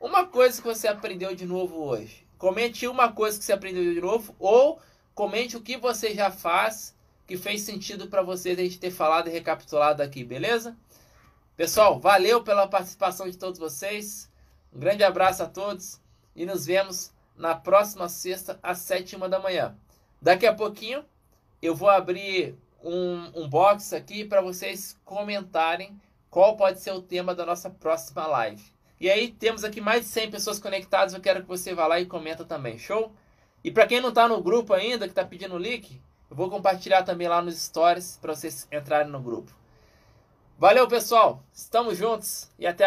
uma 0.00 0.26
coisa 0.26 0.60
que 0.60 0.66
você 0.66 0.88
aprendeu 0.88 1.34
de 1.34 1.46
novo 1.46 1.76
hoje. 1.76 2.26
Comente 2.36 2.86
uma 2.88 3.12
coisa 3.12 3.38
que 3.38 3.44
você 3.44 3.52
aprendeu 3.52 3.94
de 3.94 4.00
novo 4.00 4.34
ou 4.38 4.80
comente 5.14 5.56
o 5.56 5.60
que 5.60 5.76
você 5.76 6.14
já 6.14 6.30
faz 6.30 6.94
que 7.26 7.36
fez 7.36 7.60
sentido 7.60 8.08
para 8.08 8.22
vocês 8.22 8.58
a 8.58 8.62
gente 8.62 8.80
ter 8.80 8.90
falado 8.90 9.28
e 9.28 9.30
recapitulado 9.30 10.00
aqui, 10.00 10.24
beleza? 10.24 10.76
Pessoal, 11.56 12.00
valeu 12.00 12.42
pela 12.42 12.66
participação 12.66 13.30
de 13.30 13.36
todos 13.36 13.60
vocês. 13.60 14.28
Um 14.72 14.80
grande 14.80 15.04
abraço 15.04 15.44
a 15.44 15.46
todos 15.46 16.00
e 16.34 16.44
nos 16.44 16.66
vemos 16.66 17.12
na 17.36 17.54
próxima 17.54 18.08
sexta 18.08 18.58
às 18.60 18.78
sete 18.78 19.16
da 19.16 19.38
manhã. 19.38 19.76
Daqui 20.20 20.44
a 20.44 20.54
pouquinho 20.54 21.04
eu 21.62 21.76
vou 21.76 21.88
abrir 21.88 22.56
um, 22.82 23.42
um 23.42 23.48
box 23.48 23.92
aqui 23.92 24.24
para 24.24 24.40
vocês 24.40 24.98
comentarem 25.04 26.00
qual 26.30 26.56
pode 26.56 26.80
ser 26.80 26.92
o 26.92 27.02
tema 27.02 27.34
da 27.34 27.44
nossa 27.44 27.68
próxima 27.68 28.26
live. 28.26 28.62
E 29.00 29.10
aí 29.10 29.32
temos 29.32 29.64
aqui 29.64 29.80
mais 29.80 30.02
de 30.02 30.08
100 30.08 30.30
pessoas 30.30 30.58
conectadas, 30.58 31.12
eu 31.12 31.20
quero 31.20 31.42
que 31.42 31.48
você 31.48 31.74
vá 31.74 31.86
lá 31.86 31.98
e 31.98 32.06
comenta 32.06 32.44
também, 32.44 32.78
show? 32.78 33.12
E 33.64 33.70
para 33.70 33.86
quem 33.86 34.00
não 34.00 34.10
está 34.10 34.28
no 34.28 34.42
grupo 34.42 34.72
ainda, 34.72 35.06
que 35.06 35.12
está 35.12 35.24
pedindo 35.24 35.54
o 35.54 35.58
link, 35.58 36.00
eu 36.30 36.36
vou 36.36 36.48
compartilhar 36.48 37.02
também 37.02 37.26
lá 37.26 37.42
nos 37.42 37.60
stories 37.60 38.18
para 38.20 38.34
vocês 38.34 38.68
entrarem 38.70 39.10
no 39.10 39.20
grupo. 39.20 39.52
Valeu, 40.56 40.86
pessoal. 40.86 41.42
Estamos 41.52 41.96
juntos 41.96 42.50
e 42.58 42.66
até 42.66 42.78